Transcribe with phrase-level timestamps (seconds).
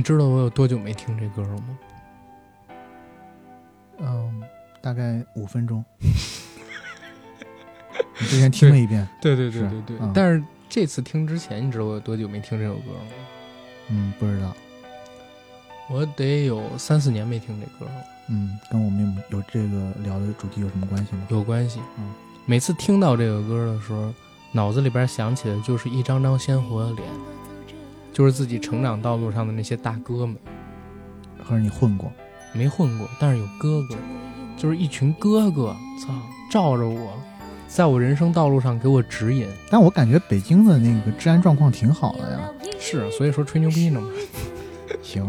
[0.00, 1.78] 你知道我有多久没听这歌了吗？
[3.98, 4.42] 嗯，
[4.80, 5.84] 大概五分钟。
[8.18, 13.10] 你之前听了一遍，对对对对嗯但是这次听之前，你知道我有多久没听这首歌吗？
[13.88, 14.56] 嗯，不知道，
[15.90, 21.26] 我得有三四年没听这歌了，嗯，跟我们有有这个聊的主题有什么关系吗？
[21.28, 21.78] 有关系。
[21.98, 22.10] 嗯，
[22.46, 24.14] 每次听到这个歌的时候，
[24.50, 27.06] 脑子里边想起的就是一张张鲜活的脸，
[28.12, 30.36] 就是自己成长道路上的那些大哥们。
[31.46, 32.10] 可是你混过？
[32.52, 33.96] 没混过，但是有哥哥，
[34.56, 36.12] 就是一群哥哥，操，
[36.50, 37.12] 罩着我，
[37.68, 39.46] 在我人生道路上给我指引。
[39.70, 42.50] 但我感觉北京的那个治安状况挺好的呀。
[42.78, 44.08] 是，所以说吹牛逼呢嘛。
[45.02, 45.24] 行，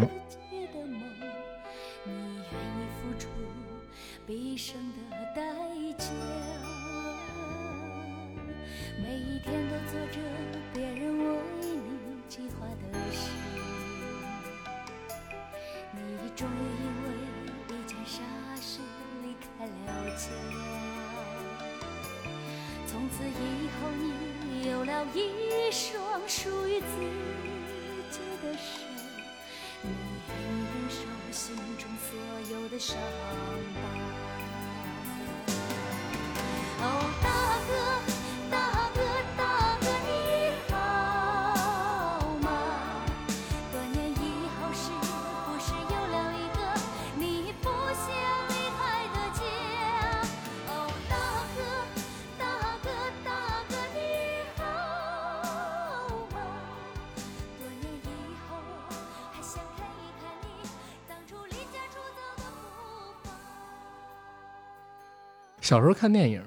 [65.72, 66.42] 小时候看电影，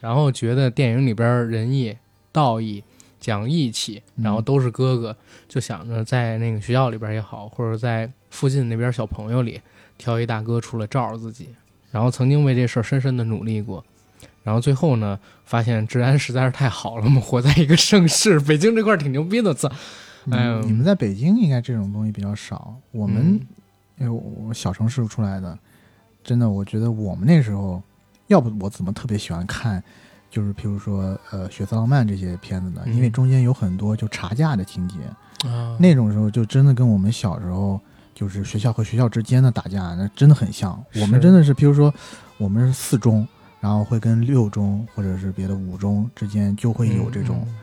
[0.00, 1.96] 然后觉得电影里边仁义
[2.32, 2.82] 道义
[3.20, 9.60] 讲义气，然后都是哥哥，就想着在那个学校里边也好，或者在附近那边小朋友里
[9.96, 11.50] 挑一大哥出来罩着自己，
[11.92, 13.84] 然后曾经为这事儿深深的努力过。
[14.42, 19.70] 然后最后呢，发现治安实在是太好了嘛，活在一个盛世， 北京这块儿挺牛逼的，操！
[20.32, 22.74] 哎你们在北京应该这种东西比较少。
[22.90, 23.40] 我们嗯
[23.98, 25.56] 因为我小城市出来的，
[26.24, 27.80] 真的，我觉得我们那时候，
[28.28, 29.82] 要不我怎么特别喜欢看，
[30.30, 32.82] 就是譬如说呃《血色浪漫》这些片子呢？
[32.86, 34.96] 嗯因为中间有很多就查架的情节，
[35.48, 37.80] 啊，那种时候就真的跟我们小时候
[38.14, 40.82] 就是学校和学校之间的打架，那真的很像。
[41.00, 41.92] 我们真的是，譬如说
[42.38, 43.26] 我们是四中，
[43.60, 47.54] 然后会跟六中或者是别的五中之间就会有这种嗯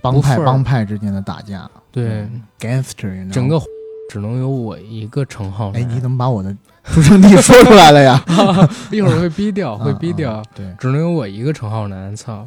[0.00, 1.70] 帮派帮派之间的打架。
[1.92, 3.60] 对嗯，gangster，you know 整个
[4.08, 5.70] 只能有我一个称号。
[5.72, 8.22] 哎，你怎么把我的出生地说出来了呀？
[8.90, 12.14] 一会儿会逼掉，会逼啊掉啊，对，只能有我一个称号男。
[12.16, 12.46] 操，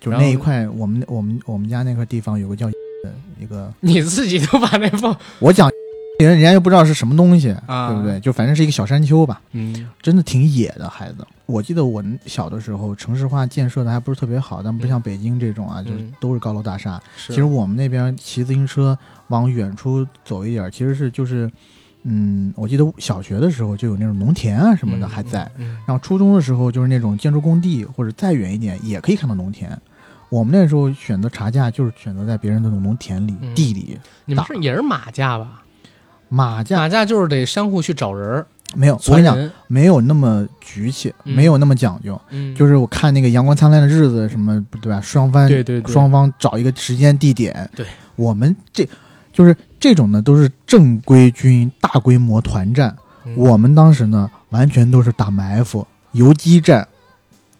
[0.00, 2.68] 就那一块，我们我们我们家那块地方有个叫
[3.38, 5.70] 一个，你自己都把那放， 我讲
[6.18, 8.18] 人人家又不知道是什么东西，啊对不对？
[8.20, 11.26] 就反正是一个小山丘吧，嗯真的挺野的孩子。
[11.44, 17.00] 我记得我小的时候，城市化建设的还不是特别好，但不像北京这种啊，就都是高楼大厦。
[17.26, 18.98] 其实我们那边骑自行车
[19.28, 21.48] 往远处走一点，其实是就是，
[22.08, 25.50] 嗯，我记得小学的时候就有那种农田啊什么的还在。，
[25.86, 29.76] 然后初中的时候就是那种建筑工地，或者再远一点也可以看到农田。
[30.28, 35.62] 我们那时候选择茶架，就是选择在别人的那种农田里、嗯地里你们是也是马架吧？
[36.28, 42.20] 马架马架就是得相互去找人儿，没有，我跟你讲，没有那么局气，嗯没有那么讲究。
[42.30, 45.00] 嗯，就是我看那个《阳光灿烂的日子》什么，对吧？
[45.00, 47.68] 双方对对对双方找一个时间地点。
[47.76, 47.86] 对，
[48.16, 48.88] 我们这
[49.32, 52.94] 就是这种呢，都是正规军大规模团战。
[53.24, 56.86] 嗯我们当时呢，完全都是打埋伏、游击战，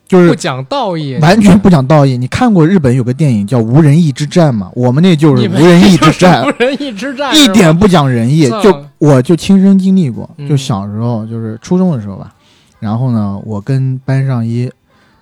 [0.06, 2.16] 就是不讲道义，完全不讲道义。
[2.16, 4.70] 你看过日本有个电影叫《无人义之战》吗？
[4.76, 8.48] 我们那就是无人义之战 无，人义之战，一点不讲仁义。
[8.62, 12.32] 就我就亲身经历过，嗯就小时候就是初中的时候吧。
[12.78, 14.70] 然后呢，我跟班上一，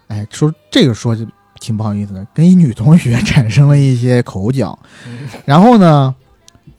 [0.09, 1.25] 哎，说这个说就
[1.59, 4.79] 挺不好意思的，跟一女同学 产生了一些口角。
[5.09, 6.15] 嗯然后呢，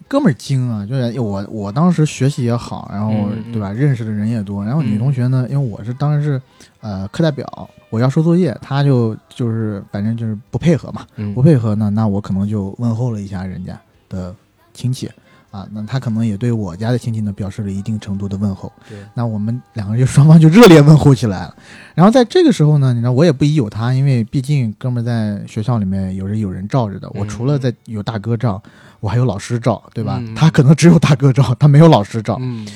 [0.08, 4.64] 哥们儿精啊，就是我我当时学习也好，然后对吧，认识的人也多。
[4.64, 6.42] 然后女嗯同学呢，因为我是当时是
[6.82, 14.34] 呃课代表，我要收作业，她就就是反正就是不配合嘛，嗯不配合呢，那我可能就问候了一下人家的
[14.74, 15.10] 亲戚
[15.50, 18.72] 啊，那她可能也对我家的亲戚呢表示了一定程度的问候。
[18.88, 21.56] 对，那我们两个人就 双方就热烈问候起来了。
[21.96, 28.62] 然后在这个时候呢，你知道我也不疑有他，因为毕竟哥们儿在学校里面有人有人罩着的，我嗯除了在有大哥罩，
[29.06, 30.18] 我还有老师照，对吧？
[30.20, 32.38] 嗯他可能只有大哥照，他没有老师照。
[32.42, 32.68] 嗯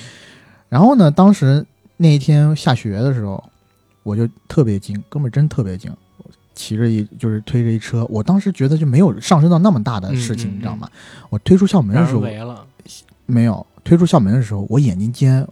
[0.70, 1.66] 然后呢，当时
[1.98, 3.44] 那一天下学的时候，
[4.04, 5.92] 我就特别惊，哥们儿真特别惊，
[6.54, 10.88] 骑着一就是推着一车，我当时觉得就没有上升到那么大的事情，嗯嗯你知道吗？
[11.32, 12.22] 我推出校门的时候
[13.26, 15.44] 没有，推出校门的时候，我眼睛尖，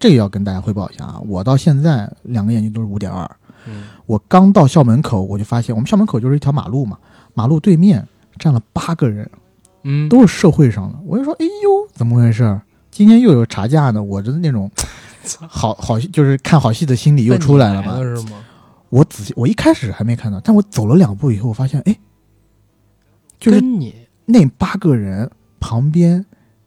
[0.00, 3.24] 这个要跟大家汇报一下啊，我到现在两个眼睛都是五点二。
[3.68, 6.98] 嗯我刚到校门口，我就发现我们校门口就是一条马路嘛，
[7.34, 8.04] 马路对面
[8.36, 9.28] 站了八个人，
[9.88, 10.98] 嗯，都是社会上的。
[11.06, 12.60] 我就说，哎呦，怎么回事儿？
[12.90, 14.02] 今天又有查价呢？
[14.02, 14.70] 我真的那种
[15.48, 17.92] 好好就是看好戏的心理又出来了嘛。
[17.92, 18.44] 那你来了是吗？
[18.88, 21.96] 我仔细，我一开始还没看到，但我走了两步以后，我发现，哎，
[23.38, 23.94] 就是你
[24.24, 25.30] 那八个人
[25.60, 26.24] 旁边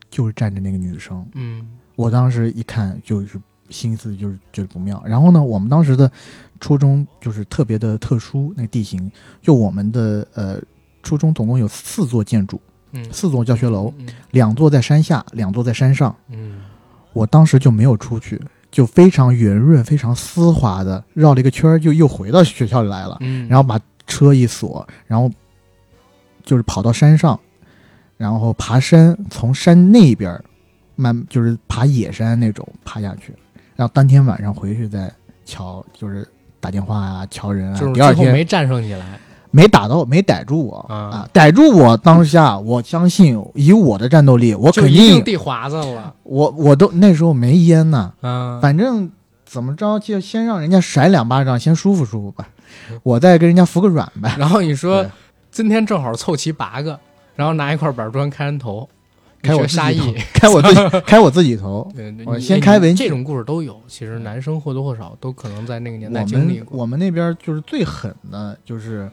[0.09, 1.25] 就是站着那个女生。
[1.33, 3.37] 嗯我当时一看就是
[3.69, 5.03] 心思就是觉得不妙。
[5.05, 6.09] 然后呢，我们当时的
[6.59, 9.11] 初中就是特别的特殊，那个地形，
[9.41, 10.61] 就我们的呃
[11.03, 12.61] 初中总共有四座建筑，
[12.91, 16.15] 嗯四座教学楼，嗯两座在山下，两座在山上。
[16.29, 16.61] 嗯
[17.13, 18.39] 我当时就没有出去，
[18.69, 23.17] 就非常圆润、非常丝滑的绕了一个圈儿，就又回到学校里来了。
[23.21, 25.29] 嗯，然后把车一锁，然后
[26.43, 27.37] 就是跑到山上，
[28.15, 30.43] 然后爬山，从山那边儿
[30.95, 33.33] 慢就是爬野山那种爬下去，
[33.75, 35.11] 然后当天晚上回去再
[35.45, 36.25] 瞧，就是
[36.59, 37.79] 打电话啊，瞧人啊。
[37.79, 39.19] 就是第二天没战胜起来。
[39.51, 40.95] 没打到，没逮住我啊。
[40.95, 41.29] 啊！
[41.33, 49.09] 逮住我当下，我相信以我的战斗力，我肯定，地华子了，我我都那时候没烟呢，啊，反正
[49.45, 52.47] 怎么着就先让人家甩两巴掌，先舒服舒服吧，
[53.03, 54.35] 我再跟人家服个软呗。
[54.37, 55.05] 然后你说
[55.51, 56.99] 今天正好凑齐八个，
[57.35, 58.87] 然后拿一块板砖开人头，
[59.41, 61.91] 开我自己开我自己 开我自己头。
[61.95, 66.71] 对先开文这种故事都有，其实男生或多或少都可能在那个年代经历过。
[66.71, 69.09] 们我们那边就是最狠的，就是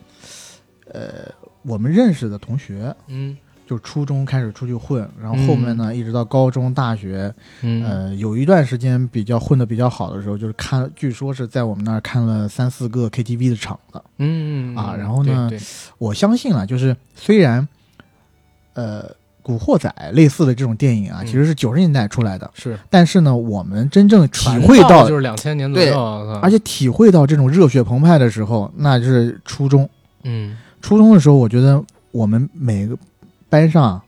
[0.92, 1.30] 呃，
[1.62, 3.36] 我们认识的同学，嗯
[3.66, 14.00] 就初中开始出去混，然后后面呢，一直到高中、大学，嗯呃，有一段时间比较混的比较好的时候，就是看，据说是在我们那儿看了三四个 KTV 的场子。
[14.18, 15.66] 嗯啊然后呢对对
[15.98, 17.66] 我相信啊，就是虽然
[18.74, 19.02] 呃，
[19.46, 25.96] 《古惑仔》类似的这种电影啊，嗯其实是九十年代出来的，是但是呢，我们真正体会到就是两千年左右，
[26.42, 29.88] 而且体会到这种热血澎湃的时候，那就是初中。
[30.24, 32.98] 嗯初中的时候，我觉得我们每个
[33.48, 34.02] 班上，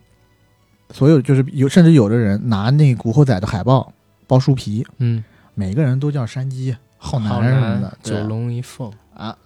[0.92, 3.92] 所有就是有，甚至有的人拿那《古惑仔》的海报
[4.26, 5.22] 包书皮，嗯，
[5.54, 7.96] 每个人都叫山鸡、浩南什么的。
[8.02, 9.36] 九龙一凤，啊，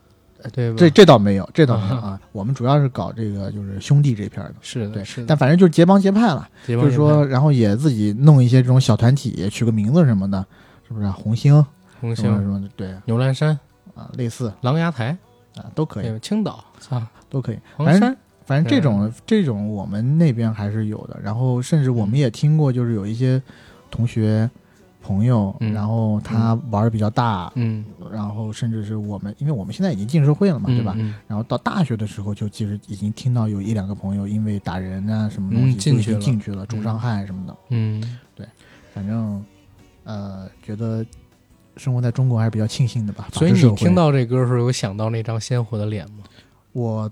[0.51, 0.77] 对吧？
[0.79, 2.21] 这这倒没有，这倒没有啊。
[2.33, 4.55] 我们主要是搞这个就是兄弟这片儿的。
[4.61, 10.45] 是的，是，的，但反正就是结帮结派了，就就是说，然后也自己弄一些这种小团体，取个名字什么的，
[10.87, 11.13] 是不是啊？
[11.13, 11.65] 红星
[12.01, 13.59] 红星什、么的，对牛栏山、
[13.95, 15.17] 啊，类似狼牙台，
[15.57, 17.59] 啊，都可以，青岛，啊，都可以。
[17.77, 23.41] 反正黄山，反正这种这种我们那边还是有的，然后甚至我们也听过，就是有一些
[23.91, 24.51] 同学
[25.03, 30.95] 朋友，嗯然后他玩的比较大，嗯，然后甚至是我们，因为我们现在已经进社会了嘛，对吧？
[30.97, 31.15] 嗯？
[31.27, 37.57] 然后到大学的时候，就其实已经听到有一两个朋友因为打人啊什么东西嗯进去了进去了，重伤害什么的。
[37.71, 38.47] 嗯，对
[38.95, 39.45] 反正
[40.05, 41.05] 呃，觉得
[41.77, 43.29] 生活在中国还是比较庆幸的吧。
[43.33, 46.25] 所以你听到这歌的时候，有想到那张鲜活的脸吗？
[46.73, 47.11] 我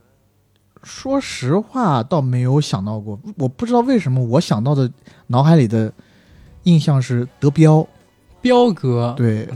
[0.83, 3.19] 说实话，倒没有想到过。
[3.37, 4.91] 我不知道为什么我想到的
[5.27, 5.93] 脑海里的
[6.65, 7.87] 印象是德彪，
[8.41, 9.49] 彪哥，对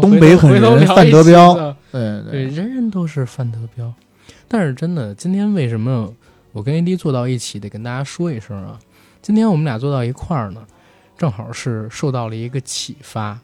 [0.00, 3.92] 东北狠人回头聊一期范德彪的对对，人人都是范德彪。
[4.46, 6.12] 但是真的，今天为什么
[6.52, 8.78] 我跟 AD 坐到一起，得跟大家说一声啊？
[9.22, 10.62] 今天我们俩坐到一块儿呢，
[11.16, 13.38] 正好是受到了一个启发。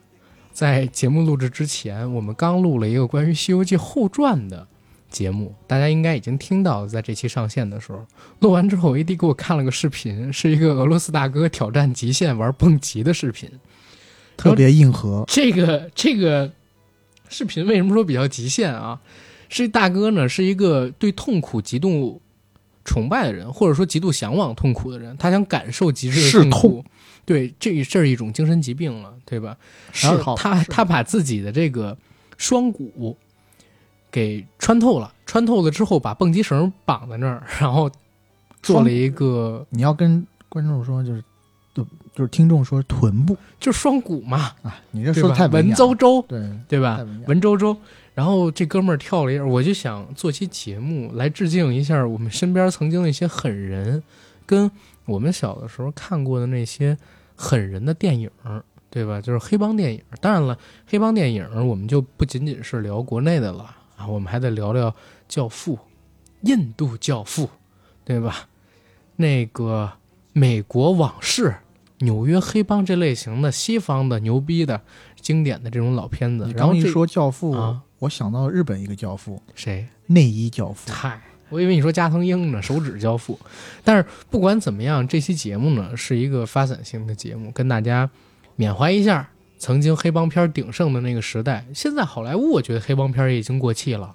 [0.52, 4.66] 在节目录制之前，我们刚录了一个关于《西游记后传》的
[5.10, 8.06] 节目，大家应该已经听到，在这期上线的时候，
[8.38, 13.50] 录完之后，AD 给我看了个视频，是一个俄罗斯大哥挑战极限玩蹦极的视频。
[14.36, 15.24] 特别硬核。
[15.26, 16.50] 这个这个
[17.28, 19.00] 视频为什么说比较极限啊？
[19.48, 22.22] 是大哥呢，是一个对痛苦极度
[22.84, 26.84] 崇拜的人，或者说极度向往痛苦的人，他想感受极致的痛苦。
[27.26, 29.56] 对，这这是一种精神疾病了，对吧？
[30.00, 31.96] 然后他他把自己的这个
[32.38, 33.16] 双股
[34.10, 37.90] 给穿透了，穿透了之后把蹦极绳绑在那儿，然后
[38.62, 41.22] 做了一个你要跟观众说，就是
[41.74, 45.46] 就就是听众说臀部就双股嘛，啊，你这说的太？
[45.46, 47.06] 文绉绉，对对吧？
[47.26, 47.76] 文绉绉。
[48.12, 54.02] 然后这哥们儿跳了一下，我就想做期节目来致敬一下我们身边曾经的一些狠人，
[54.44, 54.70] 跟
[55.06, 56.98] 我们小的时候看过的那些
[57.34, 58.28] 狠人的电影，
[58.90, 59.20] 对吧？
[59.20, 60.02] 就是黑帮电影。
[60.20, 64.90] 当然了，黑帮电影我们就不仅仅是聊国内的了啊，我们还得聊聊
[65.28, 65.76] 《教父》，
[66.42, 67.50] 印度教父，
[68.02, 68.48] 对吧？
[69.16, 69.92] 那个
[70.32, 71.54] 美国往事、
[71.98, 74.80] 纽约黑帮这类型的西方的牛逼的
[75.20, 76.46] 经典的这种老片子。
[76.46, 79.86] 你然后一说教父，啊我想到日本一个教父，谁？
[80.06, 80.90] 内衣教父。
[80.90, 83.38] 嗨，我以为你说加藤鹰呢，手指交付。
[83.84, 88.08] 但是不管怎么样，这期节目呢是一个发散性的节目，跟大家
[88.56, 89.28] 缅怀一下
[89.60, 91.66] 曾经黑帮片鼎盛的那个时代。
[91.74, 94.14] 现在好莱坞，我觉得黑帮片也已经过气了。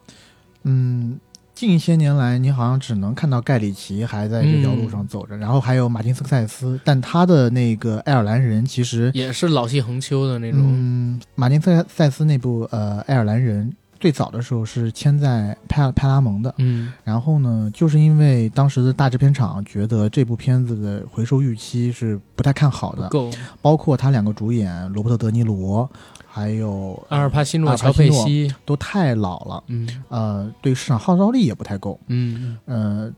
[0.64, 1.20] 嗯，
[1.54, 10.62] 近些年来，你好像只能看到盖里奇还在这条路上走着，然后还有马丁斯科塞斯，但他的那个爱尔兰人其实，也是老气横秋的那种。
[10.64, 16.92] 嗯，马丁斯科塞斯那部呃爱尔兰人最早的时候是签在派派拉蒙的，嗯。
[17.04, 23.32] 然后呢，就是因为当时的大制片厂觉得这部片子的回收预期是不太看好的，够。
[23.62, 25.90] 包括他两个主演罗伯特·德尼罗，
[26.28, 30.04] 还有阿尔帕西诺、乔佩西，都太老了，嗯。
[30.10, 32.00] 呃，对市场号召力也不太够。
[32.08, 32.58] 嗯。
[32.66, 33.12] 呃，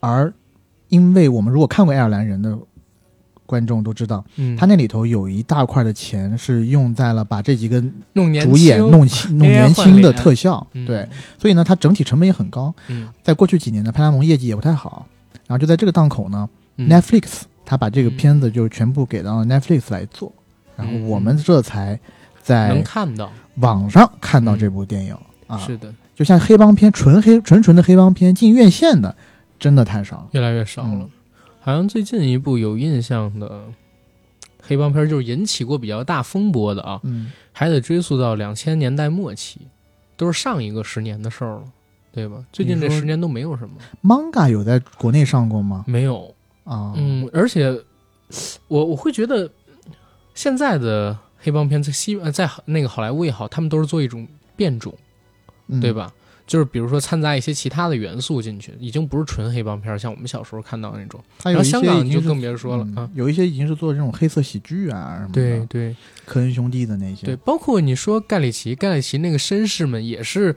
[0.00, 0.32] 而
[0.88, 2.56] 因为我们如果看过爱尔兰人的
[3.46, 7.80] 观众都知道，嗯，他那里头有一大块的钱是用在了把这几个
[8.12, 10.84] 主演弄轻弄年轻的特效，嗯。
[10.84, 12.74] 对，所以呢，它整体成本也很高。
[12.88, 13.08] 嗯。
[13.22, 15.06] 在过去几年呢，派拉蒙业绩也不太好，
[15.46, 16.86] 然后就在这个档口呢、嗯。
[16.88, 20.32] N e t f l i x 他把这个嗯片子就全部给到了 Netflix 来做，
[20.76, 21.98] 然后我们这才
[22.42, 25.58] 在能在看到，网上看到这部电影、啊。
[25.58, 29.16] 是的，就像黑帮片，纯黑纯纯的黑帮片进院线的，
[29.58, 30.26] 真的太少了。
[30.32, 31.08] 越来越少了。
[31.66, 33.64] 嗯好像最近一部有印象的
[34.62, 39.62] 黑帮片，就是引起过比较大风波的啊，嗯，还得追溯到两千年代末期，
[40.16, 41.64] 都是上一个十年的事儿了，
[42.12, 42.44] 对吧？
[42.52, 45.84] 最近这十年都没有什么，manga 有在国内上过吗？
[45.88, 46.32] 没有。
[46.62, 47.68] 啊，嗯，而且
[48.68, 49.50] 我我会觉得
[50.34, 54.94] 现在的黑帮片在西呃在那个好莱坞也好，他们都是做一种变种，
[55.66, 55.92] 嗯对？
[55.92, 56.12] 吧？
[56.46, 61.20] 就是比如说掺杂一些其他的元素进去，已经不是纯黑帮片儿，像我们小时候看到那种。
[61.38, 63.10] 它有香港你就更别说了。
[63.14, 70.54] 有一些已经是做这种黑色喜剧啊什么的，对对科恩兄弟的那些，对，包括你说盖里奇，盖里奇那个绅士们也是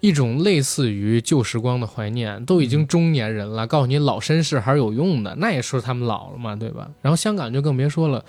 [0.00, 6.90] 一种类似于旧时光的怀念，都已经中年人了，告诉你老绅士还是有用的，那也说他们老了嘛，对吧？
[7.00, 8.24] 然后香港就更别说了，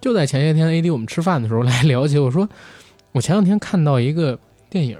[0.00, 2.48] 就在前些天 AD 我们吃饭的时候来了解，我说
[3.12, 4.98] 我前两天看到一个电影，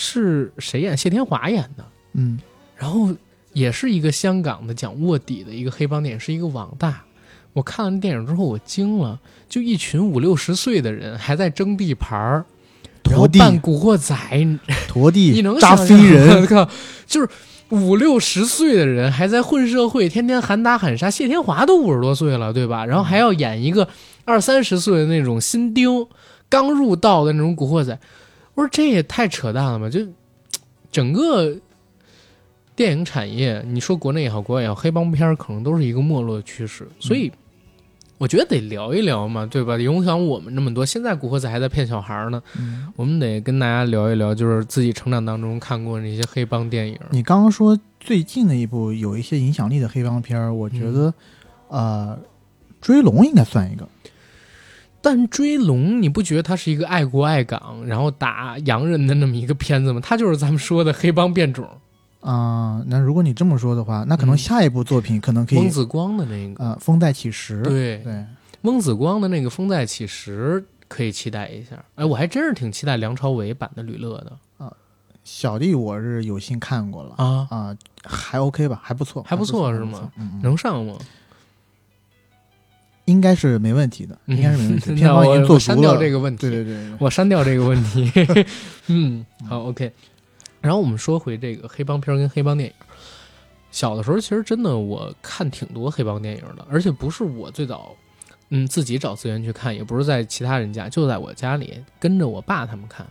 [0.00, 0.96] 是谁演？
[0.96, 2.38] 谢天华演的，嗯，
[2.76, 3.12] 然后
[3.52, 7.02] 也是一个香港的讲卧底的一个黑帮电影，是一个网大。
[7.52, 12.44] 我看完电影之后，我惊了，就一群五六十岁的人还在争地盘儿，
[13.10, 16.70] 然后陀地扮古惑仔，你陀地， 你能扎飞人我， 靠，
[17.04, 17.28] 就是
[17.70, 21.10] 五六十岁的人还在混社会，天天喊打喊杀。
[21.10, 22.86] 谢天华都五十多岁了，对吧？
[22.86, 23.88] 然后还要演一个
[24.24, 26.06] 二三十岁的那种新丁，
[26.48, 27.98] 刚入道的那种古惑仔。
[28.58, 29.88] 我说这也太扯淡了吧！
[29.88, 30.04] 就
[30.90, 31.56] 整个
[32.74, 37.30] 电影产业，你说国内也好，国外也好，黑帮片儿可能都是一个没落的趋势，所以。
[38.20, 39.78] 我觉得得聊一聊嘛，对吧？
[39.78, 46.98] 影响我们那么多，现在古惑仔还在骗小孩儿呢，嗯我们得跟大家聊一聊，就是自己成长当中看过那些黑帮电影。
[47.10, 51.14] 你刚刚说最近的一部有一些影响力的黑帮片儿，我觉得，
[51.68, 52.18] 呃，
[52.80, 53.88] 追龙应该算一个。
[55.10, 59.98] 但追龙，你不觉得它是一个爱国爱港，然后打洋人的那么一个片子吗？
[60.04, 61.66] 它就是咱们说的黑帮变种，
[62.20, 67.62] 啊、那如果你这么说的话，那可能嗯下一部作品可能可以翁，子光的那个，呃，风再起时。
[67.62, 68.22] 对，对，
[68.60, 71.82] 翁子光的那个《风再起时》可以期待一下。
[71.94, 74.70] 哎，我还真是挺期待梁朝伟版的吕乐的啊
[75.24, 80.96] 小弟我是有幸看过了啊，啊、还 OK 吧，还不错，还不错还是吗嗯，嗯能上吗？
[83.08, 84.92] 应该是没问题的，应该是没问题。
[84.92, 86.00] 嗯片方已经做删掉了。
[86.00, 86.48] 这个问题。
[86.48, 88.12] 对对对对，我删掉这个问题。
[88.88, 89.90] 嗯，好，OK。
[90.60, 92.74] 然后我们说回这个黑帮片儿跟黑帮电影。
[93.70, 97.94] 小的时候，其实真的我看挺多黑帮电影的，而且不是我最早，
[98.50, 103.06] 嗯，自己找资源去看，也不是在其他人家，就在我家里跟着我爸他们看。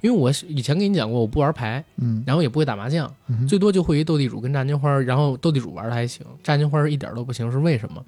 [0.00, 8.02] 因为我以前跟你讲过，我不玩牌，嗯，然后也不会打麻将，嗯最多就会一斗地主跟炸金花，然后斗地主玩的还行，炸金花儿一点都不行，是为什么？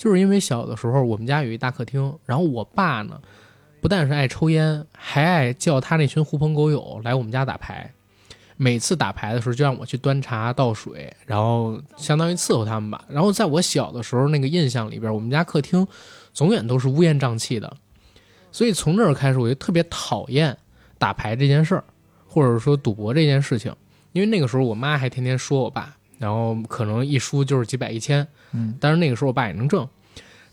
[0.00, 3.20] 就是因为小的时候我们家有一大客厅，然后我爸呢，
[3.82, 7.92] 不但是爱抽烟，还爱叫他那群狐朋狗友来我们家打牌。
[8.56, 13.04] 每次打牌的时候，就让我去端茶倒水，然后相当于伺候他们吧。
[13.08, 15.86] 然后在我小的时候那个印象里边，我们家客厅
[16.32, 17.76] 总远都是乌烟瘴气的，
[18.50, 20.56] 所以从那儿开始我就特别讨厌
[20.96, 21.84] 打牌这件事儿，
[22.26, 23.70] 或者说赌博这件事情。
[24.12, 29.88] 因为那个时候我妈还天天说我爸，然后可能一输就是几百一千，嗯，但是那个时候我爸也能挣。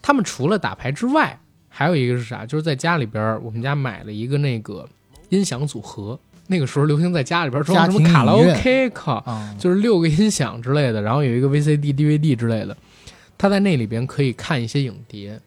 [0.01, 2.45] 他们除了打牌之外，还有一个是啥？
[2.45, 4.87] 就是在家里边，我们家买了一个那个
[5.27, 6.17] 音响组合。
[6.49, 12.77] 那个时候流行在家里边装什么卡拉 OK，靠，啊，就是六个音响之类的，然后有一个 VCD、DVD 之类的。
[13.37, 15.37] 他在那里边可以看一些影碟。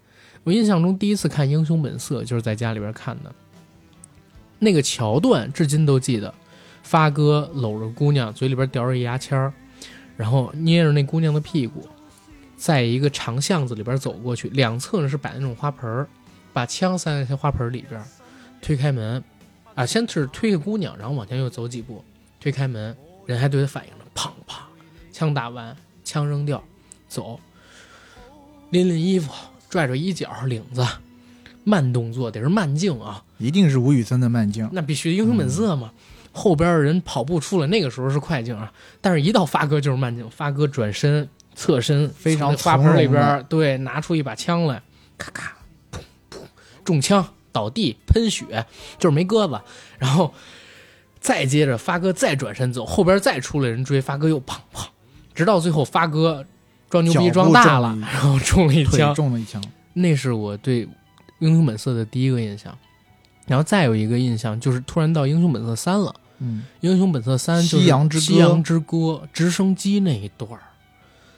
[0.44, 3.32] 我印象中第一次看《英雄本色》就是在家里边看的，
[4.58, 6.34] 那个桥段至今都记得。
[6.82, 9.52] 发哥搂着姑娘，嘴里边叼着一牙签儿，
[10.20, 11.88] 然后捏着那姑娘的屁股，
[12.54, 16.06] 在一个长巷子里边走过去，两侧呢是摆那种花盆儿，
[16.52, 17.98] 把枪塞在花盆里边，
[18.60, 19.24] 推开门，
[19.74, 22.04] 啊，先是推个姑娘，然后往前又走几步，
[22.38, 24.58] 推开门，人还对他反应呢，砰砰，
[25.10, 25.74] 枪打完，
[26.04, 26.62] 枪扔掉，
[27.08, 27.40] 走，
[28.68, 29.32] 拎拎衣服，
[29.70, 30.86] 拽拽衣角领子，
[31.64, 34.68] 慢动作得是慢镜啊，一定是吴宇森的慢镜。
[34.70, 35.90] 那必须英雄本色嘛。
[36.32, 40.28] 后边的人跑步出来，那个时候是快镜啊，但是一到发哥就是慢镜。
[40.30, 44.80] 发哥转身、侧身，非常花盆里边，对，拿出一把枪来，
[45.18, 45.56] 咔咔，
[45.90, 45.98] 砰
[46.30, 46.38] 砰，
[46.84, 48.64] 中枪倒地喷血，
[48.98, 49.60] 就是没鸽子。
[49.98, 50.32] 然后
[51.18, 54.86] 再接着发哥再转身走，后边再出来人追，发哥又砰砰，
[55.34, 56.46] 直到最后发哥
[56.88, 59.62] 装牛逼装大了然后中了一枪，中了一枪，
[59.94, 60.86] 那是我对
[61.40, 62.76] 《英雄本色》的第一个印象。
[63.50, 70.62] 然后再有一个印象就是突然到《英雄本色三》了，嗯，《英雄本色三》就是夕阳之歌夕阳之歌直升机那一段儿，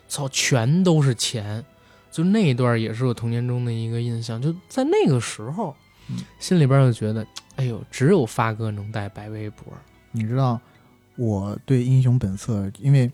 [0.08, 1.64] 操，全都是钱，
[2.10, 4.42] 就那一段儿也是我童年中的一个印象。
[4.42, 5.74] 就在那个时候，
[6.10, 7.26] 嗯心里边就觉得，
[7.56, 9.72] 哎呦，只有发哥能带白微博。
[10.10, 10.60] 你知道
[11.16, 13.10] 我对《英雄本色》，因为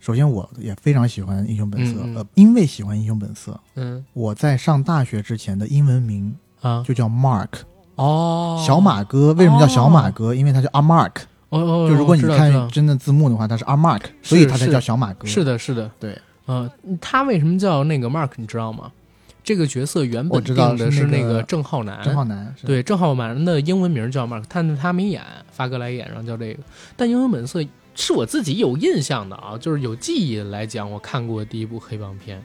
[0.00, 7.50] 首先我也非常喜欢《英雄本色》呃，因为喜欢《英雄本色》，嗯我在上大学之前的英文名啊，就叫 Mark，、
[7.96, 9.32] 哦，小马哥。
[9.34, 10.34] 为什么叫小马哥？
[10.34, 11.12] 因为他叫阿 Mark，、
[11.50, 15.26] 哦哦，就如果你看真的字幕的话，他是阿 Mark，所以他才叫小马哥。
[15.26, 16.70] 是的，是的，对，呃，
[17.00, 18.90] 他为什么叫那个 Mark，你知道吗？
[19.44, 25.20] 这个角色原本定的是是那个个郑浩南，郑浩南，对，郑浩南的英文名叫 Mark，但是他没演，
[25.50, 26.60] 发哥来演，然后叫这个。
[26.96, 27.60] 但《英雄本色》
[27.96, 32.40] 是我自己有印象的啊，就是有记忆来讲，我看过第一部黑帮片。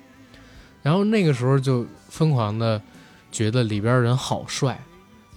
[0.82, 2.82] 然后那个时候就疯狂的
[3.32, 4.80] 觉得里边人好帅，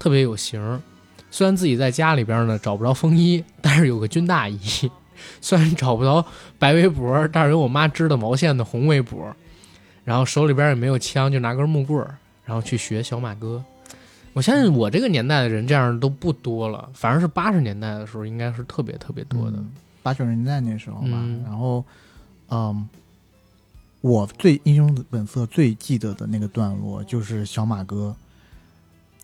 [0.00, 0.80] 特别有型儿。
[1.30, 4.58] 虽然自己在家里边呢找不着风衣，但是有个军大衣；
[5.40, 6.26] 虽然找不着
[6.58, 9.32] 白围脖，但是有我妈织的毛线的红围脖。
[10.02, 13.62] 然后手里边也没有枪，就拿根木棍儿，然后去学小马哥。
[14.32, 19.58] 我相信我这个年代的人这样都不多了，反正是八十年代的时候应该是特别特别多的。
[19.58, 19.70] 嗯
[20.02, 21.08] 八九十年代那时候吧。
[21.12, 21.84] 嗯然后，
[22.48, 22.88] 嗯，
[24.00, 28.16] 我最《英雄本色》最记得的那个段落，就是小马哥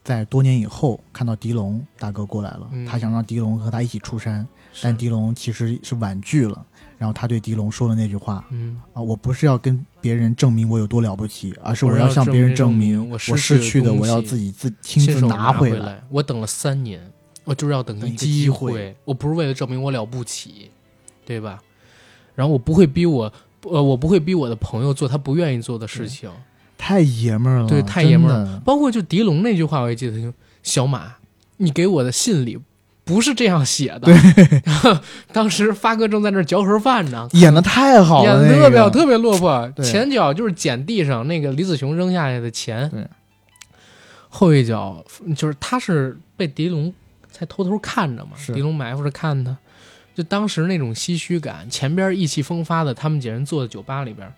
[0.07, 4.47] 在多年以后看到狄龙大哥过来了，嗯他想让狄龙和他一起出山，
[4.81, 6.64] 但狄龙其实是婉拒了。
[6.97, 16.01] 然后他对狄龙说了那句话嗯，啊：“我不是要跟别人证明我有多了不起，而是我要向别人证明明我我失去的，我要自己自亲自拿回来。
[16.09, 17.01] 我等了三年，
[17.42, 20.71] 我就是要等等一个机机会我不是为了证明我了不起，
[21.27, 21.61] 对吧？
[22.37, 23.31] 然后我不会逼我，
[23.64, 26.31] 呃，我不会逼我的朋友做他不愿意做的事情。
[26.78, 30.32] 太爷们儿了，对太爷们儿包括就狄龙那句话，我也记得。
[30.62, 31.14] 小马，
[31.58, 32.58] 你给我的信里
[33.04, 34.00] 不是这样写的。
[34.00, 34.62] 对，
[35.32, 39.72] 当时发哥正在那儿嚼盒饭呢，演的太好了，演的特别好，特别落魄。
[39.80, 42.90] 前脚就是捡地上那个李子雄扔下来的钱，
[44.28, 45.04] 后一脚
[45.36, 46.92] 就是他是被狄龙
[47.30, 49.56] 在偷偷看着嘛，狄龙埋伏着看他，
[50.16, 54.28] 就当时那种唏嘘感，前边意气风发的他们几人坐在酒吧里边，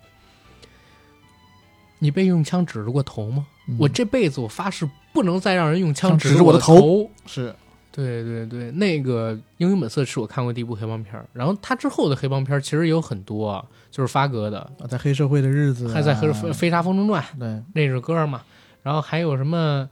[1.99, 3.47] 你被用枪指着过头吗？
[3.69, 3.77] 嗯。
[3.79, 6.79] 我这辈子我发誓不能再让人用枪指着我的头。
[6.79, 7.11] 头。
[7.27, 7.55] 是。
[7.91, 18.43] 对对对，那个《英雄本色》是我看过第一部黑帮片儿，然后他之后的黑帮片儿其实也有很多啊，就是发哥的，在黑社会的日子啊，还在《黑飞飞沙风中传》对，那首歌嘛，
[18.85, 19.91] 然后还有什么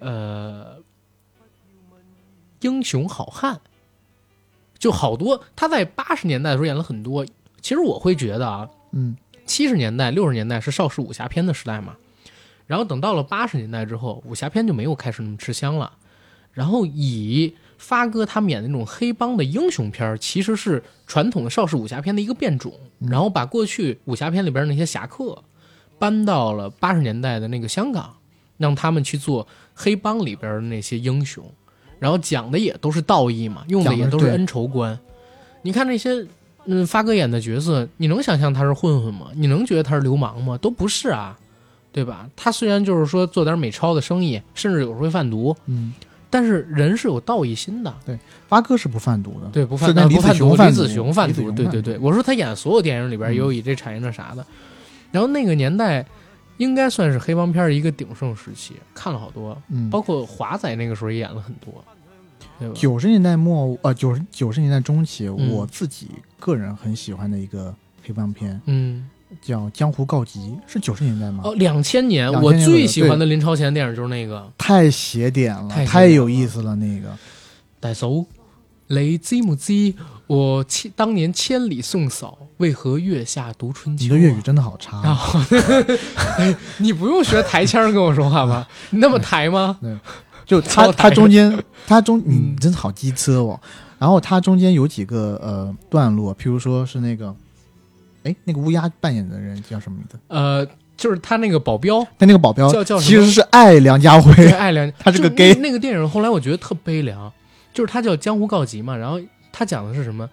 [0.00, 0.76] 呃，
[2.60, 3.58] 英雄好汉，
[4.78, 5.42] 就好多。
[5.56, 7.24] 他在八十年代的时候演了很多。
[7.62, 9.16] 其实我会觉得啊，嗯，
[9.48, 11.96] 七十年代、六十年代是邵氏武侠片的时代嘛，
[12.68, 15.90] 然后等到了八十年代之后，武侠片就没有开始那么吃香了。
[16.52, 25.42] 然后以发哥他们演的那种黑帮的英雄片，其实是传统的邵氏武侠片的一个变种，嗯然后把过去武侠片里边那些侠客
[25.98, 28.14] 搬到了八十年代的那个香港，
[28.56, 31.44] 让他们去做黑帮里边的那些英雄，
[31.98, 34.98] 然后讲的也都是道义嘛，用的也都是恩仇观。
[35.62, 36.26] 你看那些
[36.70, 39.28] 嗯发哥演的角色，你能想象他是混混吗？
[39.34, 40.58] 你能觉得他是流氓吗？
[40.58, 41.34] 都不是啊，
[41.90, 42.28] 对吧？
[42.36, 45.94] 他虽然就是说做点美钞的生意，甚至有时候会贩毒，嗯，
[46.28, 47.94] 但是人是有道义心的。
[48.04, 54.46] 对发哥是不贩毒的，对，不贩毒，子雄贩毒，对对对，我说他演所有电影里边嗯也有以这产业那啥的，
[55.10, 56.04] 然后那个年代
[56.58, 61.82] 应该算是黑帮片的一个鼎盛时期，看了好多，嗯，包括华仔那个时候也演了很多？
[62.74, 69.08] 九十年代末呃九十九十年代中期，嗯我自己个人很喜欢的一个黑帮片嗯，
[69.40, 71.42] 叫《江湖告急》，是九十年代吗？
[71.44, 77.16] 哦，两千年2000我最喜欢的林超贤电影就是那个太邪点了，太有意思了，那个
[77.78, 78.24] 带走
[78.90, 79.94] 你知不知
[80.26, 84.06] 我千当年千里送嫂，为何月下读春秋、啊？
[84.06, 84.96] 你的粤语真的好差。
[84.98, 85.18] 啊，
[86.78, 88.66] 你不用学台腔跟我说话吧？
[88.90, 89.78] 你那么台吗？
[90.48, 93.60] 就他 他中间他中你嗯真的好机车哦。
[93.98, 97.34] 然后他中间有几个呃段落，譬如说是那个，
[98.22, 100.16] 哎，那个乌鸦扮演的人叫什么名字？
[100.28, 100.64] 呃，
[100.96, 107.32] 就是他那个保镖，他那个保镖叫叫其实是爱梁家辉，对爱梁， 他是个就 gay 那那个电影后来我觉得特悲凉，
[107.74, 109.20] 就是他叫《江湖告急》嘛，然后
[109.52, 110.30] 他讲的是什么？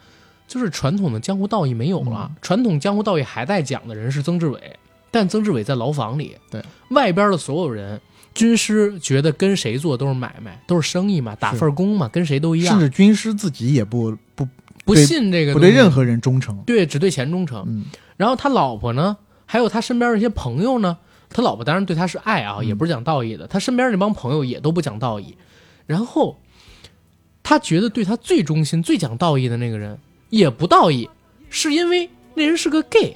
[0.47, 4.60] 就是传统的江湖道义没有了，嗯传统江湖道义还在讲的人是曾志伟，
[5.10, 7.99] 但曾志伟在牢房里，对外边的所有人。
[8.36, 14.48] 军师觉得跟谁做都是买卖，都是生意嘛，打份工嘛，跟谁都一样甚，至军师自己也不不
[14.84, 16.62] 不信这个不对任何人忠诚。
[16.67, 17.63] 对只对钱忠诚。
[17.65, 17.86] 嗯，
[18.17, 20.98] 然后他老婆呢，还有他身边的一些朋友呢，
[21.30, 23.48] 他老婆当然对他是爱啊，嗯也不是讲道义的。
[23.48, 25.36] 他身边那帮朋友也都不讲道义。
[25.88, 26.39] 然后
[27.41, 29.98] 他觉得对他最忠心、最讲道义的那个人
[30.30, 31.10] 也不道义，
[31.50, 33.15] 是因为那人是个 gay，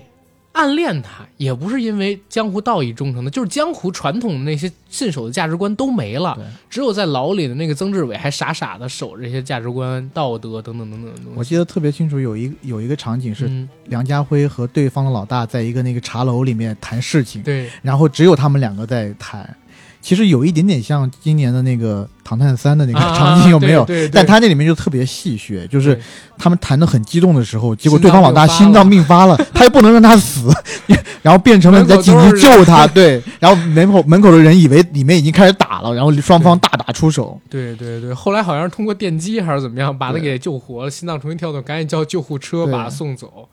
[0.51, 11.13] 暗恋他，也不是因为江湖道义忠诚的，就是江湖传统的那些信守的价值观都没了对，只有在牢里的那个曾志伟还傻傻的守着这些价值观、道德等等等等。
[11.35, 19.55] 我记得特别清楚，有一有一个场景是嗯，梁家辉和对方的老大在一个那个茶楼里面谈事情，对，然后只有他们两个在谈。
[20.01, 23.83] 其实有一点点像今年的那个《唐探三》的那个啊场景，有没有？
[23.85, 24.11] 对对对。
[24.13, 25.99] 但他那里面就特别戏谑，就是
[26.37, 30.49] 他们谈的很激动的时候，结果对方老大心脏病发了， 他又不能让他死，
[31.21, 43.49] 然后变成了你在紧急救他， 对，然后门口门口的人以为里面已经开始打了，然后双方大打出手，对对对，后来好像是通过电击还是怎么样，把他给救活了，心脏重新跳动，赶紧叫救护车把他送走。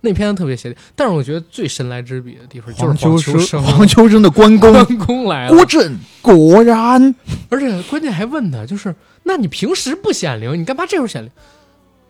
[0.00, 7.14] 那片子特别写，但是我觉得最神来之笔的地方就是黄秋秋生，黄秋生的关公， 关公来了，郭震果然
[7.48, 11.30] 而且关键还问他，就是那你平时不显灵，你干嘛这会儿显灵？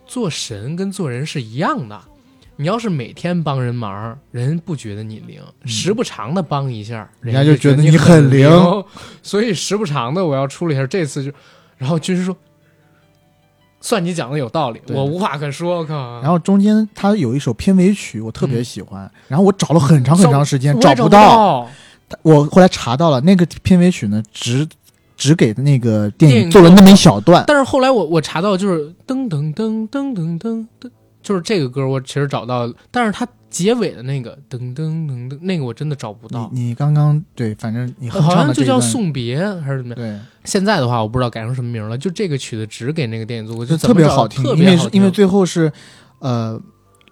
[0.06, 2.00] 做神跟做人是一样的，
[2.56, 8.84] 你要是每天帮人忙，人不觉得你灵，时不常的帮一下，人家就就觉得你你很灵灵。
[9.22, 11.30] 所以时不常的我要处理一下，这次就，
[11.76, 12.36] 然后军师说，
[13.80, 16.20] 算你讲的有道理，我无话可说，我靠。
[16.20, 21.68] 然后中间他有一首片尾曲，我特别喜欢，然后我找了很长很长时间找不到，
[22.22, 24.66] 我后来查到了那个片尾曲呢，只
[25.16, 30.90] 只给那个电电影影做了那么一小段，但是后来我我查到就是噔噔噔噔噔噔噔，
[31.22, 39.96] 就是这个歌我其实找到了，但是它结尾的那个噔噔噔噔那个我真的找不到，你你刚刚对，反正你哼好唱像就叫送别还是怎么样？
[39.96, 45.70] 对，现在的话我不知道改成什么名了，就这个曲子只给那个电影做过，就就特别好听，因为因为最后是
[46.18, 46.60] 呃。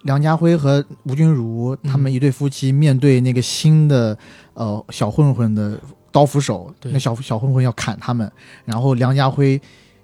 [0.03, 4.17] 梁家辉和吴君如嗯他们一对夫妻面对那个新的
[4.53, 5.77] 呃小混混的
[6.13, 8.31] 刀斧手，对那小小混混要砍他们，
[8.63, 9.59] 然后梁家辉，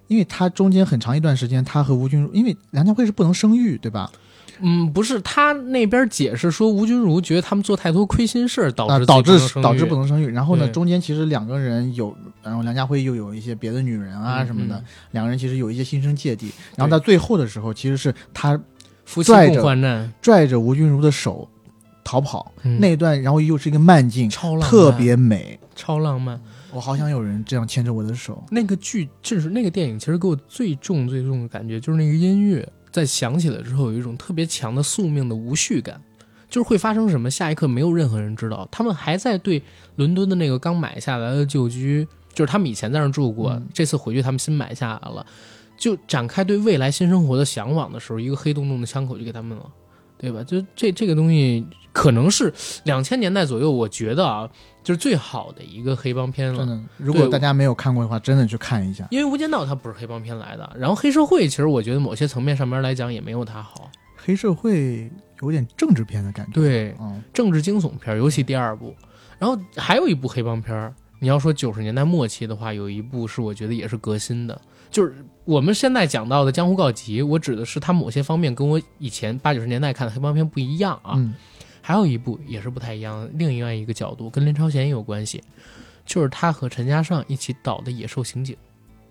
[0.08, 4.12] 因为他中间很长一段时间他和吴君如，因为梁家辉是不能生育，对吧？
[4.60, 10.28] 嗯，不是他那边解释说吴君如觉得他们做太多亏心事儿，导啊，致导致导致不能生育。
[10.28, 16.52] 然后呢，中间其实两个人有，然后梁家辉又有一些别的女人啊嗯什么的，嗯两个人其实有一些心生芥蒂。
[16.76, 18.60] 然后到最后的时候，其实是他
[19.06, 21.50] 夫妻共拽着患难，拽着吴君如的手
[22.04, 25.60] 逃跑、嗯那一段，然后又是一个慢镜，超浪漫特别美。
[25.76, 26.40] 超浪漫。
[26.72, 28.44] 我好想有人这样牵着我的手。
[28.50, 36.00] 那个剧就是那个电影，其实给我最重最重的感觉就是那个音乐，在想起来之后有一种特别强的宿命的无序感，
[36.50, 38.66] 就是会发生什么，下一刻没有任何人知道。
[38.72, 39.62] 他们还在对
[39.98, 45.26] 伦敦的那个刚买下来的旧居，就是他们以前在那儿住过，嗯这次回去他们新买下来了，
[45.76, 49.66] 就展开对未来新生活的向往的时候，一个黑洞洞的枪口就给他们了。
[50.16, 50.42] 对吧？
[50.42, 52.54] 就这这个东西，可能是
[52.86, 54.50] 两千年代左右，我觉得啊，
[54.84, 56.68] 就是最好的一个黑帮片了真。
[56.68, 59.08] 的，如果大家没有看过的话，真的去看一下。
[59.10, 63.90] 因为《无间道》它不是黑帮片来的，然后黑社会其实我觉得某些层面上面来讲也没有它好。
[64.16, 68.96] 黑社会有点政治片的感觉。，对，嗯，政治惊悚片，尤其第二部，
[69.40, 70.94] 然后还有一部黑帮片儿。
[71.20, 75.16] 你要说九十年代末期的话，有一部是我觉得也是革新的，就是
[75.46, 81.14] 我们现在讲到的《江湖告急》，我指的是它某些方面跟我以前八九十年代看的黑帮片不一样啊。
[81.16, 81.34] 嗯
[81.86, 85.44] 还有一部也是不太一样的，另外一个角度跟林超贤也有关系，
[86.06, 88.56] 就是他和陈嘉上一起导的《野兽刑警》。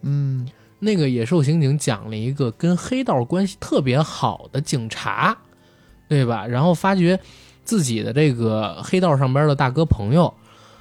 [0.01, 5.37] 嗯那个《野兽刑警》讲了一个跟黑道关系特别好的警察，
[6.09, 6.47] 对吧？
[6.47, 7.21] 然后发觉
[7.63, 10.33] 自己的这个黑道上边的大哥朋友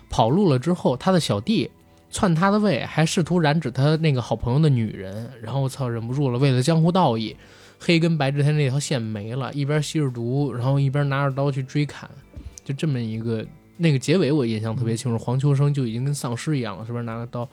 [0.09, 1.69] 跑路了之后，他的小弟
[2.09, 7.35] 篡他的位，还试图染指他那个好朋友的女人，然后操忍不住了，为了江湖道义，
[7.83, 12.07] 黑跟白之间那条线没了，一边吸着毒，然后一边拿着刀去追砍，
[12.63, 13.43] 就这么一个
[13.77, 17.49] 那个结尾我印象特别清楚，黄秋生就已经跟丧尸一样了，是不是拿着刀？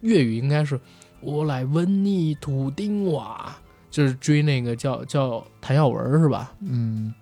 [0.00, 0.78] 粤语应该是
[1.20, 3.56] 我来问你土丁哇，
[3.90, 6.52] 就是追那个叫叫谭耀文是吧？
[6.60, 7.14] 嗯，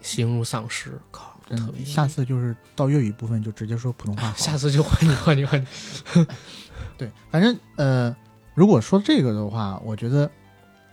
[0.00, 4.32] 形如丧尸，靠，特嗯别下次就是到粤语部分就直接说普通话。
[4.36, 6.26] 下次就换你换你换你，
[6.98, 8.16] 对，反正呃，
[8.54, 10.28] 如果说这个的话，我觉得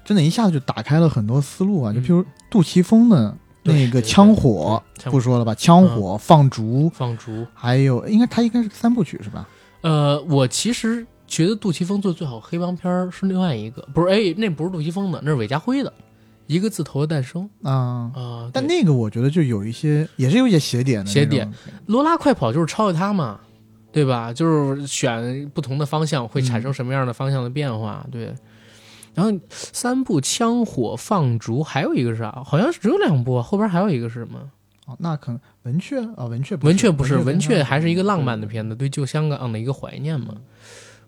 [0.09, 1.93] 真的一下子就打开了很多思路啊。
[1.93, 7.45] 就嗯譬如杜琪峰的那个枪火，不说了吧，枪火、放逐，放逐。
[7.53, 9.47] 还有应该他应该是三部曲是吧？
[9.81, 15.91] 呃，我其实觉得杜琪峰做的最好黑帮片儿是另外一个，不是哎，那不是杜琪峰的，那是韦家辉的
[16.47, 18.49] 《一个字头的诞生》啊、啊。
[18.51, 21.47] 但那个我觉得就有一些，也是有一些邪点的邪点。
[21.85, 23.39] 罗拉快跑就是超越他嘛，
[23.91, 24.33] 对吧？
[24.33, 28.33] 就是选不同的方向会产生什么样的方向的变化，对。
[29.19, 32.41] 然后三部枪火放逐，还有一个是啥？
[32.45, 34.39] 好像是只有两部，后边还有一个是什么？
[34.85, 40.35] 哦，那可能文雀啊，文雀不文雀不是，文雀还是一个浪漫的片子，对旧香港的一个怀念嘛。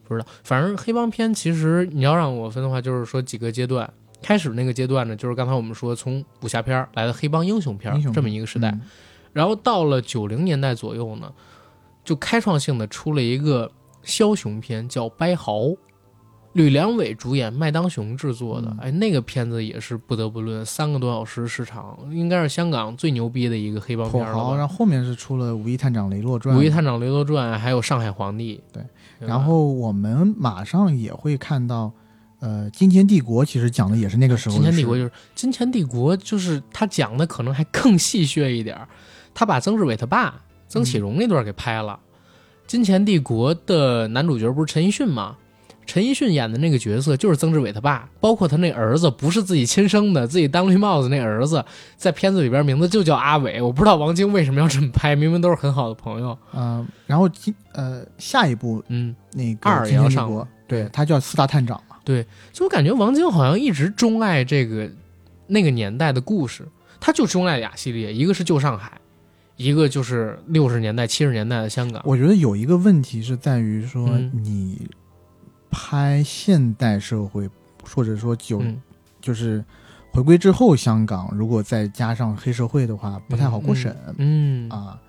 [0.04, 3.90] 不知道，反正黑帮片其实你要让我分的话，就是说几个阶段。
[4.22, 8.82] 开始那个阶段呢，就是刚才我们说从武侠片儿来的黑帮英雄片这么一个时代，嗯
[9.34, 11.32] 然后到了九零年代左右呢，
[12.04, 13.72] 就开创性的出了一个
[14.04, 15.62] 枭雄片，叫《掰豪》，
[16.54, 18.68] 吕良伟主演，麦当雄制作的。
[18.72, 24.58] 嗯哎，那个片子也是不得不论，三个多小时时长，应该是香港最牛逼的一个黑帮，片儿了。
[24.58, 28.62] 然后后面是出了《五一探长雷洛传》，五一探长雷洛传，还有上海皇帝。
[28.74, 28.84] 对
[29.20, 31.94] 对，然后我们马上也会看到，
[32.40, 34.56] 呃，《金钱帝国》其实讲的也是那个时候。
[34.56, 38.88] 金钱帝国就是金钱帝国，就是他讲的可能还更戏谑一点儿，
[39.34, 41.98] 他把曾志伟他爸曾启荣那段给拍了。
[42.68, 45.38] 金钱帝国的男主角不是陈奕迅吗？
[45.92, 51.62] 陈奕迅演的那个角色就是曾志伟他爸，包括他那儿子不是自己亲生的，自己当绿帽子那儿子，
[51.98, 53.62] 在片子里边名字就叫阿伟。
[53.62, 56.38] 我不知道王晶为什么要这么拍，明明都是很好的朋友。
[56.54, 61.98] 呃，然后今呃下一部嗯，那个二《也要上对，他叫四大探长嘛。
[62.06, 64.90] 对就我感觉王晶好像一直钟爱这个
[65.48, 66.66] 那个年代的故事，
[67.02, 68.94] 他就钟爱俩系列，一个是旧上海，
[69.58, 72.02] 一个就是六十年代、七十年代的香港。
[72.06, 74.88] 我觉得有一个问题是在于说，嗯你
[75.72, 77.50] 拍现代社会，
[77.90, 78.80] 或者说九、嗯，
[79.22, 79.64] 就是
[80.12, 85.00] 回归之后香港，如果再加上黑社会的话，不太好过审、嗯，啊。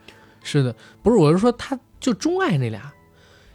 [0.44, 2.92] 是的，不是，我是说他就钟爱那俩。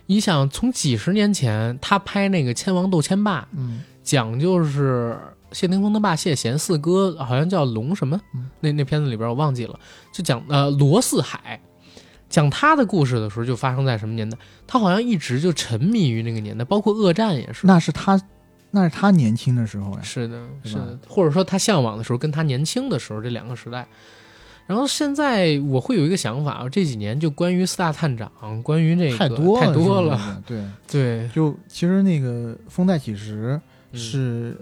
[0.06, 3.84] 你想，从几十年前他拍那个《千王斗千霸》，嗯。
[4.04, 5.18] 讲就是
[5.52, 8.50] 谢霆锋的爸谢贤四哥，好像叫龙什么，嗯。
[8.62, 9.78] 那那片子里边我忘记了，
[10.14, 11.60] 就讲呃罗四海，
[12.30, 14.38] 讲他的故事的时候就发生在什么年代？
[14.66, 17.66] 他好像一直就沉迷于那个年代，包括恶战也是。
[17.66, 18.22] 那是他，
[18.72, 20.02] 那是他年轻的时候呀。
[20.02, 23.88] 是的，是的，或者说他向往的时候，跟他年轻的时候这两个时代。
[24.66, 28.30] 然后现在我会有一个想法，这几年就关于四大探长，
[28.62, 33.60] 关于这个太多太多了，对，对，就其实那个《风再起时》
[33.92, 34.00] 嗯。
[34.00, 34.58] 是、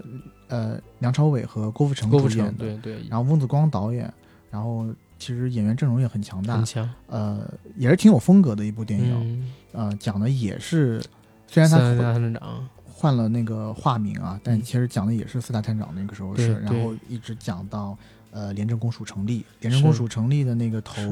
[0.48, 4.10] 呃梁朝伟和郭富城郭富城，主演的，对对，然后翁子光导演，
[4.48, 4.86] 然后
[5.18, 11.02] 其实演员阵容也很强大很，强，呃，也是挺有风格的一部电影，嗯，呃，讲的也是
[11.46, 17.96] 虽然他换探长，换了那个化名啊，但嗯其实讲的也是四大探长那个时候是，然后一直讲到
[18.30, 21.02] 呃廉政公署成立，廉政公署成立的那个头，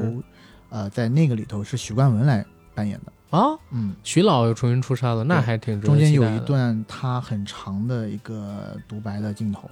[0.69, 3.95] 呃，在那个里头是许冠文来扮演的，啊，嗯。
[4.03, 9.69] 徐老又重新出山了，那还挺中间有一段他很长的一个独白的镜头，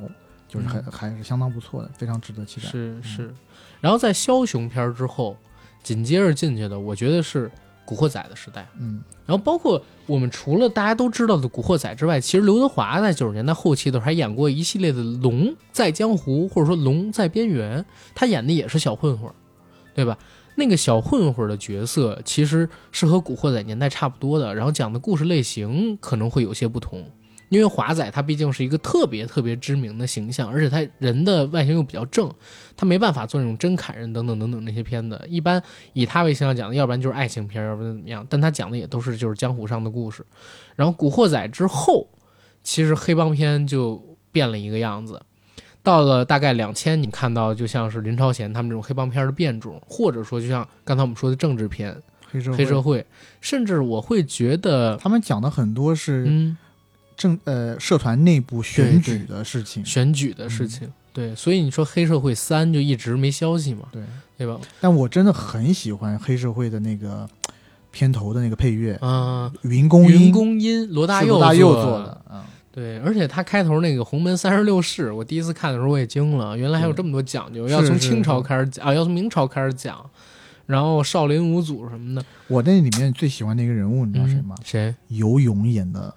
[0.54, 2.68] 就是还、嗯还是相当不错的，非常值得期待。
[2.74, 3.34] 嗯是是，
[3.82, 5.36] 然后在枭雄片儿之后，
[5.82, 7.48] 紧接着进去的，我觉得是
[7.86, 8.68] 《古惑仔》的时代。
[8.80, 17.82] 嗯，然后包括我们除了大家都知道的《古惑仔》之外，其实刘德华在九十年代后期的时候还演过一系列的《龙在江湖》或者说《龙在边缘》，
[18.14, 19.34] 他演的也是小混混儿，
[19.96, 20.18] 对吧？
[20.56, 27.04] 那个小混混儿的角色其实是和《古惑仔》年代差不多的，然后讲的故事类型可能会有些不同。
[27.54, 32.30] 因为华仔他毕竟是一个特别特别知名的形象，而且他人的外形又比较正，
[32.76, 35.22] 他没办法做那种真砍人等等等等那些片子。
[35.30, 35.62] 一般
[35.94, 38.26] 以他为形象讲的，要不然就是爱情片，要不然怎么样。
[38.28, 40.26] 但他讲的也都是就是江湖上的故事。
[40.76, 42.08] 然后《古惑仔》之后，
[42.64, 45.22] 其实黑帮片就变了一个样子。
[45.84, 51.94] 到了大概两千，你看到就像是林超贤他们这种黑帮片的变种，或者说就像刚才我们说的政治片、
[52.32, 53.06] 黑社会，黑社会，
[53.42, 56.58] 甚至我会觉得，他们讲的很多是嗯，
[57.16, 59.84] 政、呃社团内部选举的事情。
[59.86, 64.02] 选举的事情，对，所以你说黑社会三就一直没消息嘛，对，
[64.38, 64.60] 对吧？
[64.82, 67.28] 但我真的很喜欢黑社会的那个
[67.92, 80.04] 片头的那个配乐，嗯、云公云音公音，罗大佑罗大佑做做的，嗯，对，而且他开头那个鸿门三十六式，我第一次看的时候我也惊了，原来还有这么多讲究，要从清朝开始讲啊，要从明朝开始讲，
[80.66, 84.56] 然后少林五祖什么的，我那里面最喜欢的一个人物，你知道谁吗？
[84.58, 84.96] 嗯谁？
[85.10, 86.12] 游泳演的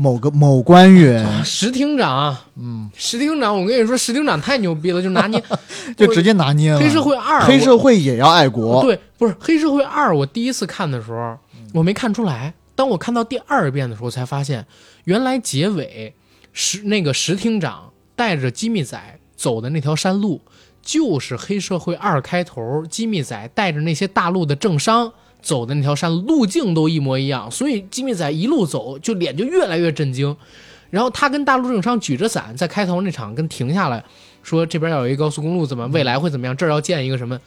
[0.00, 5.42] 某个某官员，石厅长，嗯，石厅长，我跟你说，石厅长太牛逼了，就拿捏
[5.94, 6.80] 就直接拿捏了。
[6.80, 10.16] 黑社会二，黑社会也要爱国，对，不是黑社会二。
[10.16, 11.36] 我第一次看的时候，
[11.74, 12.54] 我没看出来。
[12.74, 14.66] 当我看到第二遍的时候，才发现
[15.04, 16.14] 原来结尾
[16.54, 18.98] 石那个石厅长带着机密仔
[19.36, 20.40] 走的那条山路，
[20.80, 27.50] 就是黑社会二开头机密仔带着那些大陆的政商走的那条山路，径都一模一样。
[27.50, 30.36] 所以机密仔一路走，就脸就越来越震惊。
[30.90, 34.02] 然后他跟大陆政商举着伞，在开头那场跟停下来
[34.42, 36.56] 说这边要有一高速公路，怎么未来会怎么样？
[36.56, 37.38] 这儿要建一个什么？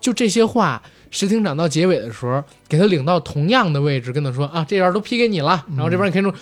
[0.00, 5.64] 就这些话，石厅长到结尾的时候，给他领到同样的位置，跟他说啊，这边都批给你了。
[5.70, 6.32] 然后这边你看出，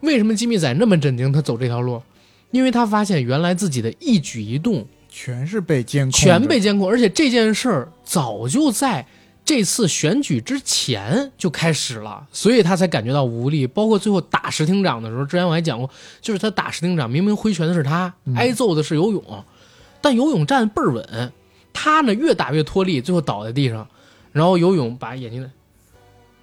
[0.00, 1.32] 为什么机密仔那么震惊？
[1.32, 2.02] 他走这条路，
[2.50, 9.06] 因为他发现原来自己的一举一动全是被监控，全被监控，而且这件事儿早就在
[9.48, 13.66] 这次选举之前就开始了，所以他才感觉到无力。
[13.66, 15.88] 包括最后打石厅长的时候，之前我还讲过，
[16.20, 19.42] 就是他打石厅长，明明挥拳的是他，挨揍的是游泳，
[20.02, 21.32] 但游泳站倍儿稳。
[21.72, 23.88] 他呢越打越脱力，最后倒在地上，
[24.32, 25.50] 然后游泳把眼睛，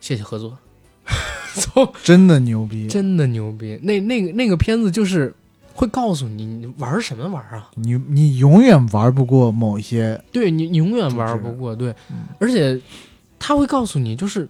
[0.01, 0.57] 谢谢合作，
[1.53, 3.79] 走，真的牛逼，真的牛逼。
[3.83, 5.31] 那那个那个片子就是
[5.75, 7.69] 会告诉你，你玩什么玩啊？
[7.75, 11.93] 你你永远玩不过某一些，对你你永远玩不过，对，
[12.39, 12.81] 而且
[13.38, 14.47] 他会告诉你，就是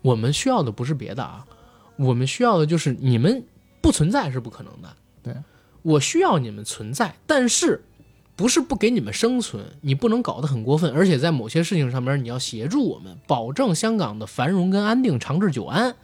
[0.00, 1.44] 我们需要的不是别的啊，
[1.96, 3.44] 我们需要的就是你们
[3.80, 4.88] 不存在是不可能的，
[5.22, 5.34] 对
[5.82, 7.84] 我需要你们存在，但是。
[8.38, 15.96] 不是不给你们生存，你不能搞得很过分，而且在某些事情上面你要协助我们，保证香港的繁荣跟安定，长治久安。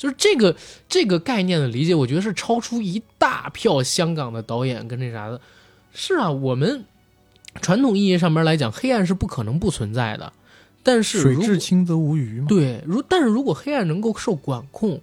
[0.00, 0.56] 就是这个
[0.88, 5.38] 这个概念的理解，我觉得是超出一大票香港的导演跟那啥的。
[5.92, 6.86] 是啊，我们
[7.60, 10.32] 传统意义上面来讲，黑暗是不可能不存在的，
[10.82, 12.46] 但是水至清则无鱼嘛。
[12.48, 15.02] 对，如但是如果黑暗能够受管控。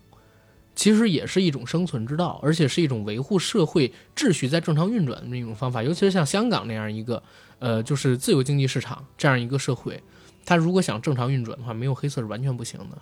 [0.79, 5.81] 其实也是一种生存之道，而且是一种维护社会秩序在正常运转的一种方法。
[5.81, 7.23] 尤其是像香港那样一个，
[7.57, 9.99] 呃，就是自由经济市场这样一个社会，
[10.45, 12.97] 它如果想正常运转的话，没有黑色是完全不行的，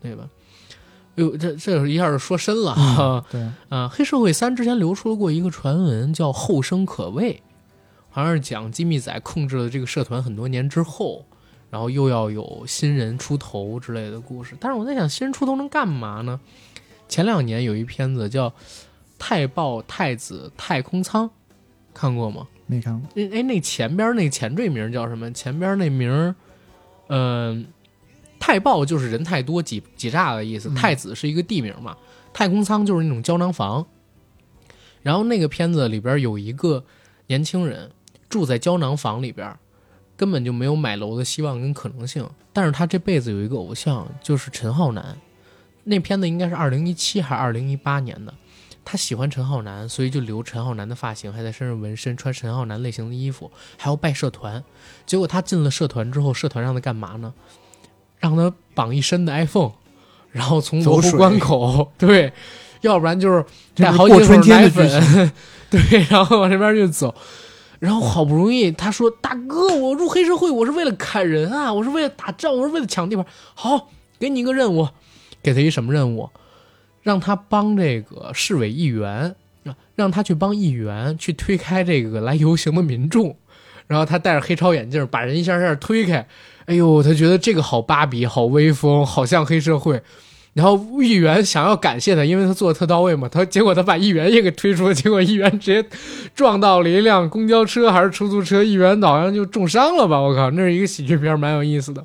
[0.00, 0.26] 对吧？
[1.16, 3.24] 哎呦，这这一下就说深了哈。
[3.32, 7.42] 对啊，黑社会三之前流出过一个传闻，叫后生可畏，
[8.10, 11.24] 好像是讲机密仔控制了这个社团很多年之后，
[11.70, 14.56] 然后又要有新人出头之类的故事。
[14.60, 16.40] 但是我在想，新人出头能干嘛呢？
[17.08, 18.48] 前两年有一片子叫
[19.18, 21.26] 《太爆太子太空舱》，
[21.92, 22.46] 看过吗？
[22.66, 23.08] 没看过。
[23.16, 25.28] 哎，那前边那前缀名叫什么？
[25.32, 26.34] 前边那名，
[27.08, 27.66] 嗯、
[28.40, 31.96] 太爆就是人太多挤挤炸的意思，太子是一个地名嘛，
[32.32, 33.86] 太空舱就是那种胶囊房。
[35.02, 36.84] 然后那个片子里边有一个
[37.28, 37.90] 年轻人
[38.28, 39.56] 住在胶囊房里边，
[40.16, 42.28] 根本就没有买楼的希望跟可能性。
[42.52, 45.16] 但是他这辈子有一个偶像，就是陈浩南。
[45.84, 48.34] 那片子应该是二零一七还是二零一八年的，
[48.84, 54.62] 他喜欢陈浩南，所以就留陈浩南的发型，还在身上纹身，穿陈浩南类型的衣服，还要拜社团。
[55.06, 57.32] 结果他进了社团之后，社团让他干嘛呢？
[58.20, 59.72] 让他绑一身的 iPhone，
[60.30, 62.32] 然后从罗湖关口，对，
[62.82, 65.32] 要不然就是带好几口过春天奶粉，
[65.68, 67.12] 对， 然后往这边就走。
[67.78, 73.24] 然后好不容易，他说：“大哥，我入黑社会，我是为了砍人啊，我是为了打仗，我是为了抢地盘。
[73.54, 74.86] 好，给你一个任务，
[75.42, 76.28] 给他一什么任务？
[77.02, 83.34] 让他帮这个市委议员，啊让他去帮议员去推开这个来游行的民众。
[83.86, 86.28] 然后他戴着黑超眼镜，把人一下一下推开。
[86.70, 90.00] 哎呦，他觉得这个好芭比，好威风，好像黑社会。
[90.52, 93.28] 然后议员想要感谢他，因为他做的特到位嘛。
[93.28, 95.84] 他结果他把议员也给推出了，结果议员直接
[96.32, 100.20] 撞到了一辆公交车还是出租车，议员好像就重伤了吧？
[100.20, 102.04] 我靠，那是一个喜剧片，蛮有意思的。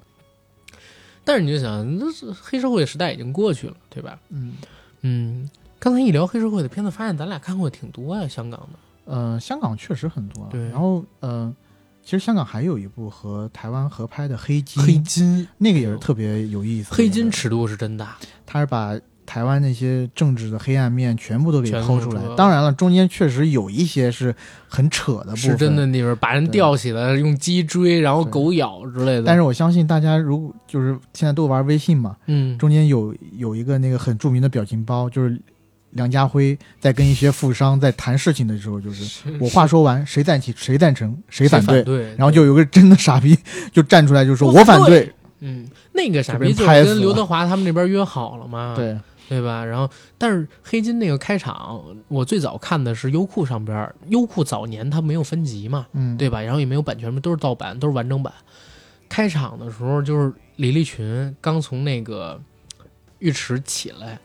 [1.23, 4.17] 但是你就想，那是黑社会的时代已经过去了，对吧？
[4.29, 4.53] 嗯
[5.01, 5.47] 嗯，
[5.77, 9.13] 刚才一聊黑社会的片子，发现咱俩看过挺多呀，香港的。
[9.13, 10.47] 呃，香港确实很多。
[10.51, 11.53] 对然后呃，
[12.05, 16.93] 其实香港还有一部和台湾合拍的《黑金》，黑金，那个也是特别有意思。
[16.93, 18.15] 黑金尺度是真大，
[18.45, 22.21] 他是把台湾那些政治的黑暗面全部都给全剖出来。
[22.37, 24.35] 当然了，中间确实有一些是
[24.67, 25.87] 很扯的部分，是真的。
[25.87, 29.23] 地方把人吊起来，用鸡追，然后狗咬之类的。
[29.23, 35.41] 但是我相信大家如果就是现在都玩微信嘛，嗯，中间有有一个那个很著名的表情包，就是
[35.95, 43.37] 梁家辉在跟一些富商在谈事情的时候，就是我话说完，谁赞起谁赞成谁反对，对，然后就有个真的傻逼
[43.73, 49.63] 就站出来就说我反对，嗯，那个傻逼就跟刘德华他们那边约好了嘛，对，对吧？
[49.65, 56.41] 然后，但是黑金那个开场，我最早看的是优酷上边，优酷早年它没有分级嘛，嗯，对吧？
[56.41, 58.31] 然后也没有版权，都是盗版，都是完整版。
[59.07, 62.41] 开场的时候就是李立群刚从那个
[63.19, 64.19] 浴池起来，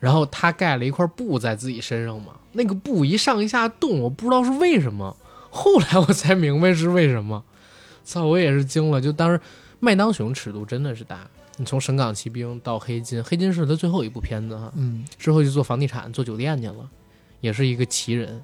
[0.00, 5.16] 然后他盖了一块布在自己身上嘛，那个布一上一下动，我不知道是为什么，
[5.50, 7.44] 后来我才明白是为什么。
[8.02, 9.40] 操，我也是惊了，就当时
[9.78, 11.28] 麦当雄尺度真的是大。
[11.58, 16.88] 你从《神港奇兵》到《黑金》，《黑金》是他最后一部片子哈，嗯之后就做房地产、做酒店去了，
[17.42, 18.42] 也是一个奇人。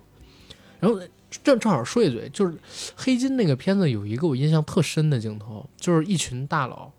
[0.79, 1.01] 然后
[1.43, 2.53] 正正好说一嘴，就是
[2.95, 6.93] 《黑金》那个片子有一个我印象特深的镜头，就是一群大佬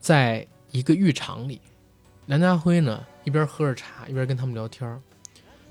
[0.00, 1.60] 在一个浴场里，
[2.26, 5.00] 梁家辉呢一边喝着茶，一边跟他们聊天。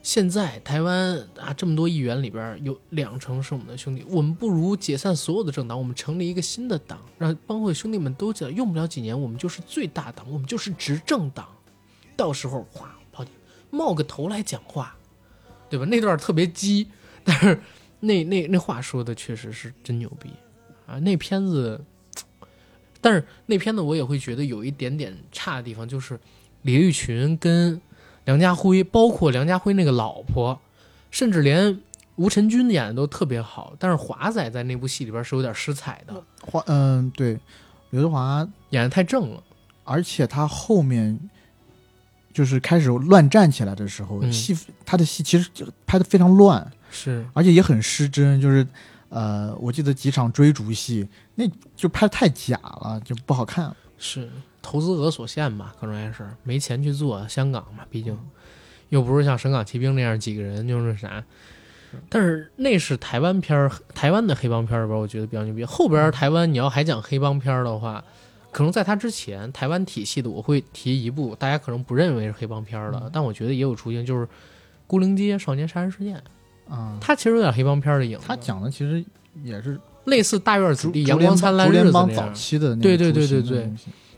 [0.03, 11.47] 现在台湾啊这么多议员里边有两成是我们的兄弟，我们不如解散所有的政党，我们成立一个新的党，让帮会兄弟们都讲，用不了几年我们就是最大党，我们就是执政党，
[12.17, 13.25] 到时候哗跑
[13.69, 14.95] 冒个头来讲话，
[15.69, 15.85] 对吧？
[15.85, 16.87] 那段特别激，
[17.23, 17.59] 但是
[18.01, 20.29] 那那那话说的确实是真牛逼
[20.85, 20.99] 啊！
[20.99, 21.81] 那片子，
[22.99, 26.19] 但是那片子我也会觉得有一点点差的地方，就是
[26.63, 27.79] 李玉群跟
[28.25, 30.59] 梁家辉，包括梁家辉那个老婆，
[31.11, 31.79] 甚至连
[32.15, 37.39] 吴晨君演的都特别好，但是华仔在那部戏里边是有点失彩的，华嗯对，
[37.89, 39.43] 刘德华，演的太正了。
[39.83, 41.19] 而且他后面
[42.31, 48.65] 就是开始乱站起来的时候，嗯戏他的戏其实就拍的非常乱，是，而且也很失真，就是
[49.09, 51.05] 呃，我记得几场追逐戏，
[51.35, 51.45] 那
[51.75, 53.75] 就拍的太假了，就不好看。
[53.97, 54.29] 是
[54.63, 58.17] 投资额所限吧，可能还是没钱去做香港嘛，毕竟。
[58.89, 61.23] 又不是像《神港奇兵》那样几个人就是啥。
[62.09, 65.63] 但是那是台湾片儿，台湾的黑帮片儿里边，我觉得比较牛逼。
[65.63, 68.03] 后边台湾你要还讲黑帮片儿的话，
[68.51, 74.25] 可能在他之前，台湾体系的我会提一部，大家可能不认为是黑帮片儿的，但我觉得也有雏形，就是
[74.87, 76.21] 《孤零街少年杀人事件》，
[76.73, 79.03] 啊、它其实有点黑帮片儿的影子，他讲的其实
[79.43, 82.31] 也是类似《大院子竹弟》《阳光灿烂日子》早。
[82.31, 83.71] 期的那种对对对对对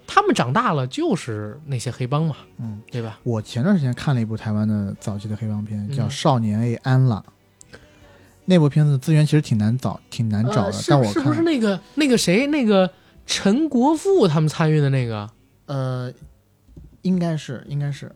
[0.08, 3.20] 他们长大了就是那些黑帮嘛，嗯，对吧？
[3.24, 7.24] 我前段时间看了一部台湾的早期的黑帮片，叫嗯《少年 A 安啦》。
[8.46, 12.92] 那部片子资源其实挺难找，挺难找的，呃、但我看是不是那个那个谁那个
[13.26, 15.28] 陈国富他们参与的那个？
[15.66, 16.14] 呃，
[17.02, 18.12] 应该是应该是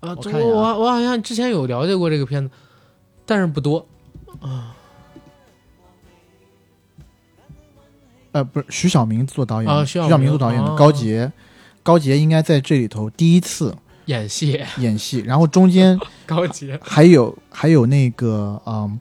[0.00, 2.50] 呃，我我我我好像之前有了解过这个片子，
[3.24, 3.86] 但是不多。
[8.32, 10.76] 呃不是徐晓明做导演的，徐啊徐晓明明做导演的哦。
[10.76, 11.32] 高洁，
[11.82, 13.74] 高杰应该在这里头第一次
[14.06, 18.98] 演戏演戏，然后中间 高杰，还有还有那个嗯，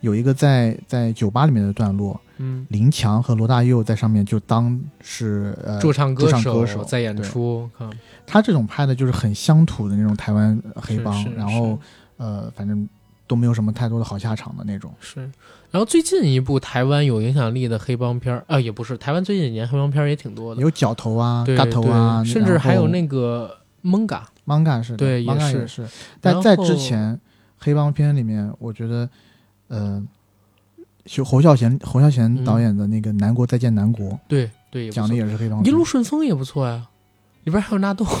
[0.00, 6.28] 有一个在在酒吧里面的段落，嗯，林强和罗大佑在上面就当是呃驻唱歌
[6.66, 7.68] 手在演出，
[8.26, 11.78] 他这种拍的就是很乡土的那种台湾黑帮，然后
[12.16, 12.86] 呃，反正
[13.28, 14.92] 都没有什么太多的好下场的那种。
[14.98, 15.20] 是。
[15.70, 25.86] 然后最近一部台湾有影响力的黑帮片儿啊，也不是台湾最近几年黑帮片儿也挺多的，有角头啊、对嘎头啊，甚至还有那个蒙嘎，manga 是的，对也是。
[26.20, 27.20] 但在之前
[27.58, 29.08] 黑帮片里面，我觉得
[29.68, 30.02] 呃，
[31.04, 35.70] 就侯孝贤侯孝贤嗯导演的那个《南国再见南国》对对，讲的也是黑帮片。
[35.70, 36.86] 一路顺风也不错呀，
[37.44, 38.06] 里边还有纳豆。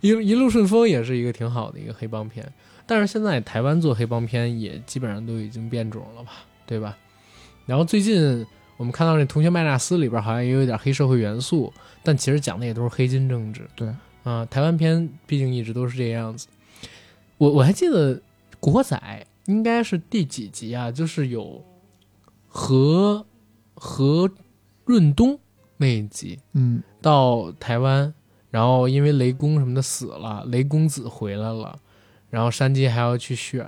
[0.00, 2.46] 一路一路顺风也是一个挺好的一个黑帮片，
[2.88, 6.32] 但是现在台湾做黑帮片也基本上都已经变种了吧，
[6.66, 6.96] 对吧？
[7.66, 8.44] 然后最近
[8.78, 11.70] 我们看到那《同学麦纳斯》里边好像也有点黑社会元素，
[12.02, 13.68] 但其实讲的也都是黑金政治。
[13.76, 16.48] 对啊、台湾片毕竟一直都是这个样子。
[17.36, 18.16] 我我还记得
[18.58, 18.96] 《古惑仔》
[19.50, 20.90] 应该是第几集啊？
[20.90, 21.64] 就是有
[22.48, 23.24] 何
[23.74, 24.30] 何
[24.84, 25.38] 润东
[25.76, 28.12] 那一集，嗯，到台湾，
[28.50, 31.78] 然后因为雷公什么的死了，雷公子回来了，
[32.30, 33.66] 然后山鸡还要去选，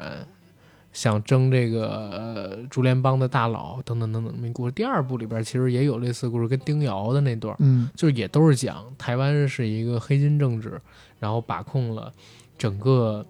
[0.92, 4.34] 想争这个呃竹联帮的大佬等等等等。
[4.40, 10.80] 那故事第二部里边其实也有类似的故事，跟丁瑶的那段，嗯，就是也都是讲台湾是一个黑金政治，
[11.18, 12.12] 然后把控了
[12.58, 13.24] 整个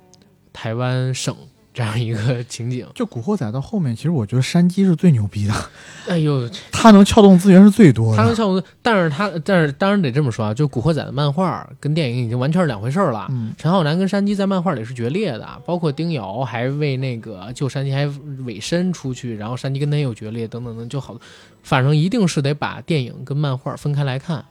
[0.52, 1.36] 台湾省
[1.80, 2.86] 这样一个情景。
[2.94, 5.54] 就《古惑仔》到后面，其实我觉得山鸡是最牛逼的，
[6.06, 8.18] 哎呦， 他能撬动资源是最多的。
[8.18, 13.26] 他能撬动，但是他但是当然得这么说啊，就《古惑仔》的漫画跟电影已经完全是两回事儿了。
[13.30, 18.06] 嗯，陈浩南跟山鸡在漫画里是决裂的，包括丁瑶还为那个救山鸡还
[18.44, 21.16] 委身出去，然后山鸡跟他也有决裂等等等，就好，
[21.62, 24.44] 反正一定是得把电影跟漫画分开来看。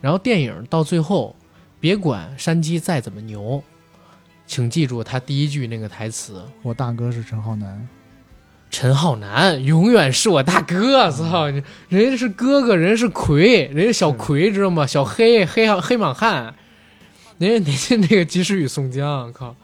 [0.00, 1.34] 然后电影到最后，
[1.80, 3.60] 别管山鸡再怎么牛，
[4.48, 7.86] 请记住他第一句那个台词：我大哥是陈浩南，
[8.70, 11.62] 陈浩南永远是我大哥，操你！
[11.90, 14.86] 人家是哥哥，人家是魁，人家小魁知道吗？
[14.86, 16.54] 小黑黑黑莽汉，
[17.36, 19.54] 人家人家那个及时雨宋江，靠！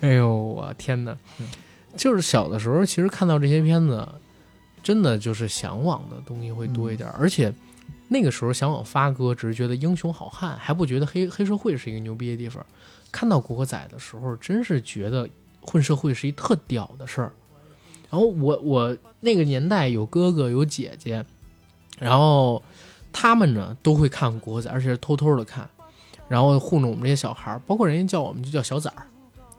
[0.00, 1.16] 哎呦我天哪！
[1.96, 4.06] 就是小的时候，其实看到这些片子，
[4.82, 7.50] 真的就是向往的东西会多一点，而且
[8.08, 12.64] 那个时候向往发哥，只是觉得英雄好汉，还不觉得黑黑社会是一个牛逼的地方。
[13.10, 15.28] 看到《古惑仔》的时候，真是觉得
[15.60, 17.32] 混社会是一特屌的事儿。
[18.10, 21.24] 然后我我那个年代有哥哥有姐姐，
[21.98, 22.62] 然后
[23.12, 25.68] 他们呢都会看《古惑仔》，而且是偷偷的看，
[26.28, 29.06] 然后糊弄我们这些小孩儿，包括人家叫我们就叫小崽儿，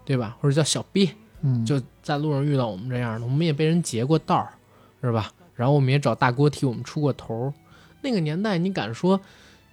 [0.03, 0.37] 对吧？
[0.41, 4.53] 或者叫小逼，嗯，就在路上遇到我们这样的，我们也被人截过道儿，
[5.01, 5.31] 是吧？
[5.53, 7.53] 然后我们也找大哥替我们出过头儿。
[8.01, 9.19] 那个年代，你敢说，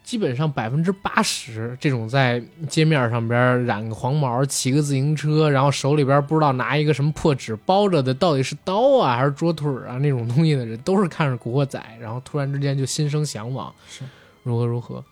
[0.06, 14.04] 基本上百分之八十这种在街面上边染个黄毛、骑个自行车，然后手里边不知道拿一个什么破纸包着的，到底是刀啊还是桌腿啊那种东西的人，都是看着《古惑仔》，然后突然之间就心生向往，是
[14.44, 15.04] 如何如何。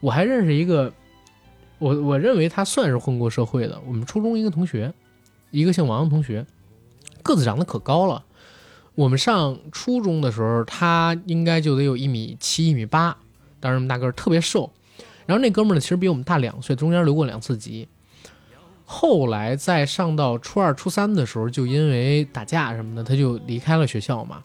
[0.00, 0.92] 我还认识一个，
[1.78, 4.92] 我我认为他算是混过社会的，我们初中一个同学，
[5.52, 6.44] 一个姓王的同学，
[7.22, 8.24] 个子长得可高了。
[8.96, 13.16] 我们上初中的时候，他应该就得有一米七、一米八，
[13.60, 14.70] 当时那么大个儿，特别瘦。
[15.26, 17.86] 然后那哥们儿呢，其实比我们大两岁，中间留过两次级。
[18.84, 24.42] 后来在上到初二、初三的时候，就因为打架什么的，他就离开了学校嘛。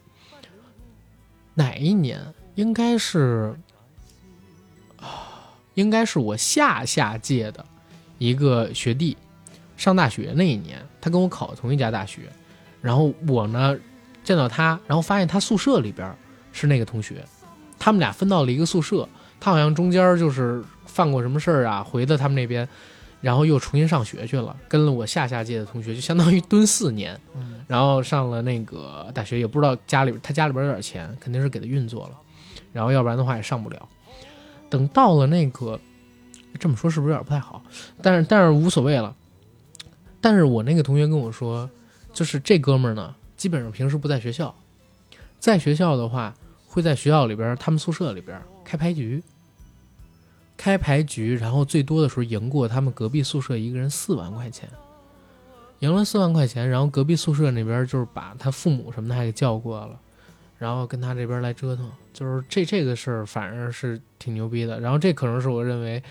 [1.55, 2.21] 哪一年？
[2.53, 3.55] 应该是，
[5.73, 7.65] 应该是我下下届的
[8.17, 9.17] 一个学弟，
[9.75, 12.21] 上大学那一年，他跟我考同一家大学，
[12.81, 13.75] 然后我呢
[14.23, 16.15] 见到他，然后发现他宿舍里边
[16.53, 17.25] 是那个同学，
[17.85, 19.07] 他们俩分到了一个宿舍，
[19.39, 22.67] 他好像中间就是犯过什么事儿啊，回到他们那边，
[23.21, 32.17] 然后又重新上学去了，跟了我下下届的同学，就相当于蹲四年，嗯然后上了那个大学，也不知道家里他家里边有点钱，肯定是给他运作了，
[32.73, 33.87] 然后要不然的话也上不了。
[34.67, 35.79] 等到了那个，
[36.59, 37.61] 这么说是不是有点不太好？
[38.01, 39.15] 但是但是无所谓了。
[40.19, 41.69] 但是我那个同学跟我说，
[42.11, 44.55] 就是这哥们儿呢，基本上平时不在学校，
[45.37, 46.33] 在学校的话
[46.75, 49.23] 会在学校里边他们宿舍里边开牌局，
[50.57, 54.67] 开牌局，然后最多的时候赢过他们隔壁宿舍一个人四万块钱，
[55.79, 59.97] 赢了四万块钱，然后隔壁宿舍那边就是把他父母什么的还给叫过了，
[60.57, 64.77] 然后跟他这边来折腾，就是这这个事儿反正是挺牛逼的。
[64.81, 66.03] 然后这可能是我认为，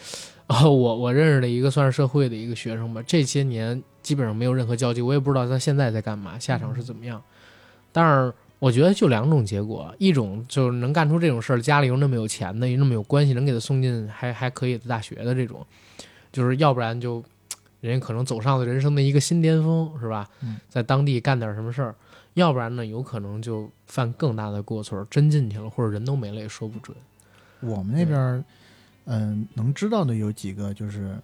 [0.47, 7.23] 哦，我我认识的一个算是社会的一个学生吧，这些年基本上没有任何交集，我也不知道他现在在干嘛，下场是怎么样。
[7.93, 8.33] 但是
[8.65, 15.67] 我觉得就两种结果，一种就是能干出这种事儿，家里又那么有钱的，又那么有关系，能给他送进还还可以的大学的这种，
[16.33, 17.23] 就是要不然就
[17.83, 20.27] 人家可能走上了人生的一个新巅峰，是吧？
[20.41, 21.95] 嗯在当地干点什么事儿，
[22.33, 26.97] 要不然呢，有可能就犯更大的过错，真进去了，或者人都没了也说不准。
[27.61, 28.45] 我们那边儿，
[29.05, 31.15] 嗯、能知道的有几个，就是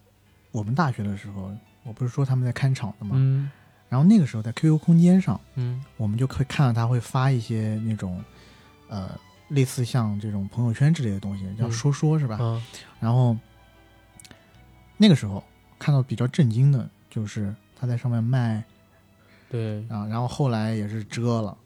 [0.53, 1.51] 我们大学的时候，
[1.84, 3.51] 我不是说他们在看场的嘛，嗯
[3.91, 8.24] 然后那个时候在 QQ 空间上，嗯我们就可以看到他会发一些那种，
[8.88, 9.11] 呃，
[9.49, 12.38] 类似像这种朋友圈之类的东西，叫嗯说说是吧？
[12.41, 12.62] 嗯
[13.01, 13.36] 然后
[14.97, 15.43] 那个时候
[15.78, 18.62] 看到比较震惊的就是他在上面卖
[19.51, 19.84] 对。
[19.88, 21.57] 啊，然后后来也是遮了。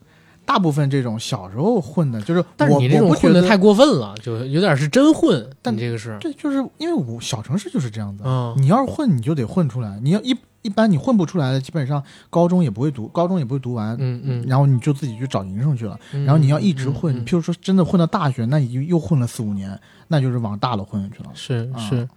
[0.47, 5.51] 大部分这种小时候混的，就是我但是你这种混的太过分了，就有点是真混。
[5.63, 9.99] 但你这个是，对，就是因为我小城市就是这样子，嗯你要是混，你就得混出来。
[10.01, 16.01] 你要一一般你混不出来的，基本上高中也不会读，高中也不会读完，嗯嗯，然后你就自己去找营生去了。
[16.15, 21.29] 嗯然后你要一直混，譬如说真的混到大学，那你就又混了四五年，那就是往大了混去了。
[21.29, 22.09] 啊是是，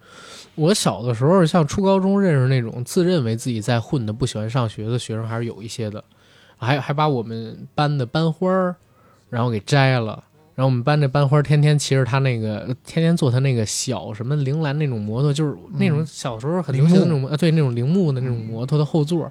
[0.54, 6.02] 我小的时候像初高中认识那种自认为自己在混的、不喜欢上学的学生还是有一些的，
[6.56, 8.76] 还还把我们班的班花儿，
[9.28, 10.24] 然后给摘了。
[10.58, 19.30] 然后我们班那班花天天骑着他那个，天天坐他那个小什么铃兰那种摩托，就是那种嗯小时候很流行的那铃种对，那种铃木的那种摩托的后座，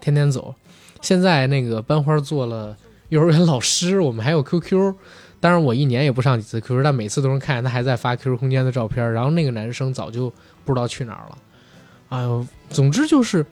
[0.00, 0.54] 天天走。
[1.02, 2.74] 现在那个班花做了
[3.10, 4.94] 幼儿园老师，我们还有 QQ，
[5.40, 9.12] 当然我一年也不上几次 QQ，但每次都能看见他还在发 QQ 空间的照片。
[9.12, 10.32] 然后那个男生早就
[10.64, 11.38] 不知道去哪儿了。
[12.08, 13.44] 哎呦，总之就是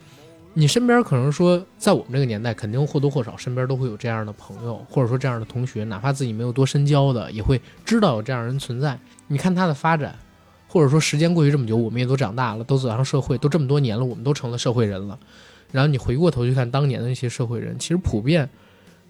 [0.57, 8.97] 你身边可能说，在我们这个年代，肯定或多或少身边都会有这样的朋友，或者说这样的同学，哪怕自己没有多深交的，也会知道有这样人存在。
[9.27, 10.15] 你看他的发展，
[10.69, 15.19] 或者说时间过去这么久，我们也都长大了，都走上社会，都这么多年了，我们都成了社会人了。
[15.73, 18.49] 然后你回过头去看当年的那些社会人，其实普遍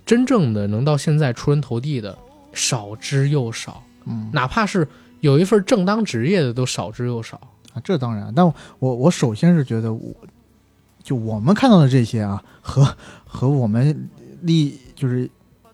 [0.04, 2.18] 真正的能到现在出人头地的
[2.54, 4.88] 少之又少，嗯，哪怕是
[5.20, 7.40] 有一份正当职业的都少之又少。
[7.74, 8.44] 啊，这当然，但
[8.80, 10.16] 我我首先是觉得我，
[11.06, 12.84] 就我们看到的这些啊，和
[13.24, 14.10] 和我们
[14.42, 15.30] 历就是，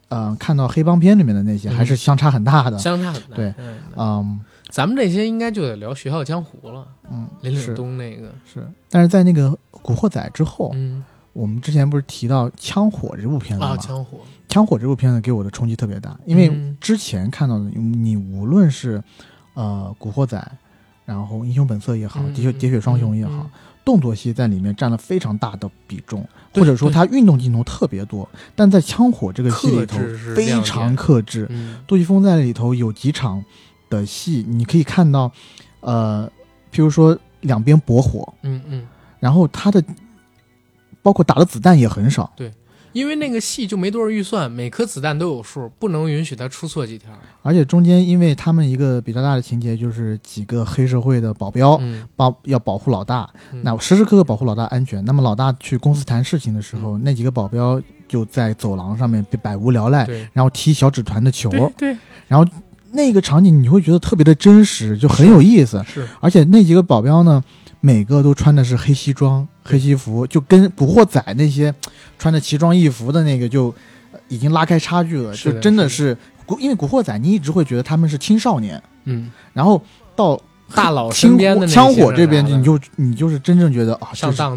[0.10, 1.74] 嗯、看到黑帮片里面的那些嗯。
[1.74, 2.78] 还是相差很大的。
[2.78, 3.36] 相差很大。
[3.38, 4.40] 对嗯，嗯。
[4.70, 11.02] 咱们这些应该就得聊《学校江湖》了，嗯，林岭东那个，是，但是在那个《古惑仔》之后，嗯。
[11.34, 13.72] 我们之前不是提到《枪火》这部片子吗？
[13.72, 14.18] 啊，枪火，
[14.50, 16.76] 枪火》这部片子给我的冲击特别大，因为嗯。
[16.82, 19.02] 之前看到的，你无论是
[19.54, 20.38] 呃《古惑仔》，
[21.06, 23.50] 然后《英雄本色》也好，嗯喋血喋血双雄》也好，嗯
[23.84, 29.98] 动作戏在里面占了非常大的比重，或者说他运动镜头特别多，但在《枪火》这个戏里头
[30.36, 31.48] 非常克制。
[31.50, 33.44] 嗯杜琪峰在里头有几场
[33.90, 35.32] 的戏，你可以看到，
[35.80, 36.32] 呃，
[36.72, 38.88] 譬如说两边搏火，嗯嗯，
[39.20, 39.84] 然后他的
[41.02, 42.32] 包括打的子弹也很少，
[42.94, 47.10] 因为那个戏就没多少预算，每颗子弹都有数，不能允许他出错几条。
[47.42, 53.62] 而且中间因为他们一个比较大的情节就是几个黑社会的保镖嗯，保要保护老大，嗯。
[53.64, 55.04] 那时时刻刻保护老大安全。
[55.06, 61.98] 那么老大去公司谈事情的时候，那几个保镖就在走廊上面被百无聊赖，然后踢小纸团的球，对对。
[62.94, 65.82] 那个场景你会觉得特别的真实，就很有意思。
[65.88, 67.42] 是，而且那几个保镖呢，
[67.82, 71.74] 每个都穿的是黑西装、黑西服，就跟《古惑仔》那些
[72.18, 73.74] 穿着奇装异服的那个就
[74.14, 75.36] 呃已经拉开差距了。
[75.36, 76.16] 就真的是
[76.46, 79.82] 古，因为《古惑仔》你一直会觉得他们是青少年，嗯，然后
[80.16, 80.40] 到
[80.74, 84.10] 大佬身边的那些枪火这边，你就你就是真正觉得啊，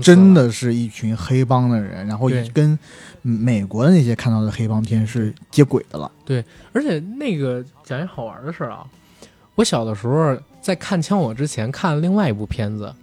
[0.03, 2.79] 真的是一群黑帮的人，然后跟
[3.23, 6.13] 美国的那些看到的黑帮片是接轨的了。
[6.27, 6.45] 对
[6.75, 8.85] 而且那个讲一好玩的事儿啊，
[9.55, 12.95] 我小的时候在看《枪火》之前看了另外一部片子，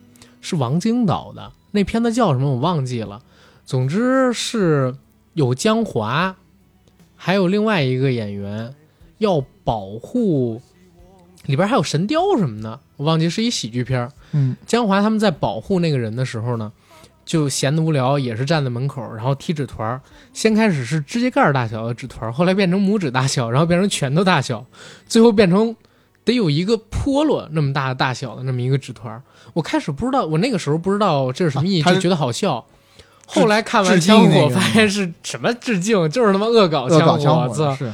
[0.41, 3.21] 是王晶导的，那片子叫什么我忘记了。
[3.63, 4.93] 总之是
[5.33, 6.35] 有江华，
[7.15, 8.75] 还有另外一个演员
[9.19, 10.61] 要保护，
[11.45, 14.11] 里边还有神雕什么的，我忘记是一喜剧片儿。
[14.31, 16.71] 嗯，江华他们在保护那个人的时候呢，
[17.23, 20.01] 就闲得无聊，也是站在门口，然后踢纸团儿。
[20.33, 24.65] 先开始是指甲盖大小的纸团儿，后来变成拇指大小，然后变成拳头大小，
[25.05, 25.75] 最后变成
[26.23, 29.21] 得有一个菠萝那么大的大小的那么一个纸团儿。
[29.53, 32.65] 我开始不知道，我那个时候不知道这是什么意思，啊就觉得好笑。
[33.25, 37.17] 后来看完枪火，发现是什么致敬，就是他妈恶搞枪火，
[37.55, 37.69] 操！
[37.71, 37.93] 火是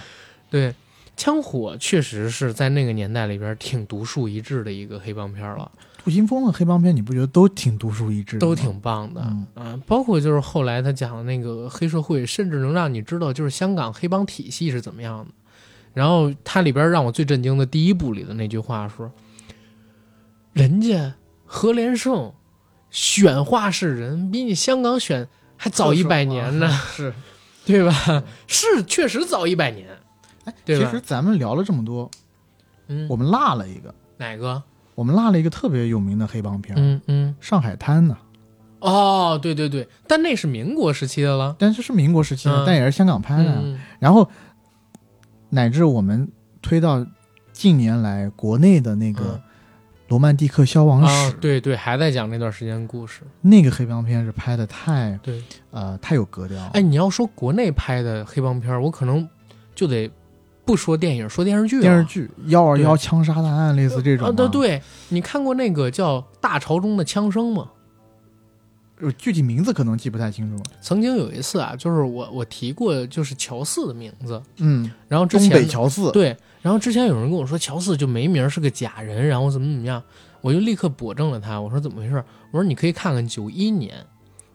[0.49, 0.73] 对，
[1.15, 5.71] 枪火确实是在那个年代里边挺独树一帜的一个黑帮片了。
[6.03, 8.39] 杜琪峰的黑帮片，你不觉得都挺独树一帜的？
[8.39, 15.31] 都挺棒的，嗯啊，包括就是后来他讲的那个黑社会，甚至能让你知道就是香港黑帮体系是怎么样的。
[15.97, 19.11] 然后它里边让我最震惊的第一部里的那句话说
[20.53, 22.31] ：“人家何连胜
[22.91, 27.11] 选话事人比你香港选还早一百年呢， 是。
[27.65, 28.23] 对吧？
[28.45, 29.87] 是确实早一百年，
[30.45, 32.09] 哎，对吧其实咱们聊了这么多，
[32.89, 34.61] 嗯，我们落了一个，哪个？
[34.93, 38.15] 我们落了一个特别有名的黑帮片，嗯嗯，上海滩》呢。
[38.79, 43.51] 哦，对对对，但那是民国时期的了，但这是民国时期的，嗯但也是香港拍的。
[43.63, 44.29] 嗯然后
[45.49, 46.27] 乃至我们
[46.61, 47.05] 推到
[47.51, 49.37] 近年来国内的那个嗯
[50.09, 53.21] 《罗曼蒂克消亡史》啊，对对，还在讲那段时间故事。
[53.41, 56.57] 那个黑帮片是拍的太对，呃太有格调。
[56.73, 59.27] 哎，你要说国内拍的黑帮片，我可能
[59.75, 60.09] 就得
[60.63, 61.81] 不说电影，说电视剧、啊。
[61.81, 67.69] 电视剧幺二幺枪杀大案类似这种啊，对，你看过那个叫《大潮中的枪声》吗？
[68.99, 70.63] 呃具体名字可能记不太清楚。
[70.81, 80.01] 曾经有一次啊，就是我我提过就是乔四的名字，嗯，然后之东前北乔四，对，然后之前有人跟我说乔四就没名是个假人，然后怎么怎么样，
[80.41, 82.23] 我就立刻驳正了他，我说怎么回事？
[82.51, 83.93] 我说你可以看看九一年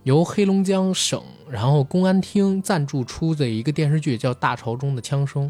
[0.03, 5.47] 由黑龙江省然后公安厅赞助出的一个电视剧叫《大潮中的枪声》，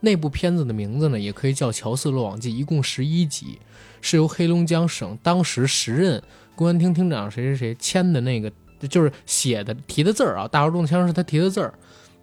[0.00, 3.58] 那部片子的名字呢也可以叫《乔四落网记》，一共十一集，
[4.02, 6.22] 是由黑龙江省当时时任
[6.54, 8.52] 公安厅厅长谁谁谁签的那个，
[8.88, 11.72] 就是写的提的字儿啊，《大潮中的枪》是他提的字儿。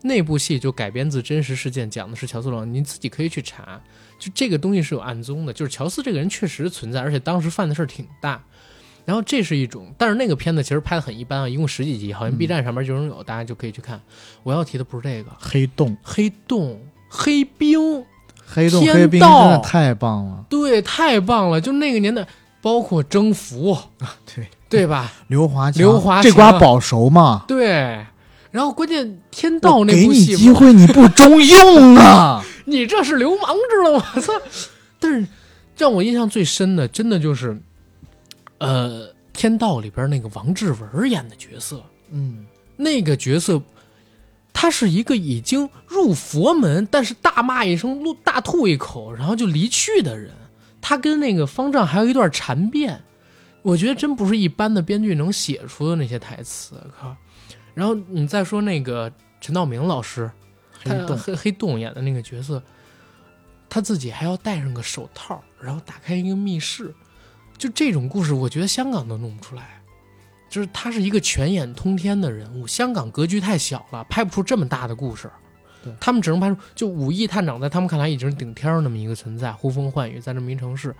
[0.04, 3.80] 那部戏就改编自真实事件，讲的是乔四落网，您自己可以去查。
[4.18, 8.44] 就这个东西是有案宗的，就是乔四这个人确实存在，而且当时犯的事儿挺大。
[9.06, 14.00] 然后这是一种，但是那个片子其实拍的很一般啊，一共十几集，好像嗯 B 站上面就能有，大家就可以去看。
[14.44, 16.80] 我要提的不是这个，黑洞，黑洞、
[17.10, 18.06] 黑冰，
[18.46, 20.46] 黑洞天黑冰真道的太棒了。
[20.50, 21.60] 对，太棒了！
[21.60, 22.26] 就那个年代，
[22.62, 25.12] 包括征服啊，对，对吧？
[25.28, 27.44] 刘华强，刘华这瓜保熟嘛？
[27.48, 28.06] 对。
[28.52, 32.44] 然后关键天道我给你那部戏，机会你不中用啊！
[32.66, 34.06] 你这是流氓，知道吗？
[34.14, 34.34] 我 操！
[35.00, 35.26] 但是
[35.78, 37.58] 让我印象最深的，真的就是，
[38.58, 41.82] 呃，《天道》里边那个王志文演的角色，
[42.12, 42.46] 嗯，
[42.76, 43.62] 那个角色，
[44.52, 50.30] 他是一个已经入佛门，但是大骂一声、怒大吐一口，然后就离去的人。
[50.82, 53.02] 他跟那个方丈还有一段缠辩，
[53.62, 56.76] 我觉得真不是一般的编剧能写出的那些台词。
[57.00, 57.16] 靠！
[57.74, 59.10] 然后你再说那个
[59.40, 60.30] 陈道明老师，
[60.84, 62.62] 他黑洞黑黑洞演的那个角色，
[63.70, 66.94] 他自己还要戴上个手套，然后打开一个密室，
[67.58, 69.80] 就这种故事，我觉得香港都弄不出来。
[70.50, 72.68] 就是他是一个全眼通天的人物。
[72.68, 75.32] 香港格局太小了，拍不出这么大的故事。
[75.84, 80.96] 对他们只能拍出就五亿探长，在他们看来已经是顶天儿那么一个存在，呼风唤雨在这么一城市。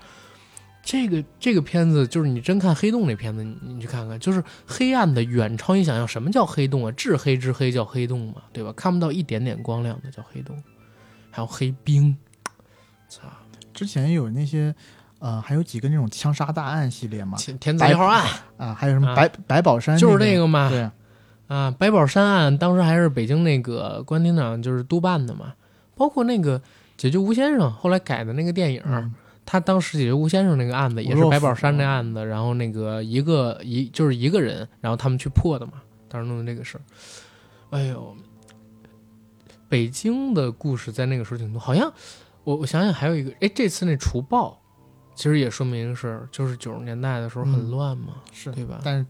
[0.84, 6.08] 这个这个片子就是你真看黑洞那片子，你你去看看，就是黑暗的远超你想象。
[6.08, 6.92] 什么叫黑洞啊？
[6.94, 8.74] 至黑至黑叫黑洞嘛，对吧？
[8.76, 10.58] 看不到一点点光亮的叫黑洞，
[11.30, 12.18] 还有黑冰，
[13.08, 13.22] 操！
[13.76, 14.74] 之前有那些
[15.20, 18.28] 呃，还有几个那种枪杀大案系列嘛，天天子一号案
[18.58, 20.90] 啊，还有什么啊白、宝山、就是那那个嘛，对，
[21.52, 25.54] 啊，白宝山案当时还是北京那个关厅长就是督办的嘛，
[25.96, 26.62] 包括那个
[26.96, 29.14] 解救吴先生后来改的那个电影，嗯
[29.46, 35.74] 他当时解救吴先生那个案子也是白宝山那案子，然后那个一个一就是一个人，然后他们去破的嘛，
[36.08, 36.82] 当时弄的这个事儿。
[37.72, 38.16] 哎呦，
[39.68, 41.92] 北京的故事在那个时候挺多，好像
[42.46, 44.58] 我我想想还有一个，哎，这次那除暴，
[45.16, 48.80] 其实也说明是就是九十年代的时候很嗯乱嘛，是对吧？
[48.84, 49.06] 但是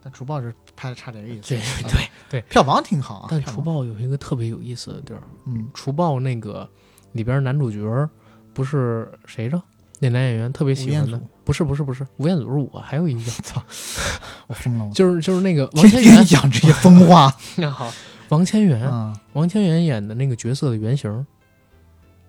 [0.00, 3.28] 但除暴是拍的差点意思，对啊对对，票房挺好啊。
[3.30, 6.68] 但除暴有一个特别有意思的地儿，嗯，除暴那个
[7.12, 8.08] 里边男主角
[8.52, 9.62] 不是谁着？
[10.00, 13.62] 那男演员特别喜欢的不是不是不是，吴彦祖是我，还有一个，操，
[14.48, 17.88] 我疯了，我就是就是那个王千源，讲这些疯话 那好，
[18.30, 21.24] 王千源，啊，王千源演的那个角色的原型，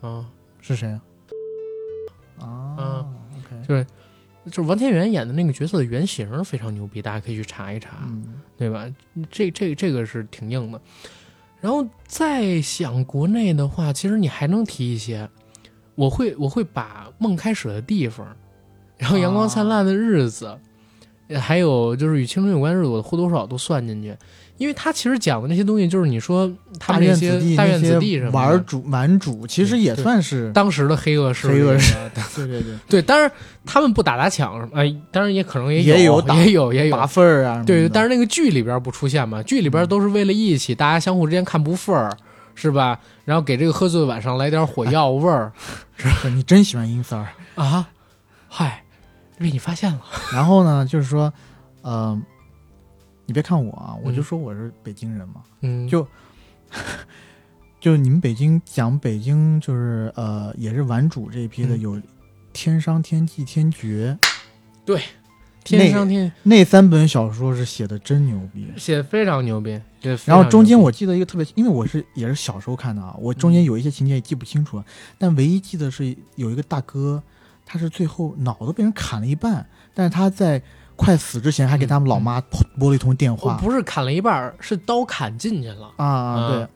[0.01, 0.24] 啊，
[0.62, 1.01] 是谁啊？
[2.38, 3.88] 啊嗯，OK，就是
[4.51, 8.88] 就是王千源演的那个角色的原型非常牛逼，大家可以去查一查，嗯对吧？
[9.30, 10.80] 这这这个是挺硬的。
[11.60, 15.30] 然后再想国内的话，其实你还能提一些，
[15.95, 18.28] 我会我会把梦开始的地方，
[18.97, 20.60] 然后阳光灿烂的日子，
[21.30, 24.14] 呃还有就是与青春有关的日子，我或多或少都算进去，
[24.58, 26.49] 因为他其实讲的那些东西，就是你说
[26.80, 33.30] 他们那院子弟些大院子弟什么的玩主玩主，其实也算是当时的黑恶势力黑恶势啊对对对，对，当然
[33.66, 42.16] 他们不打打抢什么，哎，当然也可能也有也有也有也有拔份儿啊对，但是那个剧里边不出现嘛，剧里边都是为了义气，大家相互之间看不份儿，
[42.56, 42.99] 是吧？
[43.26, 45.51] 然后给这个喝醉的晚上来点火药味儿、
[45.97, 47.28] 是你真喜欢阴三儿。
[47.56, 47.89] 啊，
[48.47, 48.84] 嗨，
[49.39, 50.01] 被你发现了，
[50.32, 51.34] 然后呢，就是说，
[51.82, 52.20] 呃，
[53.34, 54.23] 你别看我啊，我就嗯。
[54.23, 56.07] 说我是北京人嘛，嗯，就
[57.81, 61.81] 就你们北京讲北京，就是呃，也是玩主这一批的，嗯。
[61.81, 61.95] 有
[62.53, 64.15] 《天商天纪天绝》
[65.63, 68.71] 天商天那三本小说是写的真牛逼。
[68.77, 73.53] 写的非常牛逼，写得非然后常牛逼中间我记得一个特别，因为我是也是小时候看的啊，我中嗯。
[73.53, 74.86] 间有一些情节也记不清楚了，
[75.17, 77.23] 但唯一记得是有一个大哥，
[77.65, 80.61] 他是最后脑子被人砍了一半，但是他在
[80.95, 82.41] 快死之前还给他们老妈
[82.79, 85.91] 拨了一通电我话不是砍了一半，是刀砍进去了。
[85.97, 86.57] 啊啊，对。
[86.57, 86.69] 嗯，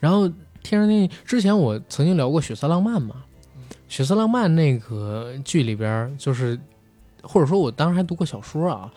[0.00, 0.26] 然后
[0.62, 3.16] 《天上天地》之前我曾经聊过《血色浪漫》嘛，
[3.88, 6.58] 《血色浪漫》那个剧里边就是，
[7.22, 8.90] 或者说我当时还读过小说啊，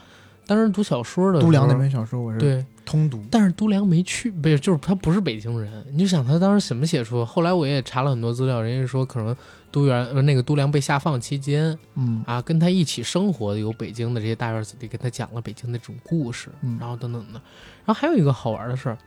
[0.47, 7.25] 当时读小说的都梁那本小说我是对，通读，但是都梁没去，不是就是他不是北京人，你就想他当时怎么写出？
[7.25, 9.35] 后来我也查了很多资料，人家说可能
[9.73, 17.41] 都元呃那个都梁被下放期间嗯啊，跟他一起生活的有北京的这些大院子弟，跟他讲了北京的这种故事，嗯然后等等的。
[17.83, 18.97] 然后还有一个好玩的事儿，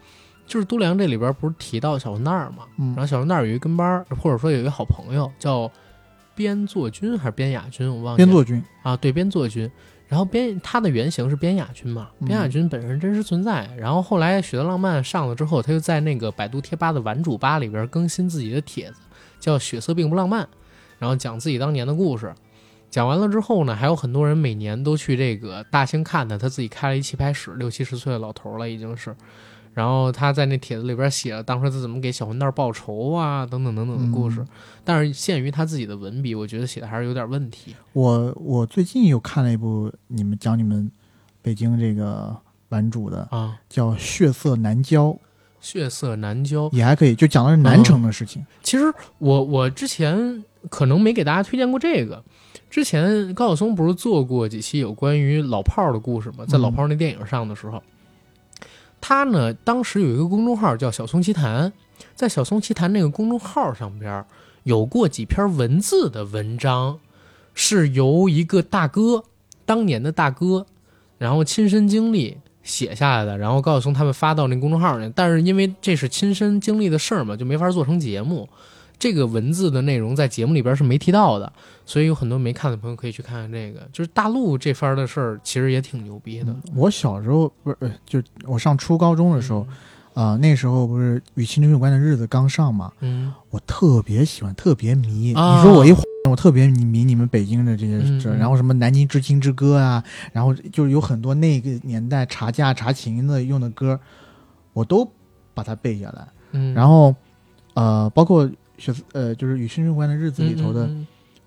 [0.45, 5.71] 就是都梁这里边不是提到小混蛋儿嘛，嗯然后小混蛋儿有一跟班儿，或者说有一个好朋友叫
[6.35, 8.27] 边作军还是边雅军，我忘记了。
[8.27, 9.71] 边作军，啊，对，边作军。
[10.09, 13.69] 然后边他的原型是边雅军嘛，嗯边雅军本身真实存在。
[13.77, 19.01] 然后后来《许多浪漫》上了之后，他就在那个百度贴吧的玩主吧里边更新自己的帖子，
[19.47, 20.49] 叫“血色并不浪漫”，
[20.99, 22.35] 然后讲自己当年的故事。
[22.91, 29.15] 讲完了之后呢，还有很多人每年都去这个大兴看他，他自己开了一棋牌室，六七十岁的老头儿了已经是。
[29.75, 34.41] 然后他在那帖子里边写了当时他怎么给小混蛋报仇啊，等等等等的故事。
[34.41, 34.49] 嗯
[34.85, 37.75] 但是限于他自己的文笔，我觉得写的还是有点问题。
[37.93, 40.91] 我我最近又看了一部你们讲你们
[41.43, 42.35] 北京这个
[42.69, 45.09] 版主的，啊，叫《血色南郊》，
[45.67, 46.71] 血色南郊。
[46.73, 48.47] 也还可以，就讲的是南城的事情。
[48.63, 48.85] 其实
[49.19, 52.23] 我我之前可能没给大家推荐过这个。
[52.71, 56.45] 之前高晓松不是做过几期有关于老炮儿的故事吗？
[56.47, 57.83] 在嗯老炮儿那电影上的时候，
[59.01, 61.73] 他呢当时有一个公众号叫“小松奇谈”，
[62.15, 64.25] 在“小松奇谈”那个公众号上边
[64.65, 66.99] 有过几篇文字的文章，
[67.55, 69.25] 是由一个大哥
[69.65, 70.67] 当年的大哥，
[71.19, 72.37] 然后亲身经历
[72.67, 78.47] 写下来的，然后高晓松他们发到那公众号上，但是因为这是亲身经历的事儿嘛，就没法做成节目。
[78.99, 81.53] 这个文字的内容在节目里边是没提到的，
[81.85, 83.87] 所以有很多没看的朋友可以去看看这个。
[83.93, 86.47] 就是大陆这番的事儿，其实也挺牛逼的。
[86.75, 89.67] 我小时候不是，呃就我上初高中的时候，
[90.15, 95.35] 啊、那时候不是与青春有关的日子刚上嘛，嗯，我特别喜欢，特别迷。
[95.35, 95.93] 啊你说我一
[96.31, 100.03] 我特别迷你们北京的这些事，然后什么《南京知青之歌》啊，
[100.33, 103.99] 然后就是有很多那个年代查价查琴的用的歌，
[104.73, 105.11] 我都
[105.55, 106.27] 把它背下来。
[106.53, 107.15] 嗯，然后
[107.75, 108.49] 呃，包括
[108.79, 110.89] 雪呃，就是《与生日关的日子》里头的、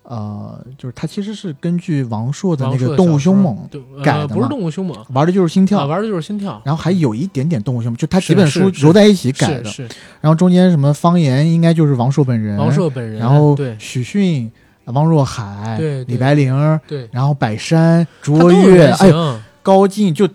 [0.02, 3.68] 呃，就是它其实是根据王朔的那个《动物凶猛》
[4.02, 9.64] 改的呃不是动物凶猛，玩的就是心跳，啊，玩的就是心跳，然后还有一点点动物凶猛，就它几本书揉在一起改的。
[9.64, 14.50] 是是然后中间什么方言应该就是王朔本人，王朔本人，然后对许逊、
[14.90, 20.28] 汪若海、对对李白灵，对，然后百山、卓越，哎，型高进就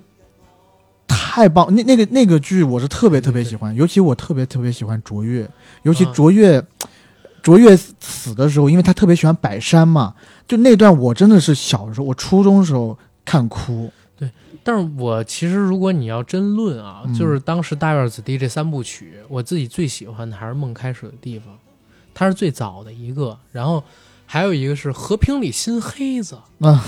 [1.07, 1.73] 太棒。
[1.75, 5.49] 那那个那个剧我是特别特别喜欢，尤其我特别特别喜欢卓越，
[5.83, 6.63] 尤其啊卓越。
[7.45, 10.15] 卓越死的时候，因为他特别喜欢百山嘛，
[10.47, 13.87] 就那段我真的是小时候，我初中时候看哭。
[14.17, 14.27] 对
[14.63, 21.53] 但是我其实如果你要真论啊，嗯就是当时《大院子弟》这三部曲，我自己最喜欢的还是《梦开始的地方》，
[22.15, 23.83] 它是最早的一个，然后
[24.35, 26.83] 还有一个是《和平里新黑子啊》，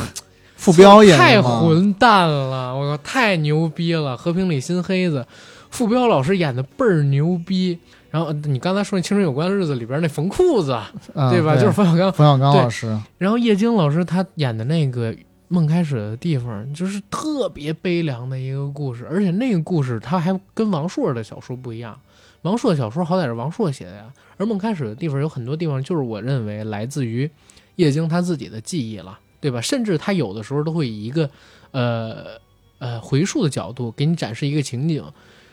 [0.58, 4.16] 傅彪演的太混蛋了，我靠，太牛逼了！
[4.18, 5.22] 《和平里新黑子》，
[5.70, 7.80] 傅彪老师演的倍儿牛逼。
[8.12, 10.92] 然后呃你刚才说那《青春有关的日子》里边那缝裤子，啊
[11.32, 11.56] 对吧？
[11.56, 12.12] 就是冯小刚。
[12.12, 15.16] 冯小刚对老师，然后叶京老师他演的那个
[15.48, 21.98] 梦开始的地方，就是特别悲凉的一个故事，而且那个故事他还跟王朔的小说不一样。
[22.44, 27.30] 王朔的小说好歹是王朔写的呀，而梦开始的地方有很多地方就是我认为来自于
[27.76, 29.60] 叶京他自己的记忆了，对吧？
[29.62, 31.30] 甚至他有的时候都会以一个
[31.72, 32.40] 呃
[32.80, 35.04] 呃回溯的角度给你展示一个情景，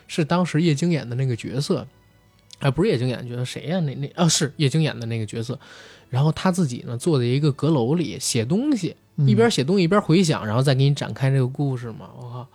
[0.07, 1.85] 是当时叶京演的那个角色，
[2.59, 5.59] 啊、不是叶京演的角色，谁呀、那那啊是叶京演的那个角色，
[6.09, 9.27] 然后他自己呢坐在一个阁楼里写东西，嗯。
[9.27, 12.09] 一边写东西一边回想，然后再给你展开这个故事嘛。
[12.17, 12.47] 我靠，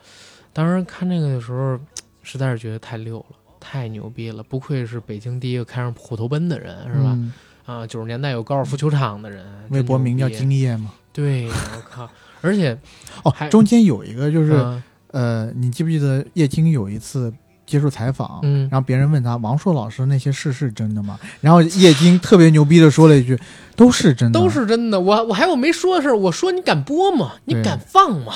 [0.53, 1.79] 当时看这个的时候，
[2.23, 7.13] 实在是觉得太溜了，太牛逼了，不愧是北京第一个开上虎头奔的人，是吧？
[7.13, 7.33] 嗯
[7.67, 10.39] 啊，九十年代有高尔夫球场的人，微博名叫金。
[10.39, 10.91] 今夜嘛。
[11.13, 11.53] 对，我
[11.89, 12.09] 靠，
[12.41, 12.77] 而且
[13.23, 14.83] 哦还，中间有一个就是、嗯
[15.13, 17.33] 呃，你记不记得叶京有一次
[17.67, 21.19] 接受采访，嗯然后别人问他王朔老师那些事是真的吗？
[21.41, 23.39] 然后叶京特别牛逼的说了一句，
[23.77, 24.99] 都是真的，都是真的。
[24.99, 27.35] 我我还有没说的事儿，我说你敢播吗？
[27.45, 28.33] 你敢放吗？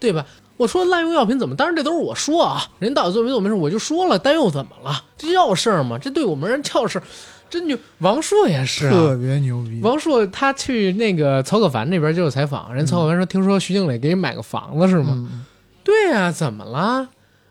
[0.00, 0.24] 对吧？
[0.58, 1.56] 我说滥用药品怎么？
[1.56, 5.04] 当然这都是我说啊，人到底做没做没事，我就说了，但又怎么了？
[5.16, 5.96] 这叫事儿吗？
[5.98, 7.02] 这对我们人叫事儿，
[7.48, 9.16] 真就王朔也是特啊。
[9.18, 9.80] 别牛逼。
[9.82, 15.44] 王朔他去那个曹可凡那边接受采访，人曹可凡说：“听说徐静蕾给你买个房子是吗？”嗯，
[15.84, 17.08] 对呀、怎么了？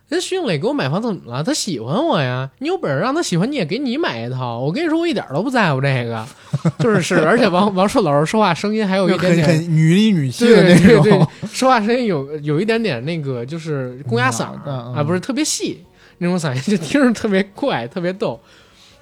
[0.09, 1.43] 人徐静蕾给我买房怎么了？
[1.43, 4.57] 他喜欢我呀，你有本事让他喜欢你也给你买一套。
[4.59, 6.25] 我跟你说，我一点都不在乎这个，
[6.79, 11.03] 就是是，而且王王硕老师说话声音还有一点点很很女里女气的对那种。
[11.03, 15.83] 对对，说话声音有有一点点那个就是公鸭嗓啊，不是特别细
[16.19, 18.39] 那种嗓音，就听着特别怪，特别逗。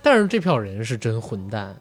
[0.02, 1.76] 但是这票人是真混蛋，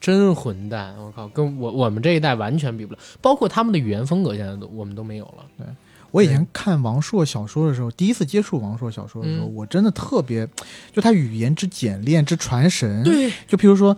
[0.00, 0.94] 真混蛋！
[0.98, 5.66] 我靠，跟我我们这一代完全比不了，包括他们的语言风格，现在都我们都没有了。
[6.10, 10.48] 我以前看王朔小说的时候，第一次接触王朔小说的时候，嗯我真的特别，
[10.92, 13.96] 就他语言之简练之传神。，对，就譬如说，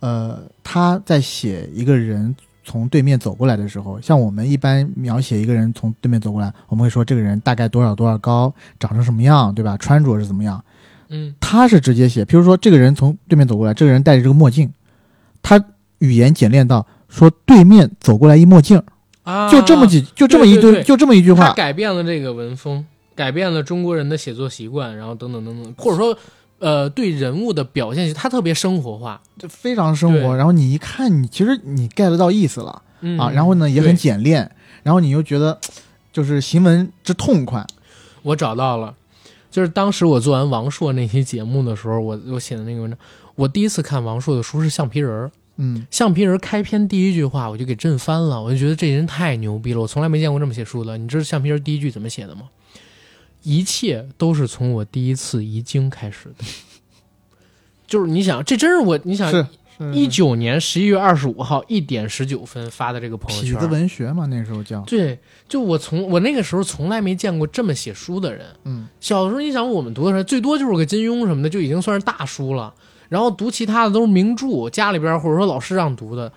[0.00, 2.34] 呃，他在写一个人
[2.64, 9.76] 从对面走过来的时候，像我们一般描写一个人从对面走过来，我们会说这个人大概多少多少高，长成什么样，对吧？
[9.76, 10.62] 穿着是怎么样？
[11.10, 14.72] 嗯他是直接写，譬如说这个人从对面走过来，这个人戴着这个墨镜，
[15.42, 15.62] 他
[15.98, 18.82] 语言简练到说对面走过来一墨镜，
[19.24, 26.16] 啊，就这么几，就这么一堆，就这么一句他话，改变了这个文风，改变了中国人的写作习惯，然后等等等等，或者说，
[26.58, 30.36] 呃，对人物的表现，他特别生活化，就非常生活。
[30.36, 32.82] 然后你一看，你其实你 get 到意思了。
[33.00, 33.18] 嗯。
[33.18, 34.50] 啊，然后呢也很简练，
[34.82, 35.58] 然后你又觉得
[36.12, 37.66] 就是行文之痛快。
[38.22, 38.94] 我找到了，
[39.50, 42.98] 就是当时我做完王朔那期节目的时候，我我写的那个文章，
[43.34, 45.26] 我第一次看王朔的书是《橡皮人儿》，
[45.56, 50.98] 嗯橡皮人开篇第一句话我就给震翻了，我就觉得这人太牛逼了，我从来没见过这么写书的。
[50.98, 52.42] 你知道橡皮人第一句怎么写的吗？
[53.42, 56.44] 一切都是从我第一次遗精开始的，
[57.86, 59.46] 就是你想，这真是我，你想是
[59.92, 68.46] 一九年十一月二十五号一点十九分发的这个朋友圈，痞子文学嘛，那时候叫对，就我从我那个时候从来没见过这么写书的人。
[68.64, 72.72] 嗯小时候你想我们读的时候，最多就是个金庸什么的，就已经算是大书了。
[73.14, 76.32] 然后读其他的都是名著，家里边或者说老师让读的。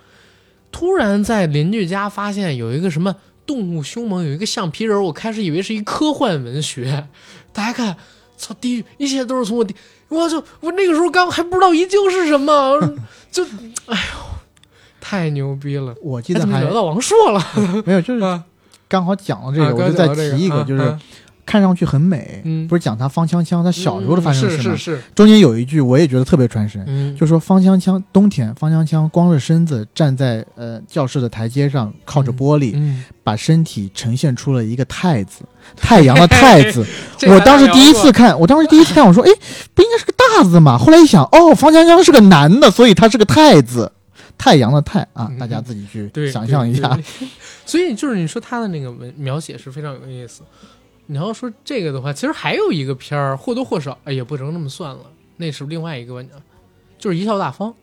[0.72, 3.16] 突然在邻居家发现有一个什么
[3.48, 7.08] 动物凶猛，有一个橡皮人，我开始以为是一科幻文学。
[7.52, 7.98] 大家看，
[8.38, 9.76] 操，地狱，一切都是从我第，
[10.10, 12.80] 我就我那个时候刚还不知道遗精是什么，
[13.32, 13.44] 就
[13.88, 14.20] 哎呦，
[15.02, 15.96] 太牛逼了！
[16.04, 17.44] 我记得怎么聊到王朔了？
[17.88, 18.44] 没有，就是 啊
[18.88, 21.02] 刚好讲到这个，啊我就再提一个，啊就是啊
[21.48, 24.76] 看上去很美，嗯不是讲他方锵锵他小时候的发生是事吗？
[24.76, 35.44] 是是，中间有一句我也觉得特别传神，嗯，就说方锵锵冬天方锵锵光着身子站在呃教室的台阶上，靠着玻璃，嗯，把身体呈现出了一个太字，
[35.78, 36.86] 太阳的太字。
[37.30, 39.32] 我当时第一次看，我当时第一次看，我说，哎，
[39.74, 40.78] 不应该是个大字吗？
[40.78, 43.90] 后来一想，哦，方锵锵是个男的，所以他是个太字，
[44.38, 47.00] 太阳的太啊嗯，大家自己去想象一下。。
[47.66, 50.42] 所以就是你说他的那个文描写是非常有意思。
[51.08, 55.00] 你要说这个的话，其实还有一个片儿或多或少，哎，也不能那么算了，
[55.38, 56.34] 那是另外一个问题，
[57.00, 57.70] 就是《一笑大方》。《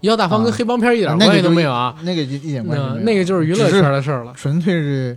[0.00, 5.16] 一笑大方》跟啊黑帮片一点关系都没有啊，那个一一点关系没有，那那个就是娱乐圈的事儿了，纯粹是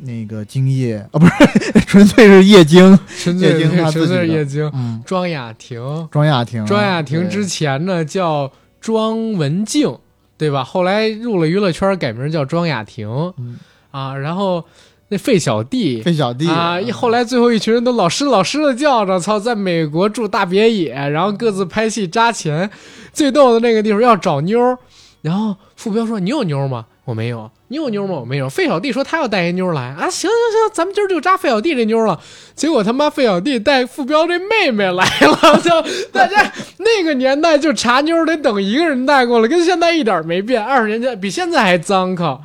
[0.00, 2.98] 那个精液啊，不是，纯粹是液晶。
[3.06, 4.68] 纯粹纯粹是自己的叶京。
[4.74, 9.96] 嗯，庄雅婷，庄雅婷啊，庄雅婷之前呢叫庄文静，
[10.36, 10.64] 对吧？
[10.64, 13.08] 后来入了娱乐圈，改名叫庄雅婷
[13.38, 13.56] 嗯
[13.92, 14.16] 啊。
[14.16, 14.64] 然后
[15.12, 22.70] 那费小弟，费小弟啊，一后来最后一群人都老师老师的叫着，操，在美国住大别野，然后各自拍戏扎钱。
[23.12, 24.78] 最逗的那个地方要找妞，
[25.20, 27.50] 然后付彪说：“你有妞吗？”我没有。
[27.68, 28.14] 你有妞吗？
[28.20, 28.48] 我没有。
[28.48, 32.18] 费小弟说他要带一妞来啊，行行行，咱们今儿就扎费小弟这妞了。
[32.54, 35.70] 结果他妈费小弟带付彪这妹妹来了，就
[36.10, 40.64] 大家那个年代就查妞得等一个人带过来，跟现在一点没变。
[40.64, 42.42] 二十年前比现在还脏，靠！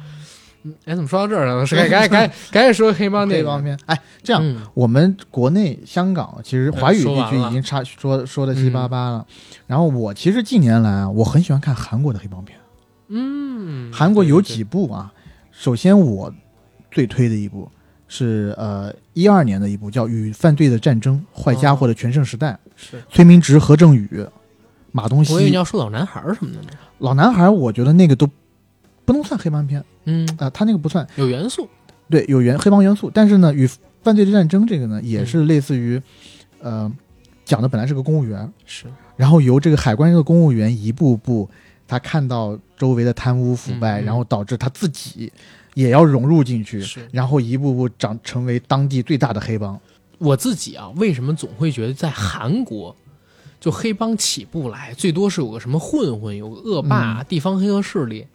[0.68, 1.65] 嗯哎，怎么说到这儿了？
[1.65, 3.45] 赶赶紧赶紧赶紧说黑帮电影。
[3.45, 9.26] 这方面，哎，这样嗯我们国内、香港其实华语地区已经差说说的七七八八了。
[9.65, 12.57] 然后我其实近年来啊，我很喜欢看韩国的黑帮片。
[13.09, 15.13] 嗯，韩国有几部啊？
[15.51, 16.32] 首先我
[16.91, 17.70] 最推的一部
[18.07, 22.51] 是呃一二年的一部叫《与犯罪的战争：坏家伙的全盛时代》，
[22.91, 24.09] 对是，崔明植、何正宇、
[24.91, 25.55] 马东锡我以为你。
[25.55, 26.70] 要说老男孩儿什么的呢。
[26.99, 28.30] 老男孩，我觉得那个都
[29.05, 31.05] 不能算黑帮片嗯，啊、他那个不算。
[31.16, 31.70] 有元素。
[32.10, 33.70] 对，有元黑帮元素，但是呢，与
[34.01, 36.01] 犯罪的战争这个呢，也是类似于，
[36.62, 36.89] 呃，
[37.43, 38.86] 讲的本来是个公务员，是，
[39.18, 41.49] 然后由这个海关的公务员一步步，
[41.86, 45.30] 他看到周围的贪污腐败，然后导致他自己
[45.74, 47.05] 也要融入进去，是。
[47.12, 49.78] 然后一步步长成为当地最大的黑帮。
[50.18, 52.95] 我自己啊，为什么总会觉得在韩国，
[53.60, 57.26] 就黑帮起步来，最多是有个什么混混，有个恶霸、嗯。
[57.28, 58.26] 地方黑恶势力，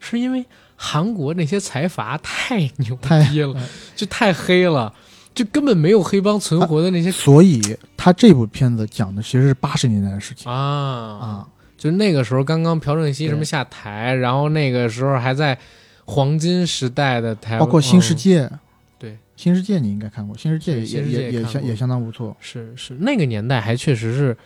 [0.00, 0.44] 是因为
[0.76, 4.92] 韩国那些财阀太牛逼了，就太黑了，
[5.34, 7.60] 就根本没有黑帮存活的那些所以
[7.96, 10.50] 他这部片子讲的其实是八十年代的事情。
[10.50, 15.58] 啊啊，就那个时候刚刚朴正熙什么下台，然后那个时候还在
[16.04, 18.16] 黄金时代的台，包括《新世嗯。
[18.16, 18.46] 界》
[18.98, 22.36] 对《新世界》你应该看过，《新世界也》也也相也相当不错。
[22.40, 24.36] 是是，那个年代还确实是，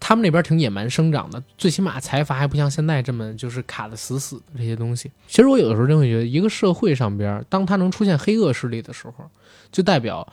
[0.00, 5.12] 他们那边挺野蛮生长的，最起码财阀还不像现在这么就是卡的死死的这些东西。
[5.28, 9.30] 其实我有的时候真会觉得，一个社会上边，当它能出现黑恶势力的时候，
[9.70, 10.26] 就代表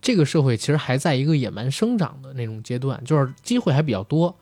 [0.00, 4.34] 这个社会其实还在一个野蛮生长的那种阶段，就是机会还比较多。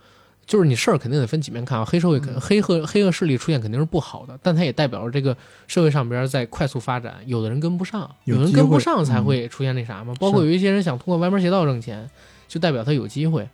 [0.44, 10.14] 就是你事儿肯定得分几面看啊，黑社会肯黑恶黑恶势力出现肯定是不好的，但它也代表着这个社会上边在快速发展，有的人跟不上，有有人跟不上才嗯会出现那啥嘛。
[10.20, 12.08] 包括有一些人想通过歪门邪道挣钱，
[12.46, 13.48] 就代表他有机会。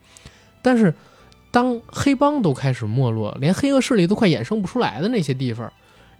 [0.60, 0.92] 但是
[1.52, 5.70] 当黑帮都开始没落，连黑恶势力都快衍生不出来的那些地方，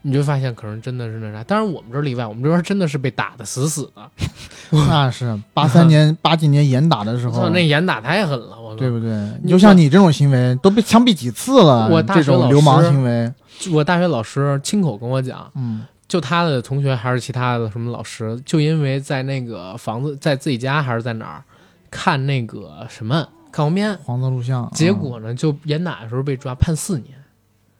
[0.03, 1.43] 你就发现可能真的是那啥。
[1.43, 4.11] 当然我们这儿例外，我们这边真的是被打的死死的，
[4.71, 8.77] 那是八三年、八几年严打的时候，，那严打太狠了，我靠！
[8.77, 9.11] 对不对？
[9.43, 13.33] 你就像你这种行为都被枪毙几次了，我大这种流氓行为，
[13.73, 21.43] 我大学老师亲口跟我讲，嗯就他的同学还是其他的什么老师，就因为在那个房子，在自己家还是在哪儿
[21.91, 27.15] 看那个什么看黄片，黄色录像，结果呢就严打的时候被抓判四年。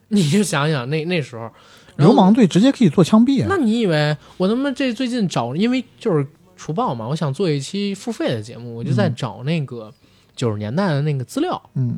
[0.09, 1.49] 你就想想那那时候，
[1.95, 3.47] 流氓罪直接可以做枪毙啊。
[3.49, 9.91] 那你以为我他妈这最近找，因为就是除暴嘛，我想做一期付费的节目，我就在嗯找那个
[10.35, 11.97] 九十年代的那个资料，嗯，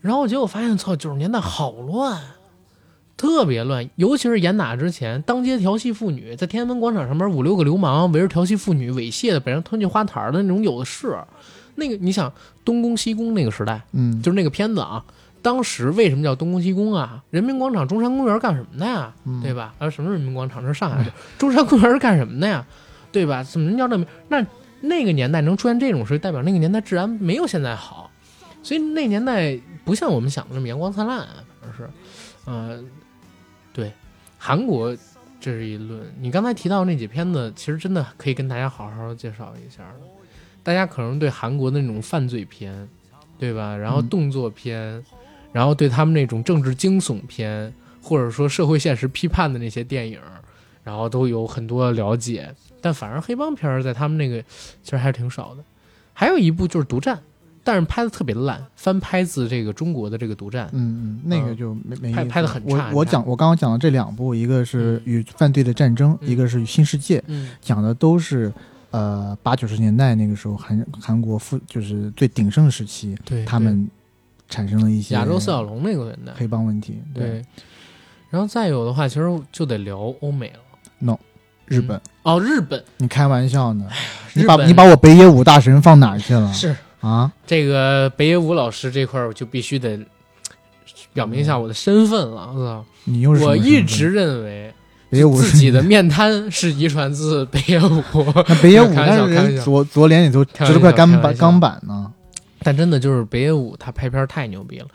[0.00, 2.20] 然后结果发现，操，九十年代好乱，
[3.16, 11.16] 特别乱，尤其是严打之前，当街调戏妇女，在天安门广场上面五六个流氓围着调戏妇女、猥亵的，被人吞进花坛的那种有的是。
[11.76, 12.30] 那个你想
[12.64, 15.04] 东宫西宫那个时代，嗯，就是那个片子啊，
[15.42, 17.22] 当时为什么叫东宫西宫啊？
[17.30, 19.12] 人民广场、中山公园干什么的呀？
[19.24, 19.74] 嗯对吧？
[19.78, 20.62] 还有什么人民广场？
[20.62, 22.64] 这是上海的，中山公园是干什么的呀？
[23.10, 23.42] 对吧？
[23.42, 24.06] 怎么能叫这么？
[24.28, 24.44] 那
[24.80, 28.10] 那个年代能出现这种事，代表那个年代治安没有现在好，
[28.62, 31.18] 所以那年代不像我们想的那么阳光灿烂，
[31.60, 31.90] 反正是，
[32.46, 32.82] 呃，
[33.72, 33.92] 对，
[34.38, 34.96] 韩国
[35.40, 36.00] 这是一论。
[36.20, 40.00] 你刚才提到那几片子，其实真的可以跟大家好好介绍一下的。
[40.62, 42.88] 大家可能对韩国的那种犯罪片，
[43.38, 43.76] 对吧？
[43.76, 45.02] 然后嗯动作片，
[45.52, 50.18] 然后对他们那种政治惊悚片，或者说社会现实批判的那些电影，
[50.84, 52.54] 然后都有很多了解。
[52.80, 54.42] 但反而黑帮片儿在他们那个
[54.82, 55.62] 其实还是挺少的。
[56.12, 57.16] 还有一部就是《独占》，
[57.64, 60.66] 但是拍的特别烂，翻拍自这个中国的这个《独占》。
[60.72, 68.52] 嗯嗯，那个就没没意思拍拍得很差我我讲我刚刚讲的这两部，一个是嗯与犯罪的战争，嗯一个是与新世界，嗯讲的都是
[68.92, 73.88] 呃八九十年代那个时候韩韩国富就是最鼎盛时期，对，他们
[74.48, 76.32] 产生了一些亚洲四小龙那个年代。
[76.36, 77.02] 黑帮问题。
[77.12, 77.44] 对，
[78.30, 80.60] 然后再有的话，其实就得聊欧美了。
[80.98, 81.18] No，
[81.66, 83.88] 日本，哦，日本你开玩笑呢？
[84.34, 86.50] 你把你把我北野武大神放哪儿去了？
[86.54, 89.98] 是啊，这个北野武老师这块儿，我就必须得
[91.12, 92.52] 表明一下我的身份了。
[92.54, 92.84] 我操！
[93.04, 94.71] 你又是我一直认为北
[95.18, 98.02] 野武自己的面瘫是遗传自北野武，
[98.48, 102.12] 那北野武，开玩笑那开玩笑人左左脸里头开玩笑指了块钢板钢板呢。
[102.60, 104.86] 但真的就是北野武他拍片太牛逼了。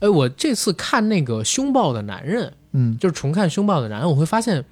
[0.00, 4.64] 哎，我这次看那个《凶暴的男人》，嗯，就是重看《凶暴的男人》，我会发现，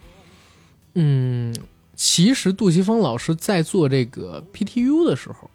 [0.95, 1.55] 嗯，
[1.95, 5.51] 其实杜琪峰老师在做这个 PTU 的时候，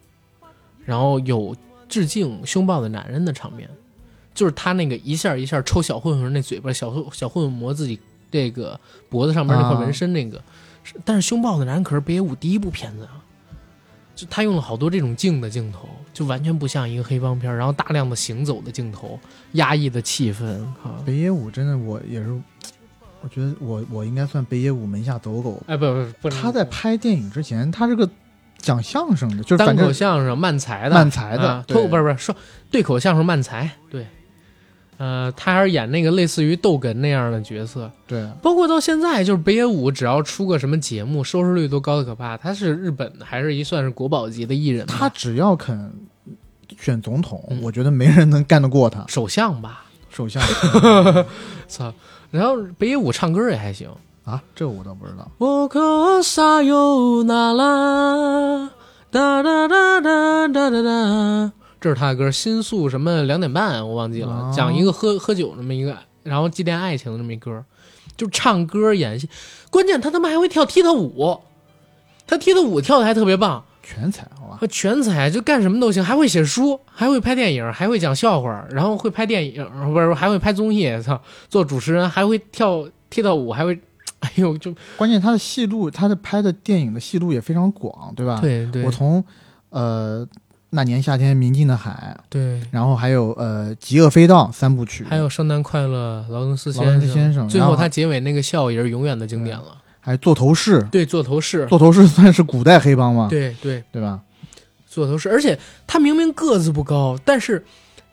[0.86, 1.56] 然后有
[1.90, 3.68] 致敬《凶暴的男人》的场面，
[4.36, 8.00] 就是他那个一下一下抽小混混那嘴巴，小混小混混磨自己
[8.34, 10.42] 这个脖子上面那块啊纹身那个，
[10.84, 13.22] 是但是《凶暴的男人》可是北野武第一部片子啊。
[14.16, 19.20] 就他用了好多这种静的镜头，就完全不像一个黑帮片，然后大量的行走的镜头，
[19.54, 22.40] 压抑的气氛，靠，北野武真的我也是，
[23.22, 25.60] 我觉得我我应该算北野武门下走狗。
[25.66, 28.08] 哎，不不不，他在拍电影之前，他是个
[28.60, 32.36] 讲相声的，就是单口相声慢才的，慢才的不是不是说
[32.70, 34.06] 对口相声慢才，对，
[35.04, 42.38] 呃，他还是演那个类似于逗哏那样的角色，对包括到现在，就是北野武只要出个什么节目，收视率都高的可怕。
[42.38, 44.86] 他是日本，还是一算是国宝级的艺人？
[44.86, 45.94] 他只要肯
[46.80, 49.04] 选总统，嗯我觉得没人能干得过他。
[49.10, 50.42] 首相吧，首相
[51.68, 51.94] 操！
[52.32, 53.90] 然后北野武唱歌也还行。
[54.24, 55.30] 啊，这我倒不知道。
[55.38, 58.70] 我可撒有那拉，
[59.12, 61.52] 哒哒哒哒哒哒哒，
[61.84, 64.54] 这是他的歌，新宿什么两点半我忘记了，哦。
[64.56, 67.62] 讲一个喝喝酒那么一个，然后祭奠爱情的这么一歌，
[68.16, 69.28] 就唱歌演戏，
[69.70, 71.42] 关键他他妈还会跳踢踏舞，
[72.26, 74.58] 他踢踏舞跳的还特别棒，全才好吧？
[74.62, 83.78] 和全才就干什么都行，还会写书，还会拍电影，还会讲笑话，然后会拍电影，不是还会拍综艺，操，做主持人，还会跳踢踏舞，还会，
[84.22, 88.40] 哎呦就关键他的戏路，他的拍的电影的戏路也非常广，对吧？
[88.40, 88.84] 对对。
[88.86, 89.22] 我从
[89.70, 90.26] 呃
[90.76, 92.60] 那年夏天明净的海，对。
[92.72, 99.78] 然后还有呃极恶飞盗三部曲，还有圣诞快乐，劳伦斯劳伦斯先生最后后他结尾那个笑也是永远的经典了。
[100.00, 103.28] 还有座头饰，对，做头饰，做头饰算是古代黑帮吗？
[103.30, 104.20] 对对，对吧？
[104.86, 105.58] 做头饰，而且
[105.88, 107.64] 他明明个子不高，但是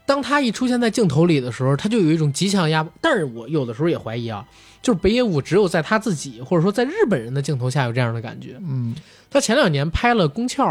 [0.06, 2.92] 当他一出现在镜头里的时候，他就有一种极强压迫。
[3.00, 4.46] 但是我有的时候也怀疑啊，
[4.80, 8.56] 就是北野武只有在他自己或者说在日本人的镜头下有这样的感觉。
[8.60, 8.94] 嗯，
[9.30, 10.62] 他前两年拍了《宫壳》，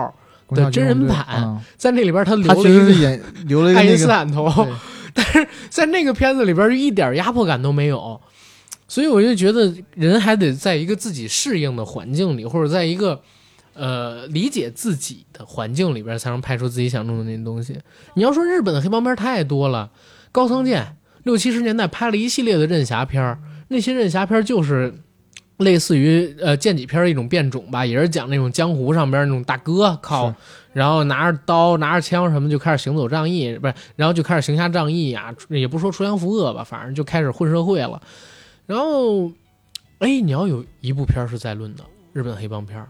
[0.55, 4.67] 宫下真人版啊在那里边他 留了一个实是演留了一个爱因，斯坦头，
[5.13, 8.19] 但是在那个片子里边就一点压迫感都没有，
[8.87, 13.21] 所以我就觉得人还得在一个自己适应的环境里，或者在一个
[13.73, 17.77] 呃理解自己的环境里边，才能拍出自己想中的那些东西。
[18.15, 19.91] 你要说日本的黑帮片太多了，
[20.31, 24.93] 高仓健六七十年代拍了一系列的任侠片儿，那些任侠片就是。
[25.59, 30.33] 类似于呃剑戟片一种变种吧，也是讲那种江湖上边那种大哥靠，
[30.73, 38.01] 然后拿着刀拿着枪什么就开始行走仗义，不是，然后就开始行侠仗义啊，也不说锄洋扶恶吧，反正就开始混社会了。
[38.65, 39.27] 然后，
[39.99, 41.83] 哎，你要有一部片儿是在论的
[42.13, 42.87] 日本黑帮片儿，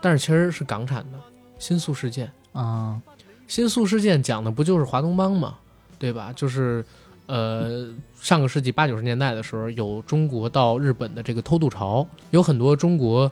[0.00, 1.18] 但是其实是港产的
[1.58, 2.30] 《新宿事件》。
[2.58, 3.00] 啊，
[3.46, 5.54] 《新宿事件》讲的不就是华东帮吗，
[5.98, 6.30] 对吧？
[6.36, 6.84] 就是，
[7.26, 7.88] 呃，
[8.20, 13.30] 上个世纪八九十年代的时候，有中国到日本的这个偷渡潮，有很多中国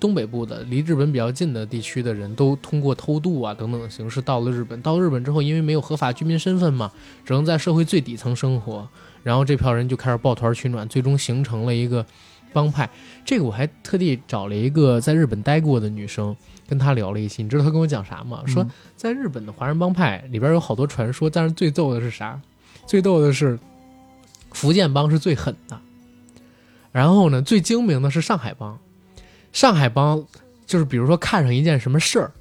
[0.00, 4.80] 东北部的离日本比较近的地区的人都通过偷渡啊等等的形式到了日本。
[4.80, 6.90] 到日本之后，因为没有合法居民身份嘛，
[7.24, 8.88] 只能在社会最底层生活，
[9.22, 12.04] 然后这票人就开始抱团取暖，最终形成了一个
[12.52, 12.88] 帮派。
[13.24, 16.34] 这个我还特地找了一个在日本待过的女生。
[16.66, 18.44] 跟她聊了一期，你知道她跟我讲啥吗？
[18.46, 22.40] 说嗯在日本的华人帮派里边有好多传说，但是最逗的是啥？
[22.90, 23.56] 最逗的是
[24.50, 25.80] 福建帮是最狠的，
[26.90, 28.76] 然后呢，最精明的是上海帮。
[29.52, 30.26] 上海帮
[30.66, 32.32] 就是比如说看上一件什么事儿，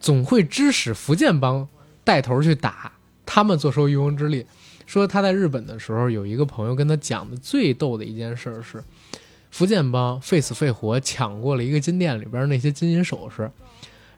[0.00, 1.68] 总会指使福建帮
[2.02, 2.90] 带头去打，
[3.24, 4.44] 他们坐收渔翁之利。
[4.86, 8.82] 说他在日本的时候，有一个朋友跟他讲的最逗的一件事是，
[9.52, 13.48] 福建帮费死费活抢过了一个金店里边那些金银首饰，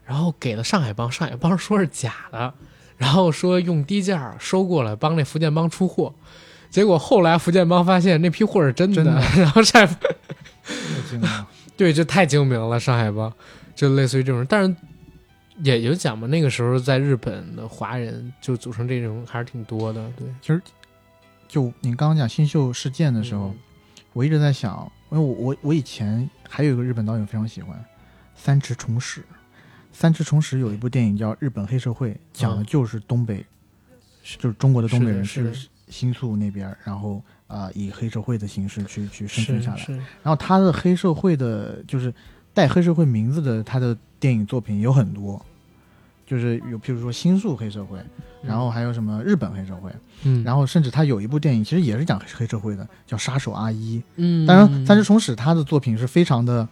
[0.03, 2.55] 然后给了上海帮，上海帮说是假的，
[2.99, 6.13] 然后说用低价收过来帮那福建帮出货，
[6.69, 11.47] 结果后来福建帮发现那批货是真的，真的 然后上海太精了。
[11.75, 13.33] 对，就太精明了，上海帮，
[13.73, 14.75] 就类似于这种，但是
[15.63, 20.27] 也有讲嘛，那个时候在日本的华人就组成这种还是挺多的，对。
[20.41, 20.61] 其实，
[21.47, 23.55] 就你刚刚讲新秀事件的时候，嗯
[24.11, 27.79] 我一直在想，因为我我我以前还有一个日本导演非常喜欢，
[28.35, 29.23] 三池崇史。
[29.91, 33.45] 三池崇史有一部电影叫《日本黑社会》，讲的就是东北，
[34.37, 35.53] 就是中国的东北人是
[35.87, 39.85] 新宿那边，然后啊、呃以黑社会的形式去去生存下来。
[40.23, 42.13] 然后他的黑社会的，就是
[42.53, 45.43] 带黑社会名字的，他的电影作品有很多，
[46.25, 47.97] 就是有譬如说新宿黑社会，
[48.43, 49.91] 然后还有什么日本黑社会，
[50.23, 53.97] 嗯，然后甚至他有一部电影其实也是讲黑社会的，叫《杀手阿一》。
[54.17, 56.67] 嗯，当然，三池崇史他的作品是非常的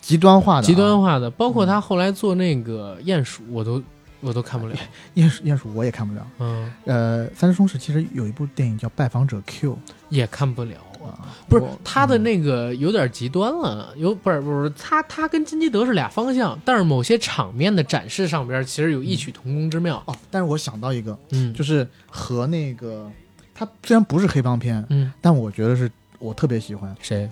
[0.00, 3.82] 极端化的、啊，极端化的，包括嗯他后来做那个鼹鼠，我都
[4.20, 4.74] 我都看不了，
[5.14, 6.26] 鼹鼠鼹鼠我也看不了。
[6.38, 9.72] 嗯，呃，三只松鼠其实有一部电影叫《拜访者 Q》
[10.08, 10.76] 也看不了。
[11.00, 20.02] 啊，不是他的嗯那个有点极端了，有不是不是他他跟金基德是俩方向，但是某些场面的展示上边其实有异曲同工之妙。
[20.04, 23.10] 哦，但是我想到一个，嗯，就是和那个
[23.54, 27.26] 他虽然不是黑帮片，嗯，但我觉得是我特别喜欢《谁？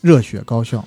[0.00, 0.78] 热血高校》。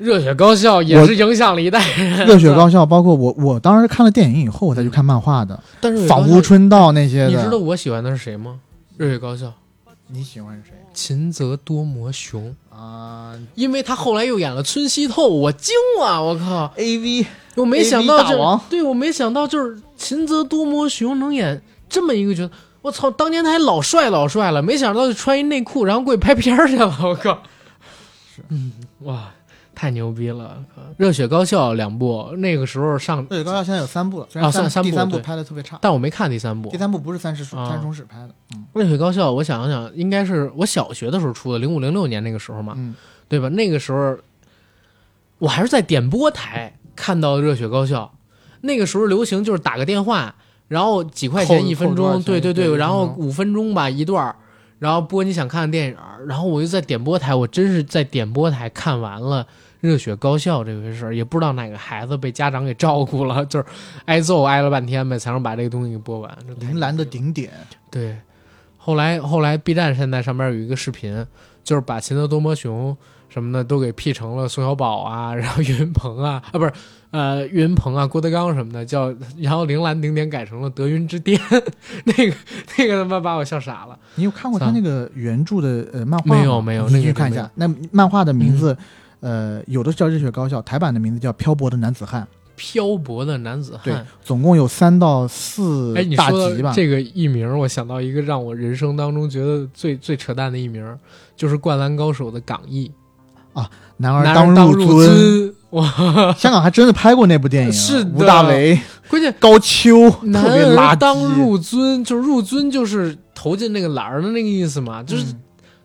[0.00, 2.26] 热血高校也是影响了一代人。
[2.26, 7.28] 热血 高校包括我，我当时看了电影以后，我再去看漫画的，但是仿佛春道那些的。
[7.28, 8.58] 你知道我喜欢的是谁吗？
[8.96, 9.52] 热血高校，
[10.08, 22.50] 你喜欢谁秦泽多摩雄，啊因为他后来又演了村西透，我惊了，我靠！？A V 我没想到就对我没想到就是秦泽多摩雄能演这么一个角色，
[22.82, 23.10] 我操！
[23.10, 27.42] 当年他还老帅老帅了，没想到就穿一内裤然后过去拍片儿去了，我靠！
[28.34, 29.30] 是嗯，哇，
[29.80, 30.62] 太牛逼了！
[30.98, 36.76] 热血高校两部，那个时候上，热血高校现在有三部了，虽然啊三三部第三部拍的特别差，但我没看第三部第。
[36.76, 42.94] 三部不是三十啊三十崇史拍的，嗯热血高校，我想想，应该是我小学的时候出的，零五零六年那个时候嘛，嗯
[43.26, 43.48] 对吧？
[43.48, 44.18] 那个时候
[45.38, 48.12] 我还是在点播台看到热血高校，
[48.60, 50.34] 那个时候流行就是打个电话，
[50.68, 54.36] 然后几块钱一分钟，对对对然后五分钟吧一段儿，
[54.78, 55.96] 然后播你想看的电影，
[56.26, 59.46] 然后我就在点播台，我真是在点播台看完了。
[59.80, 63.64] 热血高校这回事儿，也不知道哪个孩子被家长给照顾了， 就是
[64.04, 66.38] 挨揍挨了半天呗，才能把这个东西给播完。
[66.58, 67.50] 铃兰的顶点，
[67.90, 68.16] 对，
[68.76, 71.24] 后来后来 B 站现在上边有一个视频，
[71.64, 72.96] 就是把秦德多摩雄
[73.28, 76.72] 什么的都给 P 成了宋小宝啊， 然后岳云鹏啊啊不是
[77.12, 81.40] 呃岳云鹏啊郭德纲什么的叫，然后铃兰顶点改成了德云之巅，
[82.04, 82.36] 那个
[82.76, 83.98] 那个他妈把我笑傻了。
[84.16, 87.50] 你有看过他那个原著的呃漫画吗没有没有你去看一下。
[87.54, 88.76] 那漫画的名字，
[89.20, 92.22] 呃，有的叫热血高校，台版的名字叫《漂泊的男子汉》。
[92.56, 96.72] 漂泊的男子汉对汉，，总共有三到四哎，大说集吧。
[96.74, 100.84] 这个艺名，我想到一个让我人生当中觉得最最扯淡的艺名，
[101.34, 102.92] 就是《灌篮高手》的港译
[103.54, 105.54] 啊男儿当入樽。
[105.70, 105.84] 哇，
[106.36, 108.78] 香港还真的拍过那部电影，是的吴大维、
[109.08, 110.44] 关键高秋，男。
[110.44, 115.40] 儿当入樽，就是入樽就是投进那个篮儿的那个意思嘛，就是嗯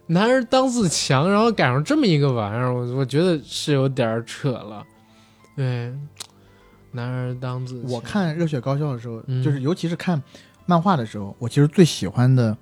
[0.08, 4.86] 男儿当自强，然后赶上这么一个玩意儿，我我觉得是有点儿扯了。
[5.56, 5.92] 对，
[6.92, 7.92] 男儿当自强。
[7.92, 10.22] 我看《热血高校》的时候，嗯就是尤其是看
[10.66, 12.56] 漫画的时候，我其实最喜欢的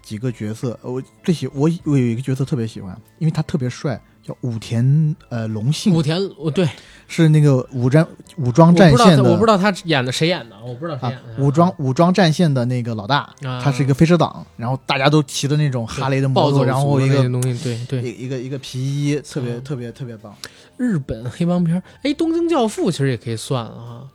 [0.00, 6.68] 几个角色，呃我最喜我我有一个角色特别喜欢，因为他特别帅，叫武田呃龙信，武田，我对
[7.08, 8.06] 是那个武战
[8.36, 11.42] 武装战线的，我不知道他演的谁演的，我不知道谁啊演的。
[11.42, 17.22] 武装武装战线的那个老大，啊他是一个飞车党，然后大家都骑的那种哈雷的摩托，然后一个
[17.62, 18.02] 对对。
[18.02, 20.34] 一一个一个皮衣，特别嗯特别特别棒。
[20.76, 24.06] 日本黑帮片儿，哎，《东京教父》其实也可以算了哈，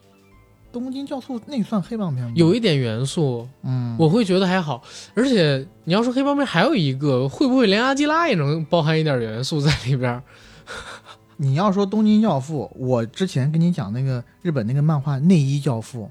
[0.80, 2.32] 东京教父那算黑帮片吗？
[2.36, 4.84] 有一点元素，嗯，我会觉得还好。
[5.14, 10.22] 而且你要说黑帮片，还有一个会不会连阿基拉也能包含一点元素在里边？
[11.38, 16.10] 你要说东京教父，我之前跟你讲那个日本那个漫画《内衣教父》，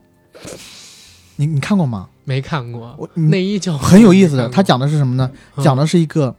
[1.36, 2.08] 你你看过吗？
[2.24, 5.30] 没看过我内衣教父很有意思的，他讲的是什么呢？
[5.62, 6.34] 讲的是一个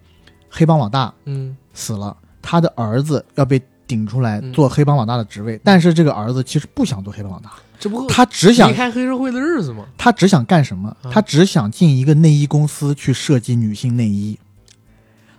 [0.49, 9.85] 黑帮老大嗯死了，他的儿子要被顶出来嗯做黑帮老大的职位，但是这个儿子其实不想做黑帮老大，这不他只想离开黑社会的日子吗？
[9.97, 10.89] 他只想干什么？
[11.01, 14.37] 啊他只想进一个内衣公司去设计女性内衣，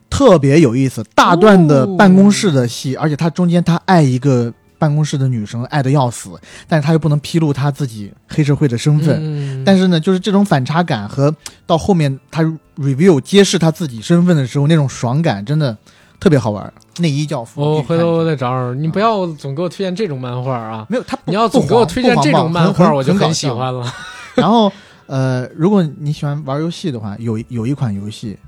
[0.09, 1.05] 特别有意思。
[1.15, 6.31] 大段的办公室的戏，而且他中间他爱一个办公室的女生，爱的要死，
[6.69, 9.19] 但是他又不能披露他自己黑社会的身份。
[9.21, 11.35] 嗯，但是呢，就是这种反差感和
[11.67, 12.43] 到后面他
[12.77, 15.77] review 揭示他自己身份的时候那种爽感，真的
[16.19, 16.73] 特别好玩。
[16.99, 20.87] 内衣教父，我回头我得找找你，不要总给我推荐这种漫画啊！
[20.89, 23.49] 没有他，你要总给我推荐这种漫画，我就很喜。
[23.49, 23.85] 欢了。
[24.35, 24.73] 然后
[25.07, 28.39] 呃，如果你喜欢玩游戏的话，有有一款游戏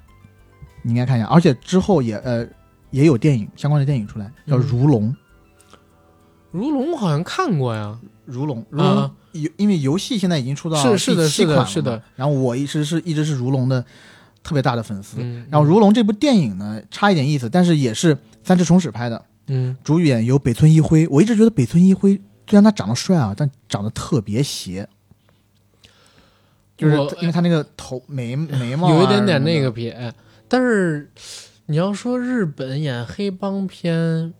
[0.82, 2.46] 你应该看一下，而且之后也呃
[2.90, 5.10] 也有电影相关的电影出来，叫《嗯如龙》。
[6.50, 12.02] 如龙好像看过呀，如龙，如龙啊游、因为游戏现在已经出到是是的第七是的款了是的。
[12.16, 13.84] 然后我一直是一直是如龙的
[14.42, 15.16] 特别大的粉丝。
[15.20, 21.06] 嗯，然后《如龙》这部电影呢，差一点意思，但是也是三只虫史拍的，嗯主演有北村一辉。
[21.08, 22.14] 我一直觉得北村一辉
[22.46, 24.88] 虽然他长得帅啊，但长得特别邪，
[26.76, 30.14] 就是因为他那个头眉眉毛、啊、有一点点那个撇，
[30.48, 31.10] 但是
[31.66, 34.32] 你要说日本演黑帮片，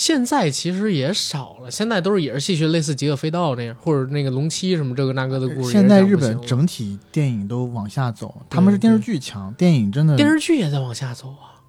[0.00, 5.72] 现在其实也少了，现在都是也是戏谑类似《极恶飞盗》那样，或者那个龙七什么这个那个的故事。
[5.72, 11.60] 现在日本整整体电影都往下走，他们是电视剧强，电影真的电视剧也在往下走啊。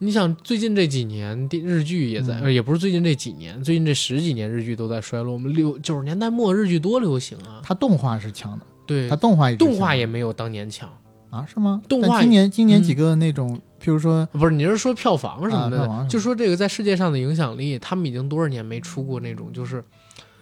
[0.00, 5.32] 你想，最近这几年电日剧也在，也不是最近这几年，最近这十几年日剧都在衰落。
[5.32, 10.90] 我们六九十年代末日剧多流行啊，它动画是强的，对它，动画动画也没有当年强。
[11.30, 11.80] 啊是吗？
[11.88, 16.06] 动画今年今年嗯几个那种，譬如说不是，你是说票房什么的？
[16.08, 19.82] 就说这个在世界上的影响力，他们已经多少年没出过那种就是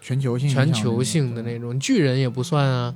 [0.01, 2.95] 全球性全球性的那种，巨人也不算啊，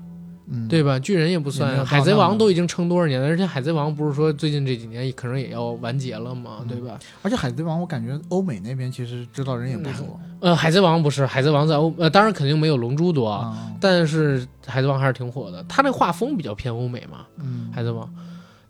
[0.49, 0.99] 嗯对吧？
[0.99, 3.29] 巨人也不算海贼王都已经撑多少年了？
[3.29, 6.99] 而且海贼王不是说最近这几年可能也要完结了嘛，嗯对吧？
[7.23, 15.65] 而且海贼王我感觉欧美那边其实知道人也不多呃，海贼王不是，海贼王在欧呃，当然肯定没有龙珠多，啊，但是海贼王还是挺火的。
[15.69, 18.13] 他那画风比较偏欧美嘛，嗯海贼王。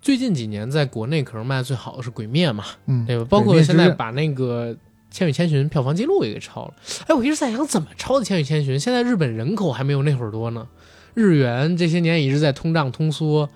[0.02, 3.24] 最近几年在国内可能卖的最好的是《鬼灭》嘛，嗯，对吧？
[3.30, 4.74] 包括现在把那个
[5.10, 6.74] 《千与千寻》票房记录也给超了。
[7.06, 8.74] 哎，我一直在想怎么超的《千与千寻》？
[8.78, 10.66] 现在日本人口还没有那会儿多呢，
[11.14, 13.48] 日元这些年一直在通胀通缩，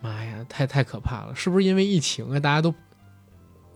[0.00, 1.34] 妈呀，太太可怕了！
[1.36, 2.40] 是不是因为疫情啊？
[2.40, 2.74] 大家都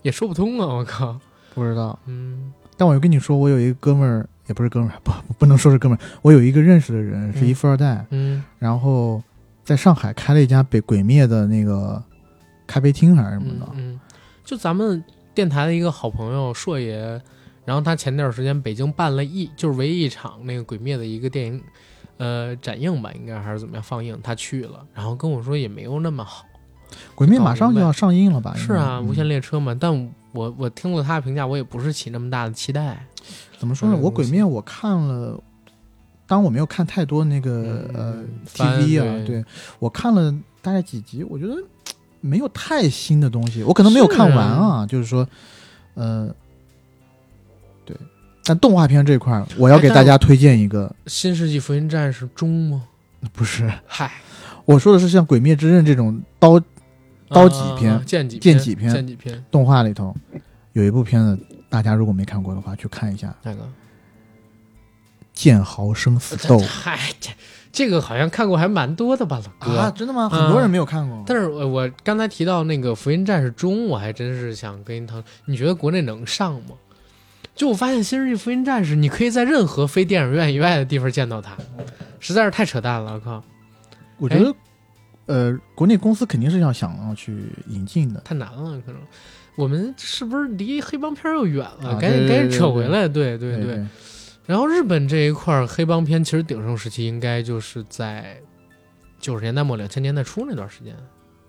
[0.03, 0.67] 也说不通啊！
[0.67, 1.19] 我靠，
[1.55, 1.97] 不知道。
[2.07, 9.23] 嗯但我又跟你说，我有一个哥们儿，也不是哥们儿，不不能说是哥们儿，我有一个认识的人是一嗯富二代，嗯然后
[9.65, 12.03] 在上海开了一家北鬼灭的那个
[12.67, 14.01] 咖啡厅还是什么的，嗯嗯，
[14.45, 15.03] 就咱们
[15.35, 17.21] 电台的一个好朋友硕爷，
[17.65, 21.63] 然后他前段时间北京办了一就是唯一一场那个《鬼灭》的一个电影，
[22.19, 26.45] 呃，展映吧，应该还是怎么样放映，他去了，然后跟我说也没有那么好。
[27.15, 28.55] 鬼灭马上就要上映了吧？
[28.55, 29.93] 是啊，无限列车嘛，但
[30.33, 33.05] 我我听了他的评价，我也不是起那么大的期待。
[33.59, 33.97] 怎么说呢？
[33.97, 35.43] 嗯我鬼灭我看了，
[36.27, 38.25] 当然我没有看太多那个、嗯呃
[38.55, 39.27] TV 啊，对。
[39.27, 39.45] 对。
[39.79, 41.55] 我看了大概几集，我觉得
[42.21, 45.29] 没有太新的东西，我可能没有看完啊，就是说，
[45.95, 46.35] 呃，
[47.85, 47.97] 对。
[48.45, 52.83] 但动画片这块儿，我要给大家推荐一个，《新世纪福音战士》中吗？
[53.33, 53.71] 不是。
[53.87, 54.11] 嗨，
[54.65, 56.61] 我说的是像《鬼灭之刃》这种刀
[57.29, 59.43] 刀戟片啊剑戟剑戟片剑戟片。
[59.51, 60.15] 动画里头，
[60.73, 61.39] 有一部片子，
[61.69, 63.35] 大家如果没看过的话，去看一下。
[63.43, 63.63] 哪个？
[65.35, 67.31] 《剑豪生死斗》嗨，这
[67.71, 69.79] 这个好像看过还蛮多的吧，老哥。
[69.79, 70.31] 啊，真的吗？
[70.33, 71.23] 嗯很多人没有看过。
[71.27, 76.77] 但是我我刚才提到那个《福音战士中》，我还真是想跟你讨论，你觉得国内能上吗？
[77.55, 81.57] 就我发现《新世纪福音战士》，你可以在任何非电影院以外的地方见到它，
[82.19, 83.13] 实在是太扯淡了！
[83.15, 83.45] 我靠，
[84.19, 84.55] 我觉得，
[85.27, 88.21] 呃，国内公司肯定是要想要去引进的。
[88.21, 89.01] 太难了，可能
[89.57, 91.91] 我们是不是离黑帮片又远了？
[91.91, 93.87] 啊赶紧赶紧扯回来，对对对对。
[94.47, 98.37] 然后日本这一块黑帮片其实鼎盛时期应该就是在
[99.19, 100.95] 九十年代末两千年代初那段时间。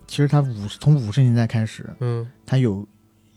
[0.06, 2.86] 其实他五从五十年代开始，嗯，他有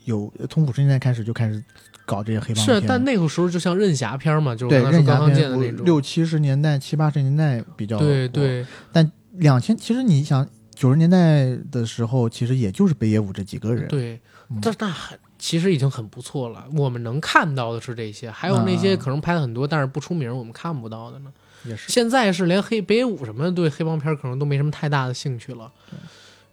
[0.06, 1.64] 有从五十年代开始就开始
[2.06, 5.86] 搞这些黑帮片是，但那个时候就像任侠片嘛，就是刚才说任侠高仓健的片那种。
[5.86, 8.27] 六七十年代、七八十年代比较对。
[8.27, 13.88] 对但，两千其实你想九十年代的时候，其实也就是北野武这几个人。
[13.88, 16.66] 对嗯，这那很其实已经很不错了。
[16.76, 21.32] 我们能看到的是这些，还有那些啊可能拍的很多，但是不出名，我们看不到的呢。
[21.66, 21.91] 也是。
[21.91, 25.72] 现在是连黑北野武什么的对黑帮片可能都没什么太大的兴趣了。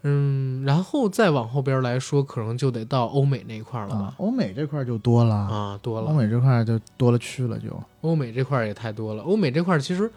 [0.03, 7.69] 嗯，然后再往后边来说，可能就得到欧美那一块了啊吧？，欧美这块就多了，啊，多了，欧美这块就多了去了就。
[8.03, 9.23] 欧美这块也太多了。
[9.25, 10.09] 欧美这块其实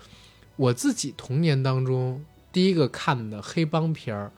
[0.58, 4.32] 我自己童年当中第一个看的黑帮片儿，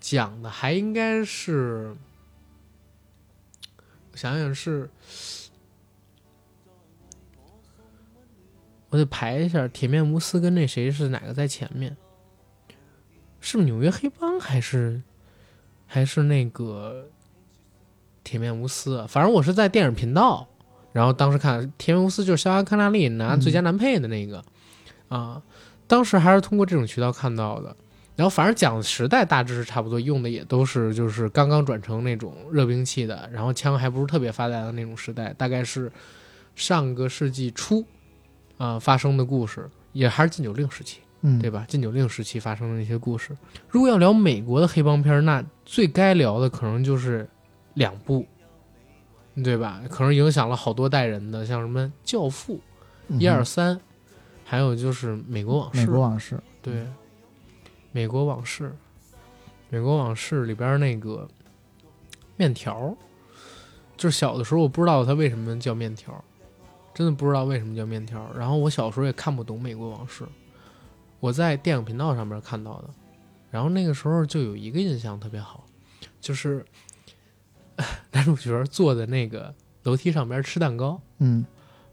[0.00, 1.96] 讲的还应该是，我
[4.14, 4.88] 想想是，
[8.88, 11.96] 我得排一下，铁面无私跟那谁是哪个在前面？
[13.40, 15.02] 是纽约黑帮还是
[15.86, 17.08] 还是那个
[18.22, 19.06] 铁面无私啊？
[19.08, 20.48] 反正我是在电影频道。
[20.92, 24.44] 然后当时看《铁面无私》就是肖恩·康纳利拿最佳男配的那个，
[25.08, 25.42] 啊，
[25.88, 27.76] 当时还是通过这种渠道看到的。
[28.16, 35.90] 然后反正讲的时代大致是差不多，用的也都是就是刚刚转成那种热兵器的，然后枪还不是特别发达的那种时代，大概是
[36.54, 37.84] 上个世纪初
[38.56, 41.00] 啊、发生的故事，也还是禁酒令时期。
[41.26, 41.64] 嗯，对吧？
[41.66, 43.34] 禁酒令时期发生的那些故事。
[43.70, 47.26] 如果要聊美国的黑帮片，那最该聊的可能就是
[47.72, 48.26] 两部，
[49.42, 49.80] 对吧？
[49.88, 52.56] 可能影响了好多代人的，像什么《教父》
[53.08, 53.80] 嗯一二三，
[54.44, 55.80] 还有就是《美国往事》。
[55.80, 56.74] 美国往事，对，
[57.94, 58.64] 《美国往事》，
[59.68, 61.28] 《美国往事》里边那个
[62.36, 62.92] 面条，
[63.96, 66.12] 就是小的时候我不知道它为什么叫面条，
[66.92, 68.28] 真的不知道为什么叫面条。
[68.36, 70.24] 然后我小时候也看不懂《美国往事》，
[71.20, 72.90] 我在电影频道上面看到的。
[73.52, 75.64] 然后那个时候就有一个印象特别好，
[76.20, 76.66] 就是
[78.10, 79.54] 男主角坐在那个
[79.84, 81.46] 楼梯上边吃蛋糕，嗯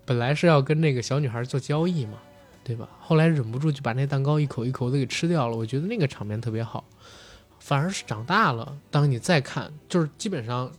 [0.04, 2.18] 本来是要跟那个小女孩做交易嘛，
[2.64, 2.88] 对吧？
[3.00, 5.58] 后来忍不住就把那蛋糕一口一口的给吃掉了。
[5.58, 6.84] 我觉得那个场面特别好。
[7.60, 10.72] 反而是长大了，当你再看，就是基本上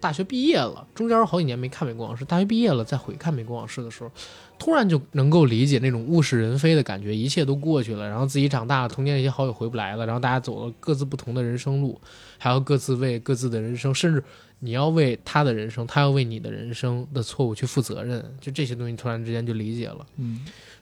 [0.00, 4.10] 大学毕业了，中间好几年没看《美国往事》，大学毕业了再回看《美国往事》的时候，
[4.58, 12.00] 突然就能够理解那种物是人非的感觉，一切都过去了，然后自己长大了，童年那些好友回不来了，然后大家走了各自不同的人生路，
[12.38, 14.24] 还要各自为各自的人生，甚至
[14.60, 20.06] 你要为他的人生，他要为你的人生的错误去负责任，就这些东西突然之间就理解了。
[20.16, 20.40] 嗯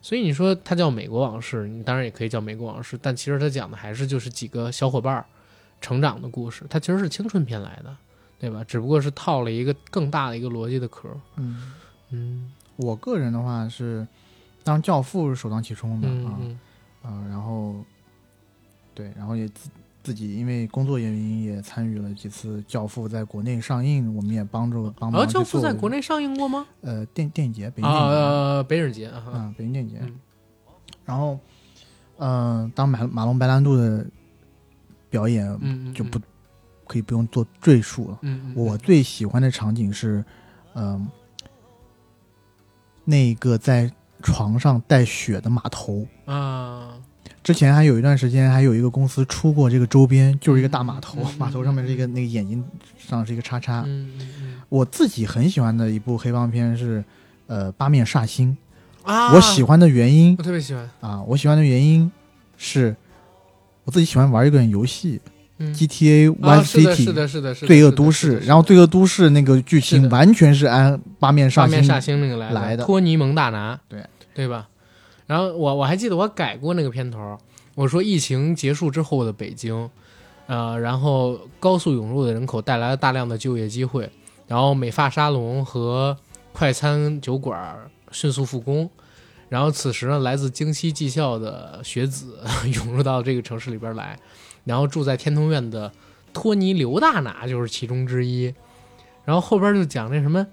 [0.08, 5.26] 所以你说它叫《美国往事》，你当然也可以叫《美国往事》，但其实它讲的还是就是几个小伙伴儿
[5.82, 7.94] 成长的故事，它其实是青春片来的，
[8.40, 8.64] 对吧？
[8.64, 11.10] 只不过是套了一个更大的一个逻辑的壳。
[11.36, 11.74] 嗯，
[12.08, 14.08] 嗯我个人的话是，
[14.64, 16.38] 当然《教父》是首当其冲的啊，
[17.04, 17.74] 嗯然后
[18.94, 19.46] 对，然后也
[20.08, 26.66] 自自己因为工作原因也参与了几次《教父》在国内上映，我们也帮助帮忙教父在国内上映过吗？
[26.80, 29.98] 呃电电影节，北京啊电影节呃，北影节啊，啊，北京电影节。
[30.00, 30.18] 嗯
[31.04, 31.38] 然后，
[32.16, 34.06] 嗯、当马马龙白兰度的
[35.10, 36.18] 表演嗯嗯，就不、
[36.86, 38.18] 可以不用做赘述了。
[38.22, 40.24] 嗯，嗯，我最喜欢的场景是，
[40.74, 41.06] 嗯、
[43.04, 46.06] 那个在床上带血的码头。
[46.24, 46.98] 啊，
[47.42, 52.62] 之前还有一段时间，还有一个公司出过这个周边，就是一个大码头，码头上面是一个那个眼睛
[52.98, 53.84] 上是一个叉叉。
[53.86, 57.02] 嗯嗯嗯我自己很喜欢的一部黑帮片是，
[57.46, 58.56] 呃，《八面煞星》。
[59.10, 62.12] 啊，我喜，欢的原因我特别喜欢，啊，我喜欢的原因
[62.58, 62.94] 是，
[63.84, 65.18] 我自己喜欢玩一个游戏
[65.56, 72.84] 嗯，GTA 啊 Vice 是的，是 City 是的，是的，是的，罪恶都市，然后罪恶都市那个剧情完全是按八面煞星八面煞星那个来来的。
[72.84, 74.04] 托尼蒙大拿，对。
[74.34, 74.68] 对吧？
[75.28, 77.38] 然后我我还记得我改过那个片头，
[77.76, 79.88] 我说疫情结束之后的北京，
[80.46, 84.10] 呃，然后高速涌入的人口带来了大量的就业机会，
[84.46, 86.16] 然后美发沙龙和
[86.52, 87.78] 快餐酒馆
[88.10, 88.88] 迅速复工。
[89.50, 92.38] 然后此时呢，来自京西技校的学子
[92.74, 94.18] 涌入到这个城市里边来，
[94.64, 95.92] 然后住在天通苑的
[96.32, 98.54] 托尼刘大拿就是其中之一。
[99.24, 100.46] 然后后边就讲那什么，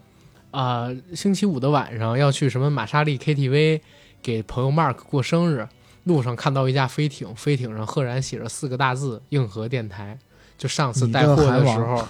[0.52, 3.80] 啊、星期五的晚上要去什么玛莎丽 KTV
[4.26, 5.68] 给朋友 Mark 过生日，
[6.06, 10.18] 路上看到一架飞艇，飞艇上赫然写着四个大字“硬核电台”。
[10.58, 12.08] 就上次带货的时候，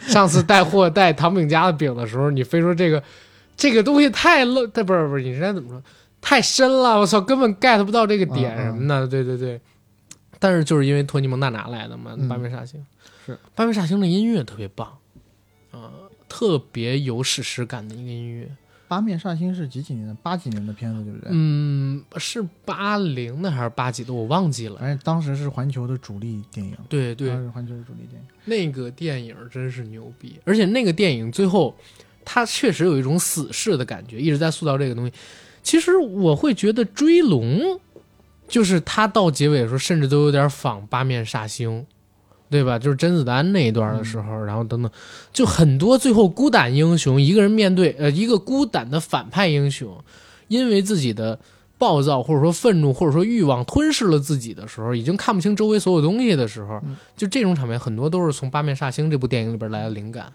[0.00, 3.02] 上次带货带唐饼家的饼的时候，你非说这个
[3.58, 5.82] 这个东西太露，它不是不是，你应该怎么说？
[6.22, 9.06] 太深了，我操，根本 get 不到这个点什么的。
[9.06, 9.60] 对对对，
[10.38, 12.82] 但是就是因为托尼蒙大拿来的嘛，嗯八面煞星
[13.26, 14.96] 是八面煞星的音乐特别棒，
[15.72, 15.92] 啊、
[16.26, 18.48] 特别有史诗感的一个音乐。
[18.90, 20.12] 八面煞星是几几年的？
[20.14, 21.28] 八几年的片子，对不对？
[21.30, 24.12] 嗯，是八零的还是八几的？
[24.12, 24.80] 我忘记了。
[24.80, 28.28] 反正当时是环球的主力电影，对对当，时是环球的主力电影。
[28.46, 31.72] 那个电影真是牛逼，而且那个电影最后，
[32.24, 35.12] 它确实有一种死侍的感觉，一直在塑造这个东西。
[35.62, 37.60] 其实我会觉得《追龙》，
[38.48, 41.86] 就是它到结尾的时候，甚至都有点仿八面煞星，
[42.50, 42.78] 对吧？
[42.78, 44.90] 就是甄子丹那一段的时候，然后等等，
[45.32, 49.96] 就很多最后孤胆英雄一个人面对呃一个孤胆的反派英雄，
[50.48, 51.38] 因为自己的
[51.78, 60.32] 暴躁或者说愤怒或者说欲望吞噬了自己的时候，已经看不清周围所有东西的时候，嗯就这种场面很多都是从《八面煞星》这部电影里边来的灵感。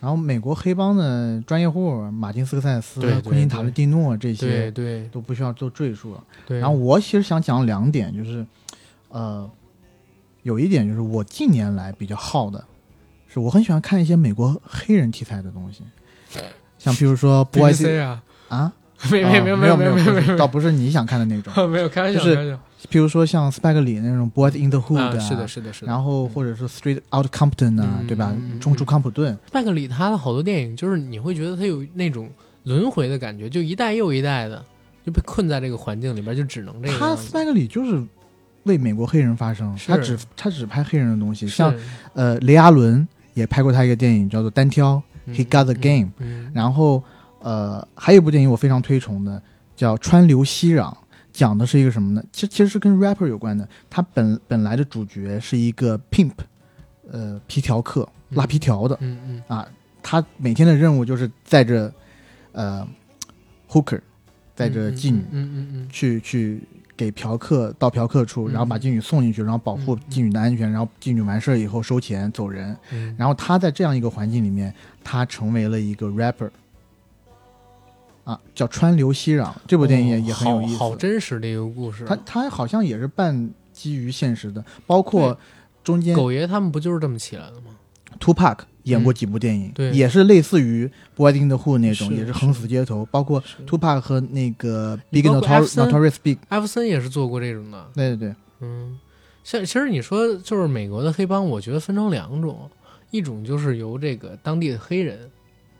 [0.00, 6.24] 然后美国黑帮的专业户，马丁斯科塞斯对对、昆汀塔伦蒂诺这对些对都不需要做赘述了。
[6.46, 8.46] 对，然后我其实想讲两点，就是，
[9.10, 9.46] 呃，
[10.42, 12.64] 有一点就是我近年来比较好的，
[13.28, 15.82] 是我很喜欢看一些美国黑人题材的东西，
[16.78, 18.72] 像比如说 Boys BBC 啊，啊，
[19.10, 22.58] 没没没啊没有没有没有没有倒不是你想看的那种， 没有开玩笑，就是
[22.90, 25.86] 譬如说像斯派克里那种 Boys in the Hood 啊，是的，是的，是的。
[25.86, 28.34] 然后或者是 Street Out Compton 啊，嗯对吧？
[28.60, 32.30] 冲出康普顿，麦克里他的好多电影，就是你会觉得他有那种
[32.64, 34.64] 轮回的感觉，就一代又一代的
[35.04, 37.24] 就被困在这个环境里边，就只能这个他样子。
[37.24, 38.02] 斯派克里就是
[38.70, 41.74] 为美国黑人发声，他只他只拍黑人的东西，像
[42.14, 47.02] 呃雷阿伦也拍过他一个电影叫做《单挑》嗯 He Got the Game，嗯，然后
[47.40, 49.42] 呃还有一部电影我非常推崇的
[49.76, 50.92] 叫《川流熙攘》，
[51.32, 52.22] 讲的是一个什么呢？
[52.32, 53.68] 其实其实是跟 rapper 有关的。
[53.88, 56.32] 他本本来的主角是一个 pimp，
[57.10, 59.66] 呃皮条客，拉皮条的嗯嗯啊，
[60.02, 61.92] 他每天的任务就是载着
[62.52, 62.86] 呃
[63.68, 64.00] hooker，
[64.54, 65.24] 载着妓女。
[65.30, 66.60] 嗯嗯嗯去去
[67.00, 72.76] 给嫖客到嫖客处，嗯然后把妓女送进去，然后保护妓女的安全，然后妓女完事儿以后收钱走人。
[72.92, 76.50] 嗯，然后他在这样一个环境里面，他成为了一个 rapper，
[78.24, 79.50] 啊，叫川流熙攘。
[79.66, 80.74] 这部电影也、也很有意思。
[80.74, 82.04] 哦好好真实的一个故事。
[82.04, 85.34] 他他好像也是半基于现实的，包括
[85.82, 87.69] 中间狗爷他们不就是这么起来的吗？
[88.20, 89.90] Tupac 演过几部电影，嗯对。
[89.92, 93.64] 也是类似于 Boy in the Hood 那种，是也是横死街头，包括是。
[93.66, 97.86] Tupac 和那个 Big Notorious Big，艾弗森也是做过这种的。
[97.94, 98.98] 对对对，嗯，
[99.42, 102.70] 像其实你说就是美国的黑帮，我觉得分成两种，
[103.10, 105.30] 一种就是由这个当地的黑人，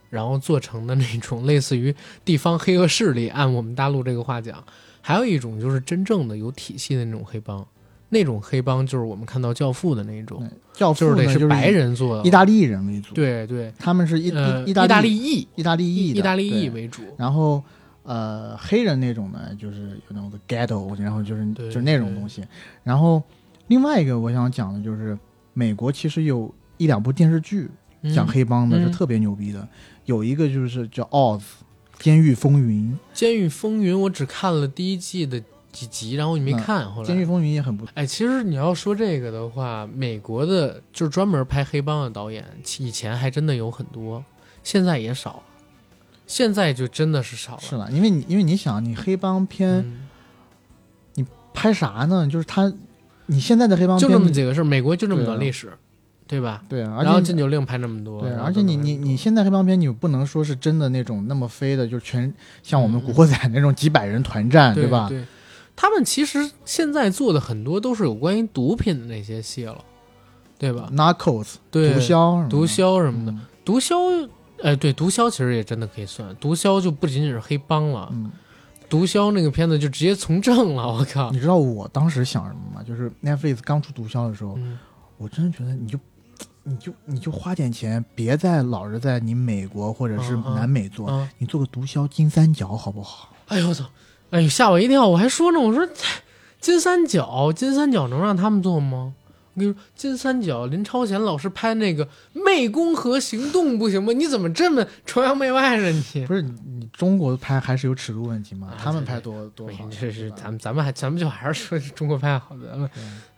[0.09, 1.93] 然后做成的那种类似于
[2.25, 4.57] 地方黑恶势力，按我们大陆这个话讲；
[5.01, 7.65] 还有一种就是真正的有体系的那种黑帮，
[8.13, 17.63] 那种黑帮就是我们看到《教父》的那种，教父呢就是就是白人做的，意大利人为主，，对对，他们是意呃，意意大大利裔，意大利裔意大利裔为主，然后
[18.03, 22.43] 呃，黑人那种呢，就是有那种的 ghetto，然后就是就是那种东西。
[22.83, 23.23] 然后
[23.67, 25.17] 另外一个我想讲的就是，
[25.53, 27.69] 美国其实有一两部电视剧
[28.01, 28.13] 嗯。
[28.13, 28.83] 讲黑帮的嗯。
[28.83, 29.65] 是特别牛逼的，
[30.05, 31.39] 有一个就是叫《Oz》
[31.99, 35.41] 监狱风云，《监狱风云》我只看了第一季的
[35.71, 37.91] 几集，然后你没嗯看，后《来监狱风云》也很不错。
[37.95, 42.45] 哎，其实你要说这个的话，美国的就是专门拍黑帮的导演，
[42.79, 44.23] 以前还真的有很多，
[44.63, 45.43] 现在也少了。
[46.27, 47.61] 现在就真的是少了。
[47.61, 49.85] 是了，因为你因为你想，你黑帮片
[51.17, 52.25] 嗯，拍啥呢？
[52.25, 52.71] 就是他，
[53.25, 55.73] 你现在的黑帮就片这么几个事儿，美国就这么对啊段历史，
[56.25, 56.63] 对吧？
[56.69, 62.33] 对啊，而然后禁酒令拍那么多，对，而且你你你现在黑帮片，你不能说是真的那种那么飞的，就全
[62.63, 65.09] 像我们嗯古惑仔那种几百人团战，对吧？
[65.09, 65.21] 对，
[65.75, 69.83] 他们其实现在做的很多都是有关于毒品的那些戏了，
[70.57, 74.29] 对吧？Narcos 对，毒枭什么的毒枭什么的，嗯毒枭，
[74.63, 78.31] 哎，对，毒枭其实也真的可以算，毒枭就不仅仅是黑帮了，嗯，
[78.89, 81.39] 毒枭那个片子就直接从政了，我靠你！
[81.39, 82.83] 知道我当时想什么吗？
[82.83, 84.77] 就是 Netflix 刚出毒枭的时候，嗯，
[85.17, 85.99] 我真的觉得你就
[86.63, 93.29] 你就你就花点钱，别再老是在你美国或者是南美做，啊，你做个毒枭金三角好不好？
[93.47, 93.85] 哎呦我操！
[94.31, 95.87] 哎呦吓我一跳，我还说呢，我说
[96.59, 99.13] 金三角，金三角能让他们做吗？
[99.53, 104.13] 我跟你说，金三角林超贤老师拍那个《湄公河行动》不行吗？
[104.13, 105.89] 你怎么这么崇洋媚外呢？
[105.89, 108.69] 你不是你你中国拍还是有尺度问题吗？
[108.71, 112.89] 啊他们拍多多好，这是咱们咱们还咱们就还是说中国拍好的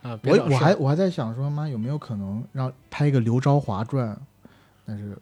[0.02, 0.16] 啊！
[0.22, 4.16] 别我我还我还在想说，妈有没有可能让拍一个刘昭华传？
[4.86, 5.16] 但是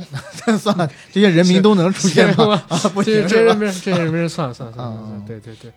[0.58, 2.54] 算了，这些人名都能出现吗？
[2.68, 3.42] 啊，不行这些？
[3.42, 5.72] 人没事，这人没事，算了算了算了对对对，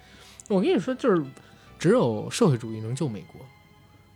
[0.48, 1.24] 我跟你说，就是
[1.78, 3.42] 只有社会主义能救美国，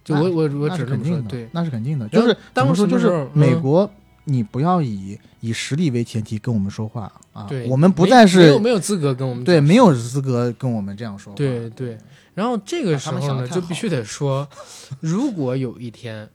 [0.03, 2.07] 就我我我那只这么说，对，那是肯定的。
[2.09, 3.89] 就是怎当么说，就是美国，
[4.23, 11.37] 你不要以以实力为前提跟我们说话啊对，，我们不再是没有没有资格跟我们对，没有资格跟我们这样说话。
[11.37, 11.97] 对对，
[12.33, 14.49] 然后这个时候呢，就必须得说，
[14.99, 16.27] 如果有一天，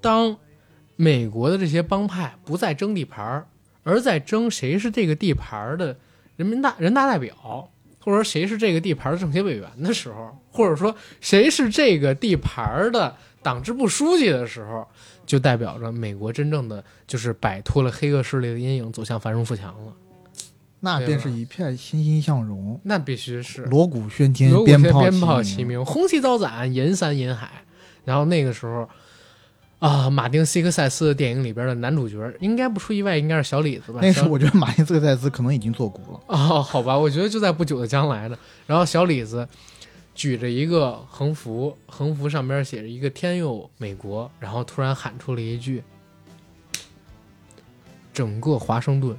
[0.00, 0.36] 当
[1.00, 3.46] 美国的这些帮派不再争地盘儿，
[3.84, 5.96] 而在争谁是这个地盘儿的
[6.34, 7.70] 人民大人大代表，
[8.00, 13.14] 或者说谁是这个地盘儿的政协委员的时候，或者说谁是这个地盘儿的
[13.44, 14.84] 党支部书记的时候，
[15.24, 19.92] 就代表着美国真正的就是摆脱了黑恶势力的阴影，走向繁荣富强了。
[20.80, 25.64] 那便是一片欣欣向荣，那必须是锣鼓喧天鞭炮齐齐。
[25.64, 27.50] 鸣，红旗招展，银山银海。
[28.04, 28.88] 然后那个时候，
[29.78, 34.00] 啊，马丁·西克塞斯的电影里边的男主角，应该不出意外，应该是小李子吧？
[34.00, 36.20] 小那时候我觉得马丁斯科塞斯可能已经做古了。
[36.26, 38.36] 哦，好吧，我觉得就在不久的将来呢。
[38.66, 39.48] 然后小李子
[40.16, 45.84] 举着一个横幅，横幅上边写着一个“天佑美国”，然后突然喊出了一句
[48.12, 49.16] ：“整个华盛顿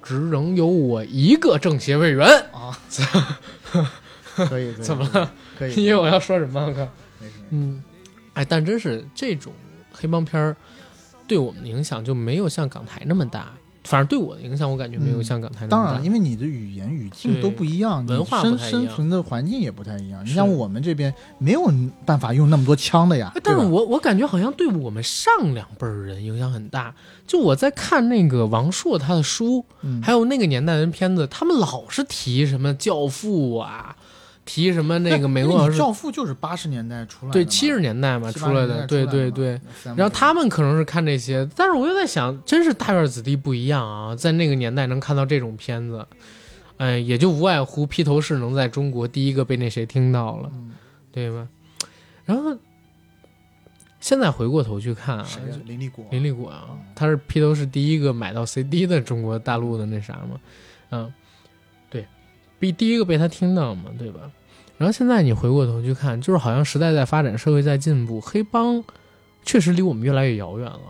[0.00, 2.24] 只能有我一个政协委员。
[2.54, 2.78] 啊，
[4.36, 5.32] 可以，可以怎么了？
[5.58, 6.64] 可以，”因为我要说什么？
[6.64, 6.88] 我靠！
[7.20, 7.82] 没事嗯，
[8.34, 9.52] 哎，但真是这种
[9.98, 10.56] 黑帮片儿
[11.26, 13.52] 对我们的影响就没有像港台那么大。
[13.84, 15.76] 反正对我的影响，我感觉没有嗯像港台那么大。
[15.76, 20.22] 当然了，因为你的语言语境都不一样，文化不生太一样生存的环境也不太一样。
[20.26, 21.72] 你像我们这边没有
[22.04, 26.94] 办法用那么多枪的呀哎，但是我我感觉好像对我们上两辈儿人影响很大。
[27.26, 33.96] 就我在看那个王朔他的书，嗯还有那个年代的片子，他们老是提什么《教父》啊，
[34.48, 46.06] 提什么那个美国教父就是八十年代出来的，对七十年代嘛出来的，对对对。，然后他们可能是看这些，但是我又在想，真是大院子弟不一样啊，在那个年代能看到这种片子，
[46.78, 50.72] 哎，也就无外乎披头士能在中国第一个被那谁听到了，嗯
[51.12, 51.46] 对吧？
[52.24, 52.56] 然后
[54.00, 55.42] 现在回过头去看啊，谁？
[55.66, 56.06] 林立果。
[56.10, 60.40] 林立果啊，他是披头士第一个买到 CD 的中国大陆的那啥嘛，
[60.88, 61.12] 嗯，
[61.90, 62.06] 对，
[62.58, 64.30] 比第一个被他听到嘛，对吧？
[64.78, 68.82] 然后现在你回过头去看，就是好像时代在发展，社会在进步，黑帮
[69.44, 70.80] 确实离我们越来越遥远了，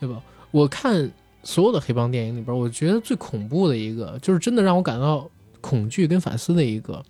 [0.00, 0.20] 对吧？
[0.50, 1.10] 我看
[1.42, 5.28] 所有的黑帮电影里边，我觉得最恐怖的一个，就是真的让我感到
[5.60, 7.04] 恐惧跟反思的一个，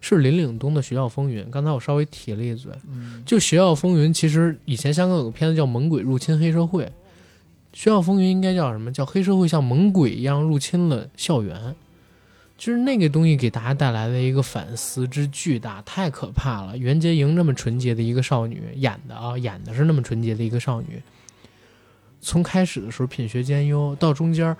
[0.00, 1.44] 是林岭东的《学校风云》。
[1.50, 6.84] 刚才我稍微提了一嘴，嗯，就《学校风云》，其实以前香港有个片子叫《猛鬼入侵黑社会》，
[7.72, 8.92] 《学校风云》应该叫什么？
[8.92, 11.74] 叫黑社会像猛鬼一样入侵了校园，
[12.56, 16.76] 就是那个东西给大家带来的一个反思之巨大，太可怕了。
[16.78, 21.02] 袁洁莹那么纯洁的一个少女演的啊，演的是那么纯洁的一个少女，
[22.20, 24.56] 从开始的时候品学兼优，到中间。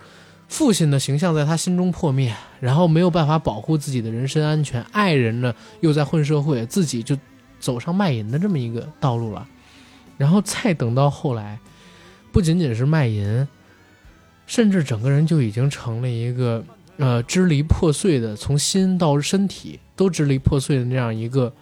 [0.47, 7.16] 父亲的形象在她心中破灭，然后没有办法保护自己的人身安全，爱人呢又在混社会，自己就
[7.59, 9.49] 走上卖淫的这么一个道路了。
[10.19, 11.59] 然后再等到后来，
[12.31, 13.49] 不仅仅是卖淫，
[14.47, 16.62] 甚至整个人就已经成了一个
[16.99, 21.53] 呃支离破碎的，从心到身体都支离破碎的那样一个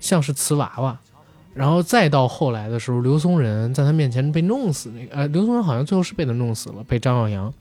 [0.00, 0.98] 像是瓷娃娃。
[1.54, 7.52] 然后再到后来的时候，刘松仁在他面前被弄死，那个呃，刘松仁好像最后是被他弄死了，被张耀扬。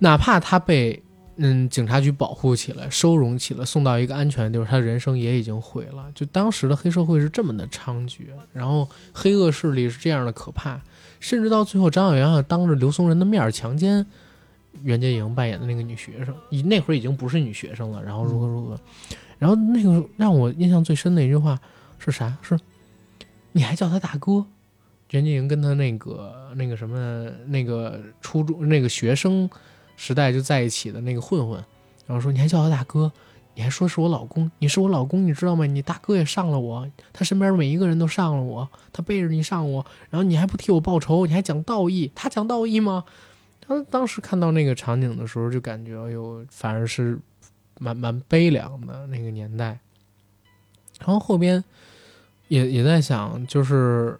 [0.00, 1.02] 哪怕他被
[1.36, 6.04] 嗯警察局保护起来、收容起来，送到一个安全的地方，他的人生也已经毁了。
[6.14, 8.18] 就当时的黑社会是这么的猖獗，
[8.52, 10.78] 然后黑恶势力是这样的可怕，
[11.18, 14.04] 甚至到最后，张小杨要当着刘松仁的面儿强奸
[14.82, 18.78] 袁洁莹扮演的那个女学生，已那会儿已经不是女学生了，然后如何如何，
[19.38, 21.58] 然后那个让我印象最深的一句话
[21.98, 22.36] 是啥？
[22.42, 22.58] 是
[23.52, 24.44] 你还叫他大哥？
[25.10, 29.48] 袁洁莹跟他那个那个什么那个初中那个学生。
[29.94, 31.62] 时代就在一起的那个混混，
[32.06, 33.12] 然后说你还叫他大哥，
[33.54, 35.64] 你还说是我老公，你是我老公，你知道吗？
[35.66, 43.04] 你大哥也上了我，他身边每一个人都上了我，他背着你上我，然后你还不替我报仇，你还讲道义，他讲道义吗？
[43.72, 47.18] 他当时看到那个场景的时候，就感觉哎呦，反而是
[47.78, 49.78] 蛮蛮悲凉的那个年代。
[50.98, 51.62] 然后后边
[52.48, 54.18] 也也在想，就是。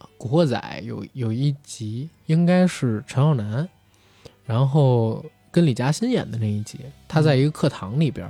[0.18, 3.68] 《古惑仔》有有一集，应该是陈浩南，
[4.46, 8.26] 然后跟李嘉欣演的那一集，他在一个课堂里边，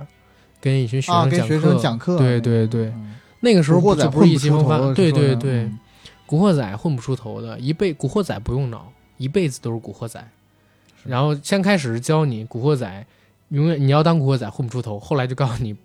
[0.61, 1.13] 跟一群学
[1.61, 5.71] 生讲课，对对对，嗯那个时候古惑仔不是意气混不出头风发，对对对，
[6.27, 10.23] 古惑仔混不出头的，一辈古惑仔不用脑，一辈子都是古惑仔。
[11.05, 13.07] 然后先开始是教你古惑仔，
[13.51, 15.77] 永远你要当古惑仔混不出头，后来就告诉你，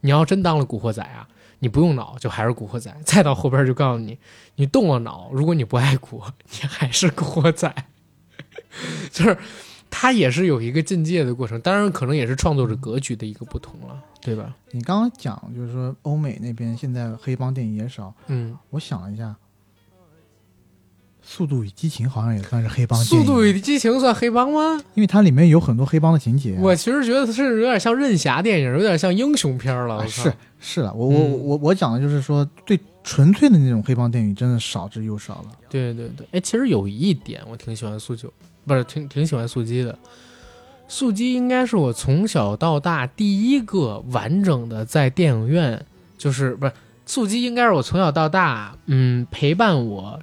[0.00, 1.28] 你要真当了古惑仔啊，
[1.60, 2.92] 你不用脑就还是古惑仔。
[3.04, 4.18] 再到后边就告诉你，
[4.56, 7.72] 你动了脑，如果你不爱国，你还是古惑仔。
[9.12, 9.38] 就是
[9.88, 14.54] 他也是有一个进阶的过程，当然可能也是创作者格局的一个不同了，对吧？
[14.72, 19.28] 你刚刚讲就是说欧美那边现在黑帮电影也少，嗯，我想了一下，
[21.28, 24.80] 《速度与激情》好像也算是黑帮速，度与激情算黑帮吗？
[24.94, 26.56] 因为它里面有很多黑帮的情节。
[26.60, 29.96] 我其实觉得它是有点像任侠电影，有点像英雄片了。
[29.96, 35.50] 啊是是了，我我嗯我我讲的就是说，最纯粹的那种黑帮电影真的少之又少了。
[35.68, 38.32] 对对对，哎，其实有一点我挺喜欢速九，
[38.64, 39.98] 不是挺挺喜欢速激的。
[40.88, 45.84] 速激应该是我从小到大第一个完整的在电影院，
[46.16, 46.72] 就是不是
[47.04, 50.20] 速激应该是我从小到大嗯陪伴我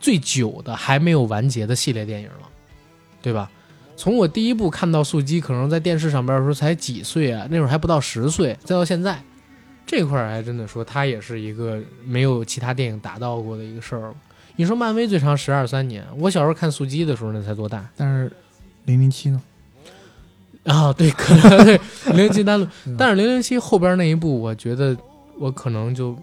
[0.00, 2.48] 最久的还没有完结的系列电影了，
[3.22, 3.50] 对吧？
[3.96, 9.22] 从我第一部看到速激，可能在电视上边的时候才几岁啊，那会儿还不到十岁，再到现在，
[9.84, 14.14] 这块儿还真的说它也是一个没有其他电影达到过的一个事儿。
[14.56, 18.32] 你说漫威最长十二三年，我小时候看速激的时候那才多大但是
[18.86, 19.42] 零零七呢？
[20.64, 20.90] 啊？
[20.94, 24.96] 对，可能对零零七单路嗯，但是零零七后边那一部，我觉得
[25.38, 26.16] 我可能就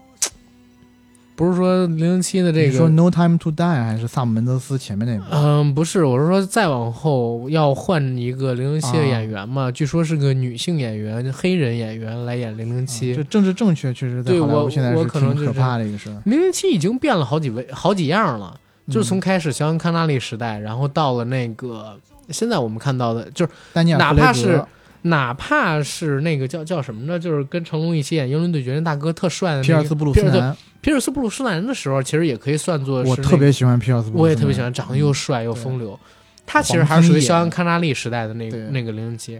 [1.38, 5.24] 不是说零零七的这个说《No Time to Die》还是萨姆门德斯前面那部？
[5.30, 13.22] 嗯，不是，我是说再往后要换一个零零七的啊演员嘛，据说是个女性演员，黑人演员来演零零七这。
[13.22, 16.20] 政治正确确实在对好莱坞我现在是我可能挺可怕的一个事儿。
[16.24, 18.58] 零零七已经变了好几位好几样了，
[18.88, 21.96] 就是从嗯开始肖恩康纳利时代，然后到了那个
[22.30, 24.60] 现在我们看到的，就是丹尼尔哪·怕是
[25.08, 27.18] 哪怕是那个叫叫什么呢？
[27.18, 35.98] 就是跟成龙一起演《英伦对决》那大哥特帅的、那个、皮尔斯·布鲁斯皮尔斯南，皮尔斯布鲁斯南的时候，其实也可以算作是、我那个特别喜欢皮尔斯·布鲁斯南，我也特别喜欢，长得又帅又风流。
[36.46, 39.38] 他其实还是属于肖恩康纳利时代的那个那个零零七，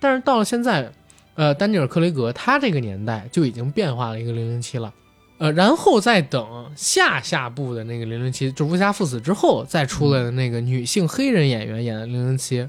[0.00, 0.90] 但是到了现在，
[1.34, 4.92] 呃，丹尼尔·克雷格他这个年代就已经变化了一个零零七了。
[5.38, 12.66] 呃，然后再等下下部的那个零零七，就无暇赴死之后再出来的那个女性黑人演员演的零零七，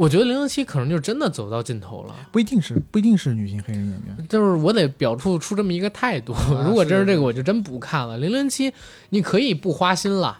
[0.00, 2.16] 我觉得零零七可能就真的走到尽头了。
[2.32, 8.16] 不一定是不一定是女性黑人演员，就是我得表出出这么一个态度， 啊如果真是这个，我就真不看了。
[8.16, 8.72] 零零七，
[9.10, 10.38] 你可以不花心了，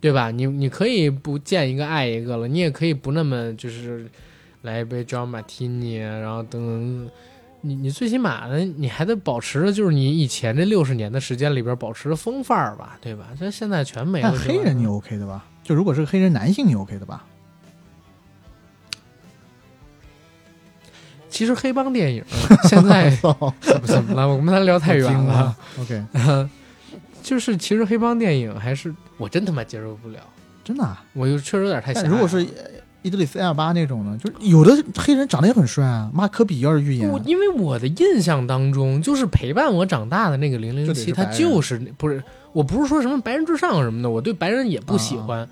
[0.00, 0.30] 对吧？
[0.30, 4.08] 你你可以不见一个爱一个了，你也可以不那么就是
[4.62, 7.10] 来一杯 John Martini，然后等等。
[7.60, 13.28] 你你最起码的，你还得保持着，就是你以前这六十年的时间里边保持着风范儿吧，对吧？
[13.38, 15.44] 这现在全没了黑人你 OK 的吧？
[15.62, 17.26] 就如果是个黑人男性，你 OK 的吧？
[21.34, 22.22] 其实黑帮电影
[22.68, 23.10] 现在
[23.84, 24.28] 怎么了？
[24.28, 25.52] 我们咱聊太远了。
[25.80, 26.00] OK，
[27.24, 30.20] 就是其实黑帮电影还是我真他妈接受不了，
[30.62, 31.02] 真的、啊。
[31.12, 32.08] 我就确实有点太狭隘了。
[32.08, 32.70] 但如果是呃
[33.02, 45.48] 伊德里斯·艾尔巴那种呢，就是有的黑人长得也很帅啊，马科比要是预言我，因为我的印象当中，就是陪伴我长大的那个零零七，他就是不是我不是说什么白人至上什么的，我对白人也不喜啊欢，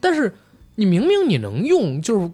[0.00, 0.34] 但是
[0.74, 2.28] 你明明你能用，就是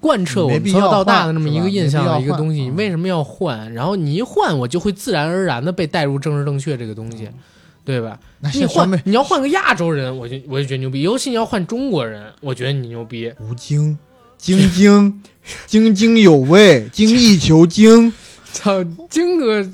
[0.00, 3.72] 贯彻我必要从小到大的换那么一个印象的一个东西，你嗯为什么要换？
[3.72, 7.28] 然后你一换，我就会自然而然的被带入政治正确这个东西，
[7.84, 8.18] 对吧？
[8.54, 13.32] 你换你要换个亚洲人，我就我就觉得牛逼，尤其你要换中国人，我觉得你牛逼。
[13.40, 13.96] 吴京，
[14.38, 15.22] 京京，
[15.66, 18.12] 津津有味，精益求精。
[18.52, 19.66] 操，京哥，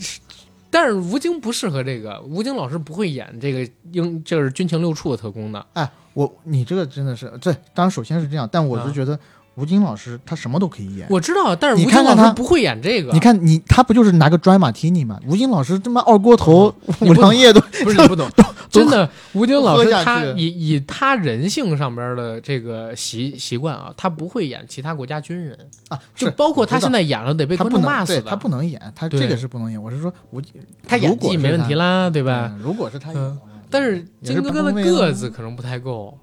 [0.70, 5.66] 但是吴京不适合这个，吴京老师不会演这个英，就是军情六处的特工的。
[5.72, 9.18] 哎，我你这个真的是，这当然首先是这样，但我是啊觉得
[9.58, 11.06] 吴京老师他什么都可以演。
[11.10, 13.12] 我知道，但是吴京老师不会演这个。
[13.12, 15.18] 你，看你他不就是拿个拽马提尼吗？
[15.26, 18.30] 吴京老师他妈二锅头、 五粮液都不是你不懂，
[18.70, 25.58] 真的，吴京老师他以以他人性上边的这个习习惯啊，他不会演其他国家军人，
[25.88, 28.30] 啊，就包括他现在演了得被他观众骂死的。
[28.30, 29.82] 他不能演，他这个是不能演。
[29.82, 30.40] 我是说吴，
[30.86, 32.52] 他演技没问题啦，对吧？
[32.52, 36.16] 嗯如果是他演嗯，但是金哥哥的个子可能不太够。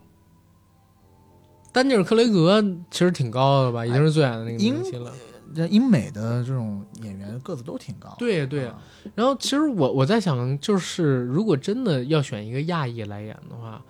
[1.76, 5.12] 丹尼尔·克雷格其实挺高的吧，已经是最矮的那个英明星了。
[5.54, 8.16] 这英美的这种演员个子都挺高。
[8.18, 8.82] 对对啊
[9.14, 13.82] 然后其实我我在想，就是如果真的要选一个亚裔来演的话，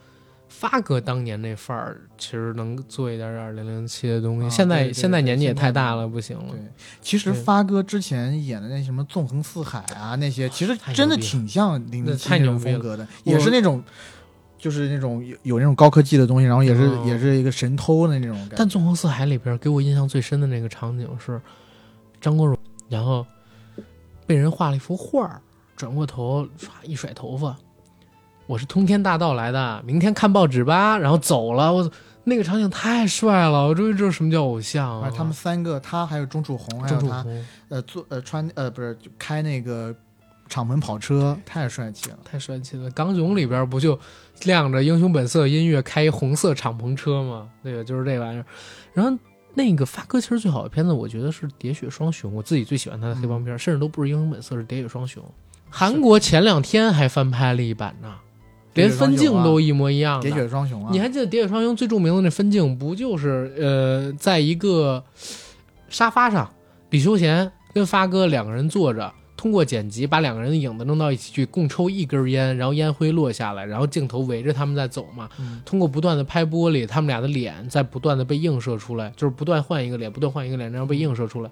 [0.50, 4.48] 发哥当年那范儿其实能做一点点零零七的东西。
[4.48, 6.72] 啊现在现在年纪也太大了，不行了对。，
[7.02, 13.84] 其实发哥之前演的那什么《纵横四海》啊，那些其实真的挺像零那零七那种风格的，也是那种。
[14.66, 18.56] 就是那种有有那种高科技的东西，然后也是、哦也是一个神偷的那种感觉。
[18.58, 21.40] 但《纵横四海》里边给我印象最深的那个场景是
[22.20, 22.58] 张国荣，
[22.90, 23.24] 然后
[24.26, 25.40] 被人画了一幅画儿，
[25.76, 27.56] 转过头唰一甩头发，
[28.48, 31.72] 我是通天大道来的，明天看报纸吧，然后走了。
[31.72, 31.88] 我
[32.24, 39.96] 那个场景太帅了，我终于知道什么叫偶像他们三个，他还有钟楚红，还有他，郑楚红呃，坐呃穿呃不是就开那个
[40.50, 42.18] 敞篷跑车，太帅气了。
[42.24, 44.00] 太帅气了，《港囧》里边不就
[44.44, 47.84] 亮着《英雄本色》音乐，开一红色敞篷车嘛，那个？
[47.84, 48.46] 就是这玩意儿。
[48.94, 49.18] 然后
[49.54, 55.24] 那个发哥其实最好的片子，我觉得是《喋血双雄》，我自己最喜欢他的黑帮片，甚至都不是《英雄本色》，是《喋血双雄》。
[55.70, 58.14] 韩国前两天还翻拍了一版呢，
[58.74, 60.30] 连分镜都一模一样的。
[60.30, 60.90] 喋血双雄啊！
[60.92, 65.04] 你还记得《喋血双雄》最著名的那分镜，不就是呃，在一个
[65.90, 66.50] 沙发上，
[66.90, 75.30] 李修贤跟发哥两个人坐着，通过剪辑把两个人的影子弄到一起去，共抽一根烟，然后烟灰落下来，然后镜头围着他们在走嘛。
[75.40, 81.52] 嗯通过不断的拍玻璃，他们俩的脸在不断的被映射出来，就是不断换一个脸，不断换一个脸，然后被映射出来。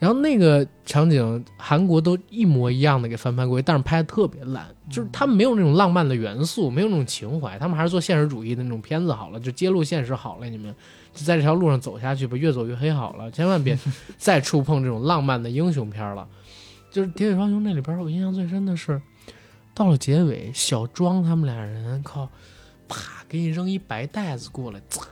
[0.00, 10.72] 然后那个场景，韩国都一模一样的给翻拍过，但是拍的特别烂，就是他们没有那种浪漫的元素，没有那种情怀，他们还是做现实主义的那种片子好了，就揭露现实好了，你们
[11.12, 13.76] 就在这条路上走下去吧，越走越黑好了，千万别
[14.16, 16.26] 再触碰这种浪漫的英雄片了。
[16.90, 19.00] 就是《喋血双雄》那里边，我印象最深的是，
[19.74, 22.28] 到了结尾，小庄他们俩人靠，
[22.88, 25.02] 啪给你扔一白袋子过来，咵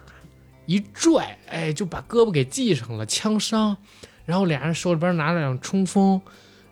[0.66, 3.76] 一拽，哎，就把胳膊给系上了，枪伤。
[4.24, 6.20] 然后俩人手里边拿着两冲锋，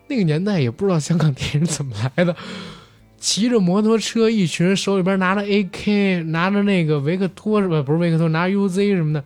[0.09, 2.35] 那个年代也不知道香港电影怎么来的，
[3.17, 7.81] 骑着摩托车，一群人手里边拿着 AK，拿着那个维克托是吧？
[7.81, 9.23] 不是维克托，拿着 UZ 什么的，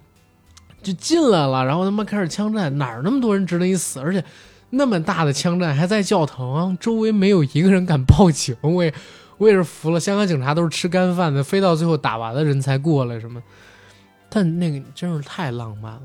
[0.84, 1.66] 就进来了。
[1.66, 4.00] 然后他妈开始枪战，哪儿那么多人值得一死？
[4.00, 4.24] 而且
[4.72, 8.56] 那么大的枪战还在教堂，周围没有一个人敢报警。
[8.62, 8.94] 我也
[9.38, 13.42] 我也是服了，香港警察都是吃干饭的，非到最后打完了人才过来什么。
[14.30, 16.02] 但那个真是太浪漫了，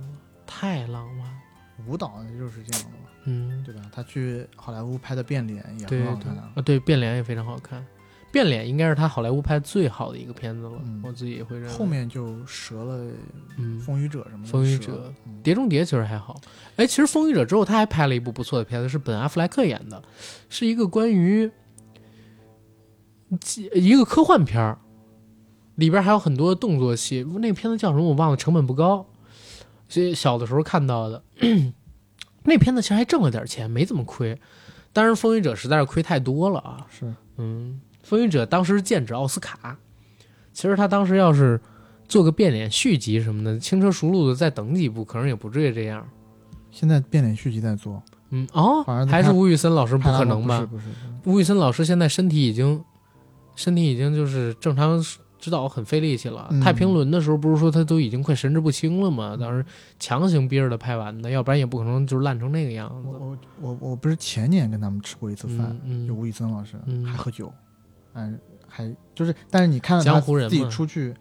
[0.47, 1.35] 太浪漫了。
[1.87, 3.83] 舞蹈就是这样的嘛，嗯，对吧？
[3.93, 6.51] 他去好莱坞拍的《变脸》也对对很好看啊。
[6.55, 7.85] 啊，对，变脸也非常好看。
[8.35, 11.73] 变脸应该是他好莱坞拍最好的一个片子了，嗯我自己也会认为。
[11.73, 13.13] 后面就折了
[13.57, 14.51] 嗯，《风雨者》什么的。
[14.51, 16.41] 风雨者碟中谍其实还好。
[16.75, 20.03] 哎，其实《风雨者》之后，他还拍了一部不错的片子，是本阿弗莱克演的，
[20.49, 21.49] 是一个关于
[23.73, 24.79] 一个科幻片儿，
[25.77, 27.25] 里边还有很多动作戏。
[27.39, 29.07] 那个片子叫什么我忘了，成本不高。
[29.89, 31.23] 所以小的时候看到的
[32.43, 34.37] 那片子其实还挣了点钱，没怎么亏。
[34.93, 36.87] 但是，《风雨者》实在是亏太多了啊。
[36.91, 39.77] 是嗯，《风云者》当时剑指奥斯卡，
[40.53, 41.61] 其实他当时要是
[42.07, 46.07] 做个变脸续集什么的，轻车熟路的再等几部，可能也不至于这样。
[46.71, 50.59] 现在变脸续集在做，嗯，哦，还是吴宇森老师不可能吧？
[50.59, 50.85] 不是不是，
[51.25, 52.85] 吴宇森老师现在身体已经，
[53.57, 55.01] 身体已经就是正常
[55.39, 56.49] 指导很费力气了。
[56.51, 59.37] 嗯太平轮的时候不是说他都已经快神志不清了吗？
[59.39, 59.65] 当时
[60.01, 63.09] 强行逼着他拍完的，要不然也不可能就是烂成那个样子。
[63.09, 67.53] 我我我我不是前年跟他们吃过一次饭，嗯嗯，就吴宇森老师、嗯还喝酒，
[68.15, 71.15] 嗯，还就是，但是你看到他自己江湖人嘛出去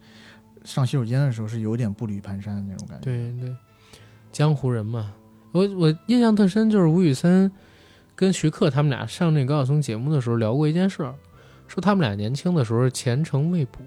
[0.64, 3.04] 上洗手间的时候是有点步履蹒跚的那种感觉。
[3.04, 3.54] 对对，
[4.32, 5.12] 江湖人嘛。
[5.52, 7.50] 我我印象特深，就是吴宇森
[8.16, 11.14] 跟徐克他们俩上那个高晓松节目的时候聊过一件事儿，
[11.68, 13.78] 说他们俩年轻的时候前程未卜，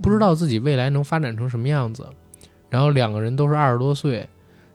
[0.00, 2.06] 不知道自己未来能发展成什么样子。
[2.70, 4.28] 然后两个人都是二十多岁，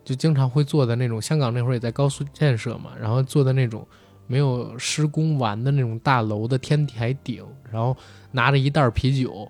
[0.03, 3.87] 就经常会坐在那种香港那会儿也在高速建设嘛，然后坐在那种
[4.27, 7.95] 没有施工完的那种大楼的天台顶，然后
[8.31, 9.49] 拿着一袋啤酒，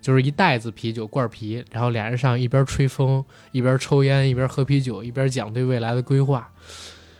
[0.00, 6.50] 就是一袋子啤酒罐啤，然后俩人上一边吹风，一边抽烟，一边喝啤酒，一边讲对未来的规划。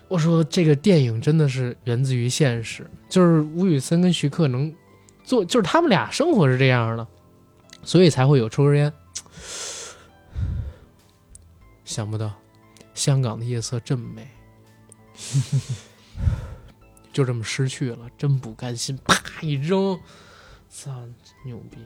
[0.06, 4.72] 我说这个电影真的是源自于现实，就是吴宇森跟徐克能
[5.24, 7.06] 做，就是他们俩生活是这样的，
[7.82, 8.92] 所以才会有抽根烟。
[11.84, 12.32] 想不到
[12.94, 14.28] 香港的夜色这么美，
[17.18, 19.98] 就这么失去了，真不甘心，啪一扔，
[20.68, 20.92] 操，
[21.44, 21.76] 牛逼！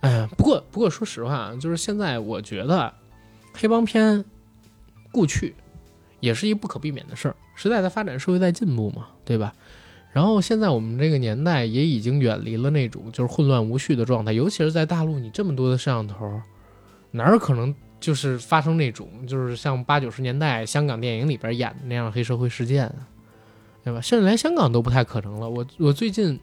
[0.00, 2.94] 哎呀，不过不过说实话啊，就是现在我觉得
[3.52, 4.24] 黑帮片
[5.12, 5.54] 故去
[6.18, 9.52] 也是一不可避免的事儿，时代在发展，社会在进步嘛，对吧？
[10.12, 16.40] 然后现在我们这个年代也已经远离了那种就是混乱无序的状态，尤其是在大陆，你这么多的摄像头，
[17.10, 23.06] 哪有可能就是发生那种就是像八九十年代香港电影里边演的那样黑社会事件啊，
[23.88, 24.00] 对吧？
[24.00, 25.48] 甚至连香港都不太可能了。
[25.48, 26.38] 我我最近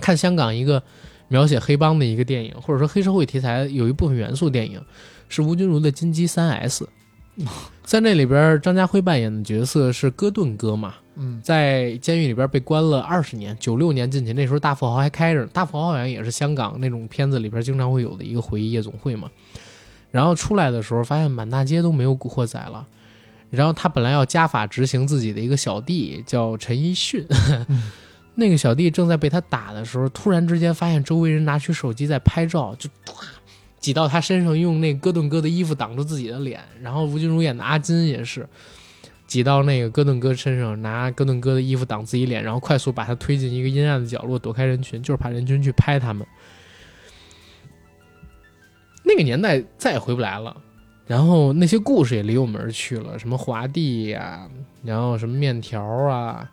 [0.00, 0.80] 看香港一个
[1.28, 4.80] 描写黑帮的一个电影，或者说黑社会题材有一部分元素电影，
[5.28, 6.88] 是吴君如的《金鸡三 S
[7.82, 15.44] 》。在那里边，张家辉扮演的角色是哥顿哥嘛，嗯，在监狱里边被关了二十年，九六年进去，那时候大富豪还开着。
[15.46, 19.30] 大富豪好像也是香港那种片子里边经常会有的一个回忆夜总会嘛。
[20.10, 22.86] 然后出来的时候，发现满大街都没有古惑仔了。
[23.56, 27.26] 然后他本来要加法执行自己的一个小弟，叫陈奕迅。
[28.38, 33.24] 那个小弟正在被他打的时候，突然之间发现周围人拿起手机在拍照，就唰
[33.80, 36.60] 挤到他身上，用那哥顿哥的衣服挡住自己的脸。
[36.82, 38.46] 然后吴君如演的阿金也是
[39.26, 46.26] 挤到那个哥顿哥身上，拿哥顿哥的衣服挡自己脸，然后快速把他推进一个阴暗的角落，躲开人群，就是怕人群去拍他们。
[49.02, 50.54] 那个年代再也回不来了。
[51.06, 54.48] 然后那些故事也离我们而去了，什么华帝呀、
[54.82, 56.50] 然后什么面条啊，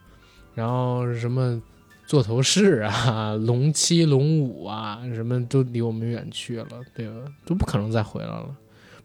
[0.53, 1.61] 然后什么
[2.05, 7.15] 座头市啊、 龙七、龙五啊，什么都离我们远去了，对吧？
[7.45, 8.55] 都不可能再回来了。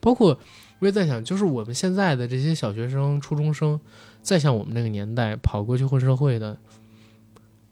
[0.01, 0.39] 包括
[0.81, 3.81] 我也在想，就是我们现在的这些小学生、初中生，
[4.23, 6.57] 再像我们那个年代跑过去混社会的，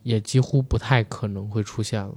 [0.03, 2.15] 也几乎不太可能会出现了，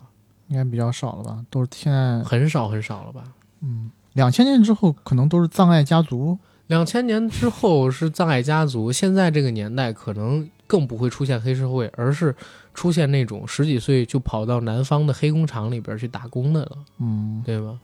[0.48, 1.46] 应该比较少了吧？
[1.50, 3.24] 都是现在，很少很少了吧？
[3.62, 6.38] 嗯，两千年之后可能都是葬爱家族。
[6.68, 12.36] 两千年之后是葬爱家族，现在这个年代可能更不会出现黑社会，而是
[12.74, 17.80] 出现那种十几岁就跑到南方的黑工厂里边去打工的了，嗯，对吧？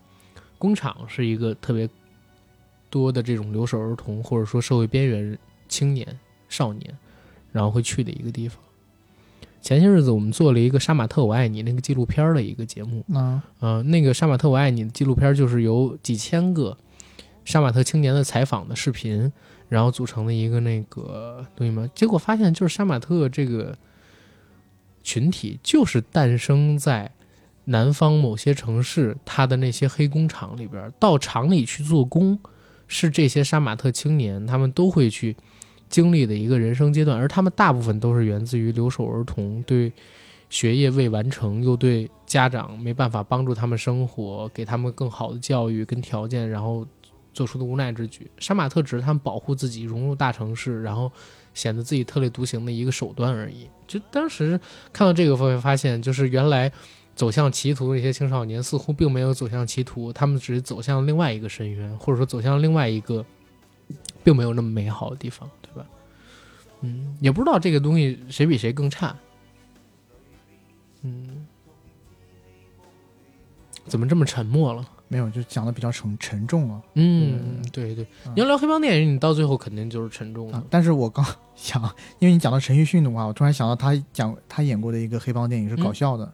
[0.58, 1.90] 工厂是一个特别
[2.90, 5.38] 多的这种留守儿童或者说社会边缘
[5.70, 6.06] 青年、
[6.50, 6.98] 少年，
[7.54, 8.60] 然后会去的一个地方。
[9.66, 16.78] 前些日子我们做了一个《杀马特我爱你》那个纪录片的一个节目，嗯呃，那个《杀马特我爱你》的纪录片就是由几千个
[17.46, 19.34] 杀马特青年的采访的视频，
[19.68, 21.90] 然后组成的一个那个东西嘛。
[21.96, 23.76] 结果发现，就是杀马特这个
[25.02, 27.12] 群体，就是诞生在
[27.64, 32.38] 南方某些城市，他的那些黑工厂里边，到厂里去做工，
[32.86, 35.36] 是这些杀马特青年他们都会去
[35.90, 39.92] 经历的一个人生阶段，而他们大部分都是源自于留守儿童对
[40.50, 46.86] 学业未完成，又对家长没办法帮助他们生活，给他们更好的教育跟条件，然后
[47.34, 48.30] 做出的无奈之举。
[48.38, 51.12] 杀马特只是他们保护自己融入大城市，然后
[51.54, 53.68] 显得自己特立独行的一个手段而已。
[53.88, 54.60] 就当时
[54.92, 56.72] 看到这个，会发现，就是原来
[57.16, 63.26] 走向歧途的那些青少年，似乎并没有走向歧途，他们只是走向另外一个深渊，或者说走向另外一个
[64.24, 65.50] 并没有那么美好的地方，
[66.86, 69.16] 嗯，也不知道这个东西谁比谁更差。
[71.02, 71.46] 嗯，
[73.86, 74.86] 怎么这么沉默了？
[75.08, 76.82] 没有，就讲的比较沉沉重啊。
[76.96, 80.64] 嗯，对对，嗯你要聊黑帮电影，你到最后肯定就是沉重的啊。
[80.70, 81.24] 但是我刚
[81.56, 81.80] 想，
[82.18, 86.34] 因为你讲到陈奕迅的话，我突然想到他讲他演过的一个黑帮电影是搞笑的，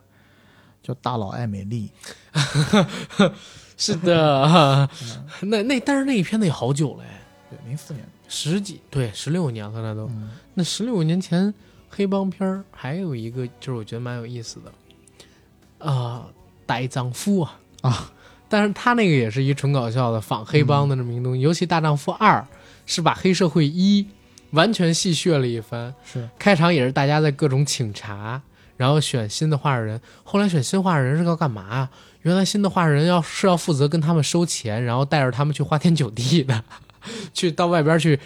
[0.81, 1.91] 叫《大佬爱美丽
[3.75, 4.89] 是的，
[5.43, 8.05] 那那但是那一片子也好久了哎，》，对，零四年。
[8.33, 10.07] 十几对十六年了那都。
[10.07, 11.53] 嗯，那十六年前
[11.89, 16.25] 黑帮片儿还有一个就是我觉得蛮有意思的，啊、
[16.65, 18.11] 大丈夫啊啊，
[18.47, 22.47] 但是他那个也是一纯搞笑的仿黑帮的这么一个东西，尤其大丈夫二
[22.85, 24.07] 是把黑社会一
[24.51, 28.41] 完全戏谑了一番，是开场也是大家在各种请茶，
[28.77, 29.99] 然后选新的画人。
[30.23, 31.91] 后来选新画人是要干嘛啊？
[32.21, 36.63] 原来新的画人要是要负责跟他们收钱，然后带着他们去花天酒地的，
[37.33, 38.19] 去到外边去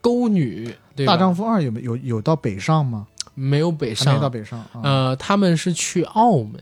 [0.00, 1.06] 勾女，对？
[1.06, 3.06] 大丈夫二有没有有到北上吗？
[3.34, 4.80] 没有北上没到上，北上啊。
[4.82, 6.60] 呃，他们是去澳门，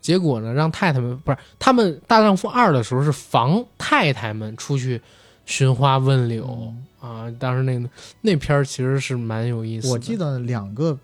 [0.00, 5.00] 结果呢，让太太们不是他们大丈夫二的时候是防太太们出去
[5.46, 7.34] 寻花问柳、嗯啊。
[7.38, 7.88] 当时那个
[8.20, 10.98] 那片儿其实是蛮有意思的，我记得两个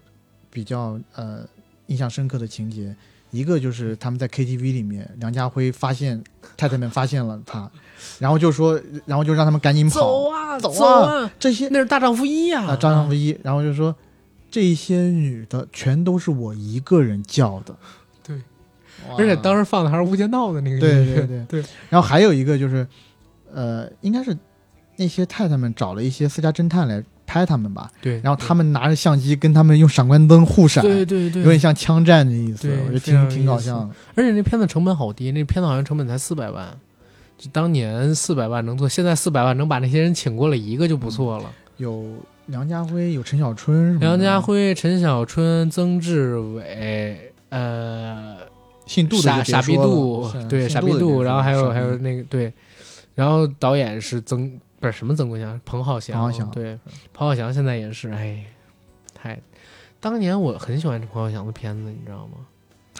[0.50, 1.46] 比较呃
[1.86, 2.94] 印象深刻的情节，
[3.30, 6.22] 一个就是他们在 KTV 里面，梁家辉发现
[6.58, 7.70] 太太们发现了他，
[8.18, 10.00] 然后就说，然后就让他们赶紧跑。
[10.00, 13.94] 走啊走啊走啊，这些那是大丈夫一呀、啊，大丈夫一，然后就说
[14.50, 17.74] 这些女的全都是我一个人叫的。
[18.22, 18.36] 对，
[19.16, 21.14] 而且当时放的还是《无间道》的那个对音乐。
[21.14, 22.86] 对对 对，然后还有一个就是，
[23.52, 24.36] 呃，应该是
[24.96, 33.90] 那些太太们找了一些私家侦探来拍他们吧，对，然后他们拿着相机跟他们用闪光灯互闪，对对对，有点像枪战的意思，我觉得挺挺搞笑的。
[34.16, 36.76] 而且那片子成本好低，那片子好像成本才四百万，
[37.40, 41.50] 就当年四百万能做，现在四百万能把那些人请过来一个就不错了。
[41.78, 42.04] 有
[42.48, 48.36] 梁家辉，有陈小春梁家辉、陈小春、曾志伟，呃，
[48.84, 52.52] 姓杜的傻傻逼杜，对，傻逼杜，然后还有还有那个对，
[53.14, 56.78] 然后导演是曾不是什么曾国祥，彭浩翔，彭浩翔对，
[57.14, 58.44] 彭浩翔现在也是，哎，
[59.14, 59.40] 太，
[59.98, 62.44] 当年我很喜欢彭浩翔的片子，你知道吗？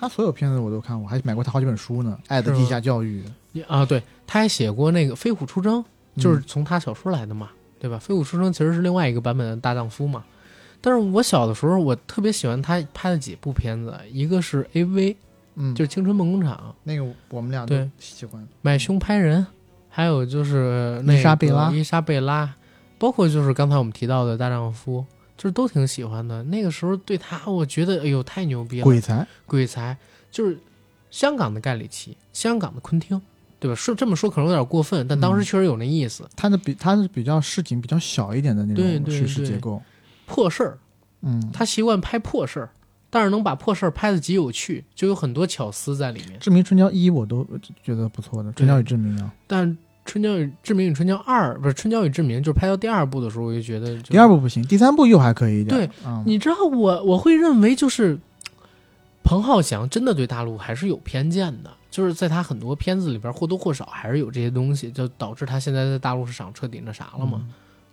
[0.01, 3.23] 他所有片子我都看过，还买过他好几本书呢，《爱的地下教育》
[3.69, 5.85] 啊，对，他还写过那个《飞虎出征》，
[6.23, 7.97] 就是嗯从他小说来的嘛，对吧？
[8.01, 10.25] 《飞虎出征》其实是另外一个版本的大丈夫嘛。
[10.81, 15.15] 但是我小的时候，我特别喜欢他拍的几部片子，一个是 A.V，
[15.57, 19.47] 嗯，就是《青春梦工厂那个我们俩都对喜欢。》，买凶拍人，
[19.91, 22.55] 还有就是那个伊莎贝拉伊莎贝拉，
[22.99, 25.05] 包括就是刚才我们提到的大丈夫，
[25.41, 26.43] 就是都挺喜欢的。
[26.45, 29.97] 那个时候对他，我觉得哎呦太牛逼了，鬼才，鬼才
[30.31, 30.59] 就是
[31.11, 33.19] 香港的盖里奇，香港的昆汀，
[33.59, 33.75] 对吧？
[33.75, 36.29] 说这么说可能有点过分，但当时嗯确实有那意思。
[36.37, 39.81] 他的比他是比较市井比较小一点的那种叙事对结构。
[40.27, 40.79] 破事儿，
[41.23, 42.69] 嗯，他习惯拍破事儿，
[43.09, 46.39] 但是能把破事儿拍的极有趣，就有很多巧思在里面。
[46.39, 47.47] 志明春娇一我都
[47.83, 49.33] 觉得不错的，春娇与志明啊。
[49.47, 49.67] 但
[50.11, 55.69] 《春娇与志明与春娇二》不是《春娇与志明》，就是拍到第二部的时候，我就觉得就第二部不行，第三部又还可以一点。
[55.69, 58.19] 对，嗯，你知道我我会认为就是
[59.23, 67.53] 彭浩翔真的对大陆还是有偏见的，就是在他很多片子里边或多或少还是有这些东西，就导致他现在在大陆市场彻底那啥了嘛，嗯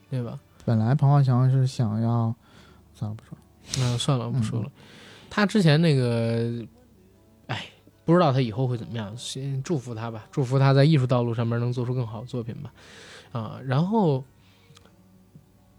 [0.10, 0.40] 对吧？
[0.66, 2.34] 本来彭浩翔是想要，
[2.96, 3.38] 算了不说了。
[3.78, 4.72] 那算了，不说了。
[5.30, 6.68] 他之前那个，哎，
[8.08, 12.72] 不知道他以后会怎么样，先祝福他吧，祝福他在艺术道路上面能做出更好的作品吧。
[13.34, 14.24] 啊，然后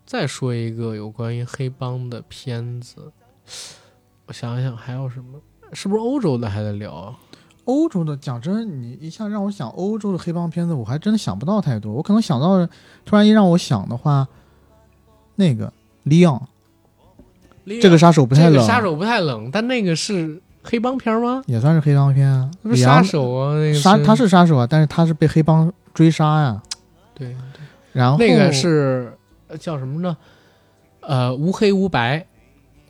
[0.04, 3.10] 再说一个有关于黑帮的片子，
[4.26, 5.40] 我想想还有什么？
[5.72, 7.18] 是不是欧洲的还在聊啊？
[7.64, 11.92] 欧洲的，讲真，你一下让我想欧洲的黑帮片子，我还真的想不到太多。
[11.94, 12.66] 我可能想到，
[13.06, 14.28] 突然一让我想的话，
[15.36, 15.72] 那个
[16.02, 16.46] 利昂，
[17.80, 21.42] 这个杀手不太冷，这个杀手不太冷，但那个是黑帮片吗？
[21.46, 22.50] 也算是黑帮片啊。
[22.62, 26.62] 那不是杀手啊，那个杀他是杀手啊，但是他是被黑帮追杀呀。
[27.14, 27.34] 对
[27.92, 29.12] 然后那个是
[29.48, 30.16] 呃叫什么呢？
[31.00, 32.26] 呃，无黑无白，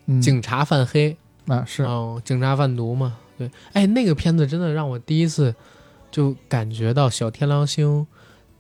[0.07, 3.17] 嗯警察犯黑，啊是哦，警察贩毒嘛。
[3.39, 5.55] 对，哎，那个片子真的让我第一次
[6.11, 8.05] 就感觉到小天狼星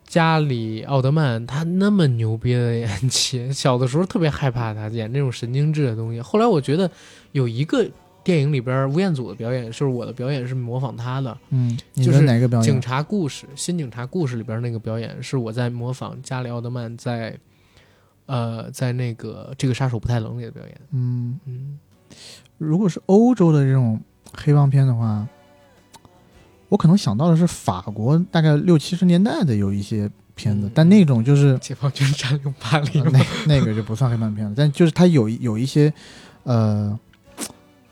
[0.07, 3.53] 加里奥德曼他那么牛逼的演技。
[3.53, 6.89] 小的时候特别害怕他演那种神经质的东西，后来我觉得
[7.33, 7.85] 有一个
[8.25, 12.65] 电影里边吴彦祖的表演，就是我的表演是模仿他的，嗯，就是哪个表演？
[12.65, 17.39] 警察故事，新警察故事里边那个表演是我在模仿加里奥德曼在，
[18.27, 20.81] 呃，在那个这个杀手不太冷里的表演。
[20.93, 21.79] 嗯，嗯，
[22.59, 23.99] 如果是欧洲的这种
[24.35, 25.27] 黑帮片的话，
[26.69, 33.01] 我可能想到的是法国大概六七十年代的有一些片子，嗯但那种就是、解放军占领巴黎？
[33.11, 35.91] 那那个就不算黑帮片了，但就是它有有一些
[36.43, 36.99] 呃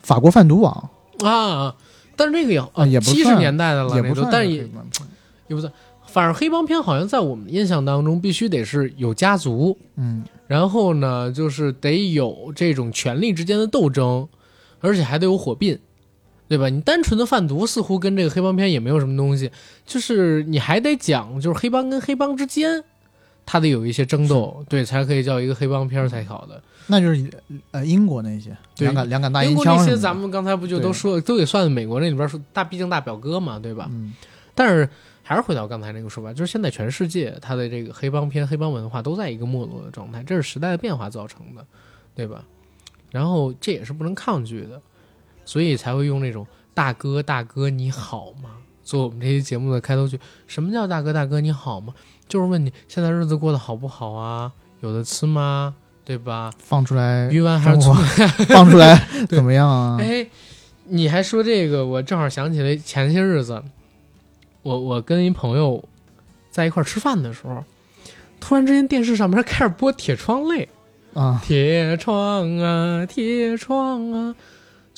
[0.07, 0.89] 法国贩毒网。
[1.19, 1.75] 啊，
[2.15, 4.65] 但是那个也啊也不七十年代的了，也不算但是也
[5.47, 5.71] 也不算，
[6.05, 10.23] 反正黑帮片好像在我们印象当中必须得是有家族，嗯。
[10.47, 14.25] 然后呢，就是得有这种权力之间的斗争，
[14.79, 15.77] 而且还得有火并，
[16.47, 16.69] 对吧？
[16.69, 19.51] 你单纯的贩毒似乎跟这个黑帮片也没有什么东西，
[19.85, 22.81] 就是你还得讲，就是黑帮跟黑帮之间，
[23.47, 26.61] 它得有一些争斗，对，才可以叫一个黑帮片儿才好的。
[26.85, 27.29] 那就是
[27.71, 33.87] 呃英国那些对两杆两杆大英烟国那些咱们刚才不就都说都得算美国那里边说大，毕竟大表哥嘛，对吧？
[33.89, 34.13] 嗯
[34.53, 34.89] 但是
[35.21, 41.65] 还是回到刚才那个说法，就是现在全世界它的这个黑帮片、黑帮文化都在一个没落的状态，这是时代的变化造成的，
[42.15, 42.43] 对吧？
[43.11, 44.81] 然后这也是不能抗拒的，
[45.45, 48.51] 所以才会用那种“大哥大哥你好吗”
[48.87, 50.17] 做我们这期节目的开头句。
[50.47, 51.93] 什么叫“大哥大哥你好吗”？
[52.29, 54.49] 就是问你现在日子过得好不好啊？
[54.79, 55.75] 有的吃吗？
[56.05, 56.53] 对吧？
[56.57, 57.93] 放出来鱼丸还是醋？
[58.47, 58.97] 放出来
[59.27, 59.97] 怎么样啊？
[59.99, 60.25] 哎，
[60.85, 63.61] 你还说这个，我正好想起来前些日子，
[64.61, 65.83] 我我跟一朋友
[66.49, 67.61] 在一块儿吃饭的时候，
[68.39, 70.69] 突然之间电视上面开始播《铁窗泪》，
[71.19, 74.35] 啊，铁窗啊，铁窗啊，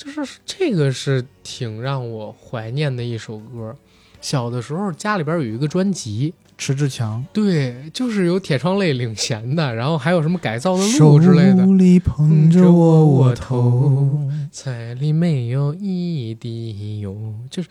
[0.02, 3.76] 就是这个是挺让我怀念的一首歌。
[4.22, 17.68] 小的时候家里边有一个专辑，迟志强对，就是有铁窗泪领衔的，然后还有什么改造的路之类的，手里捧着窝窝头，彩里没有一滴油，就是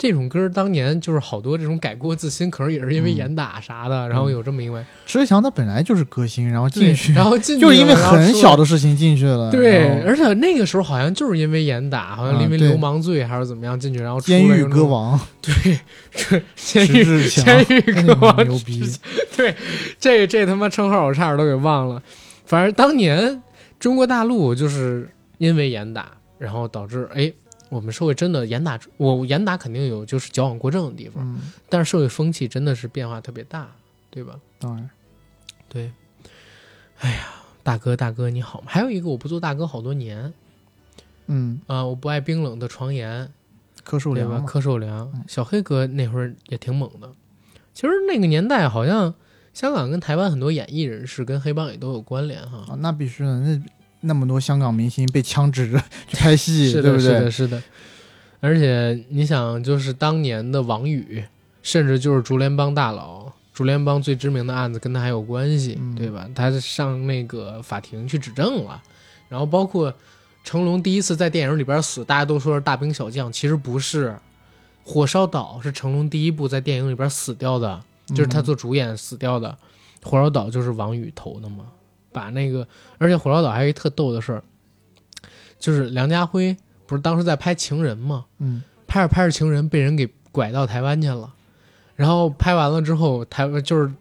[0.00, 3.16] 这种歌，当年就是好多这种改过自新，可能也是因为嗯。
[3.20, 15.20] 严打啥的，然后有这么一位，迟志强他本来就是歌星，然后进去， 然后进去就是因为很小的事情进去了，对，而且那个时候好像就是因为严打，好像因为流氓罪还是怎么样进去，然后出监狱歌王。
[15.42, 15.78] 对，
[16.12, 18.82] 这监狱监狱哎歌王牛逼，
[19.36, 19.54] 对，
[19.98, 22.02] 这这他妈称号我差点都给忘了。
[22.46, 23.42] 反正当年
[23.78, 26.06] 中国大陆就是因为严打，
[26.38, 27.30] 然后导致哎，
[27.70, 33.70] 我们社会真的严打，我严打肯定有就是矫枉过正的地方，嗯，但是社会风气真的是变化特别大，
[34.10, 34.38] 对吧？
[34.58, 34.90] 当然，
[35.68, 35.92] 对，
[36.98, 37.28] 哎呀，
[37.62, 38.66] 大哥大哥你好吗？
[38.68, 40.32] 还有一个我不做大哥好多年
[41.28, 43.32] 嗯，啊、我不爱冰冷的床沿，
[43.84, 44.12] 柯受？
[44.14, 47.10] 良，柯受良嗯，小黑哥那会儿也挺猛的。
[47.72, 49.14] 其实那个年代好像
[49.54, 52.66] 香港跟台湾很多演艺人士跟黑帮也都有关联哈。
[52.68, 53.62] 啊，那必须的，那
[54.00, 57.30] 那么多香港明星被枪指着 去拍戏，是的，对不对是的，？
[57.30, 57.62] 是的。
[58.40, 61.22] 而且你想，就是当年的王宇，
[61.62, 66.26] 甚至就是竹联帮大佬，竹联帮最知名的案子跟他还有关系，嗯对吧？
[66.34, 68.82] 他上那个法庭去指证了，
[69.28, 69.92] 然后包括
[70.42, 74.16] 成龙第一次在电影里边死，大家都说是大兵小将，其实不是。
[74.82, 79.56] 火烧岛是成龙第一部在电影里边死掉的，就是他嗯做主演死掉的。
[80.02, 81.66] 火烧岛就是王宇投的嘛，
[82.12, 82.66] 把那个，
[82.98, 84.42] 而且火烧岛还有一特逗的事儿，
[85.58, 86.56] 就是梁家辉
[86.86, 88.26] 不是当时在拍《情人》吗？
[88.38, 91.32] 嗯，拍着拍着《情人》被人给拐到台湾去了，
[91.96, 93.92] 然后拍完了之后，台湾就是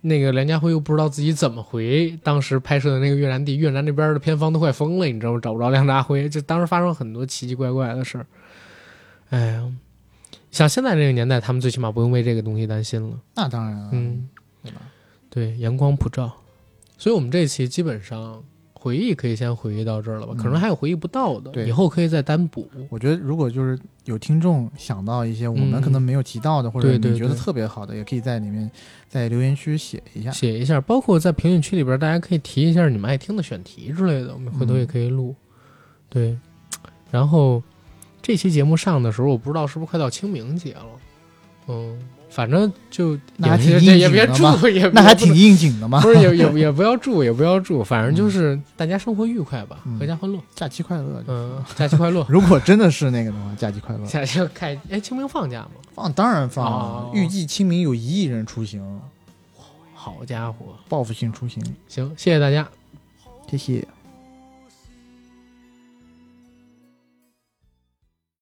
[0.00, 5.40] 那个梁家辉又不知道自己怎么回当时拍摄的那个越南地，越南那边的片方都快疯了，你知道吗？
[5.40, 8.26] 找不着梁家辉，就当时发生很多奇奇怪怪的事儿。
[9.30, 9.72] 哎呀，
[10.50, 13.16] 像现在这个年代，他们最起码不用为这个东西担心了。
[13.34, 14.28] 那当然了，嗯，
[14.62, 14.80] 对吧？
[15.30, 16.32] 对，阳光普照，
[17.02, 18.40] 所以我们这期基本上
[18.72, 20.32] 回忆可以先回忆到这儿了吧？
[20.36, 22.70] 可能嗯还有回忆不到的，对以后可以再单补。
[22.88, 28.70] 我觉得如果就是有听众想到一些我们嗯可能没有提到的，或者对对你觉得对特别好的，也可以在里面
[29.08, 30.30] 在留言区写一下。
[30.30, 35.34] 写一下，包括在评论区里边，大家可以提一下你们爱听的选题之类的，我们回头也可以录。
[36.08, 36.38] 对，
[37.10, 37.60] 然后
[38.22, 40.86] 这期节目上的时候，我不知道是不是快到清明节了，
[41.66, 41.98] 嗯，
[42.32, 46.00] 反正就那还也挺也别景的嘛祝， 也那还挺应景的嘛。
[46.00, 51.22] 不是也也 也不要住，也不要住，反正就是大家生活愉快吧，嗯阖家欢乐，假期快乐。
[51.28, 52.24] 嗯，假期快乐。
[52.30, 54.06] 如果真的是那个的话，假期快乐。
[54.06, 55.70] 假期开哎，清明放假吗？
[55.94, 58.80] 放当然放哦了，预计清明有一亿人出行，
[59.94, 61.62] 好家伙，报复性出行。
[61.86, 62.66] 行，谢谢大家。
[63.50, 63.86] 谢谢。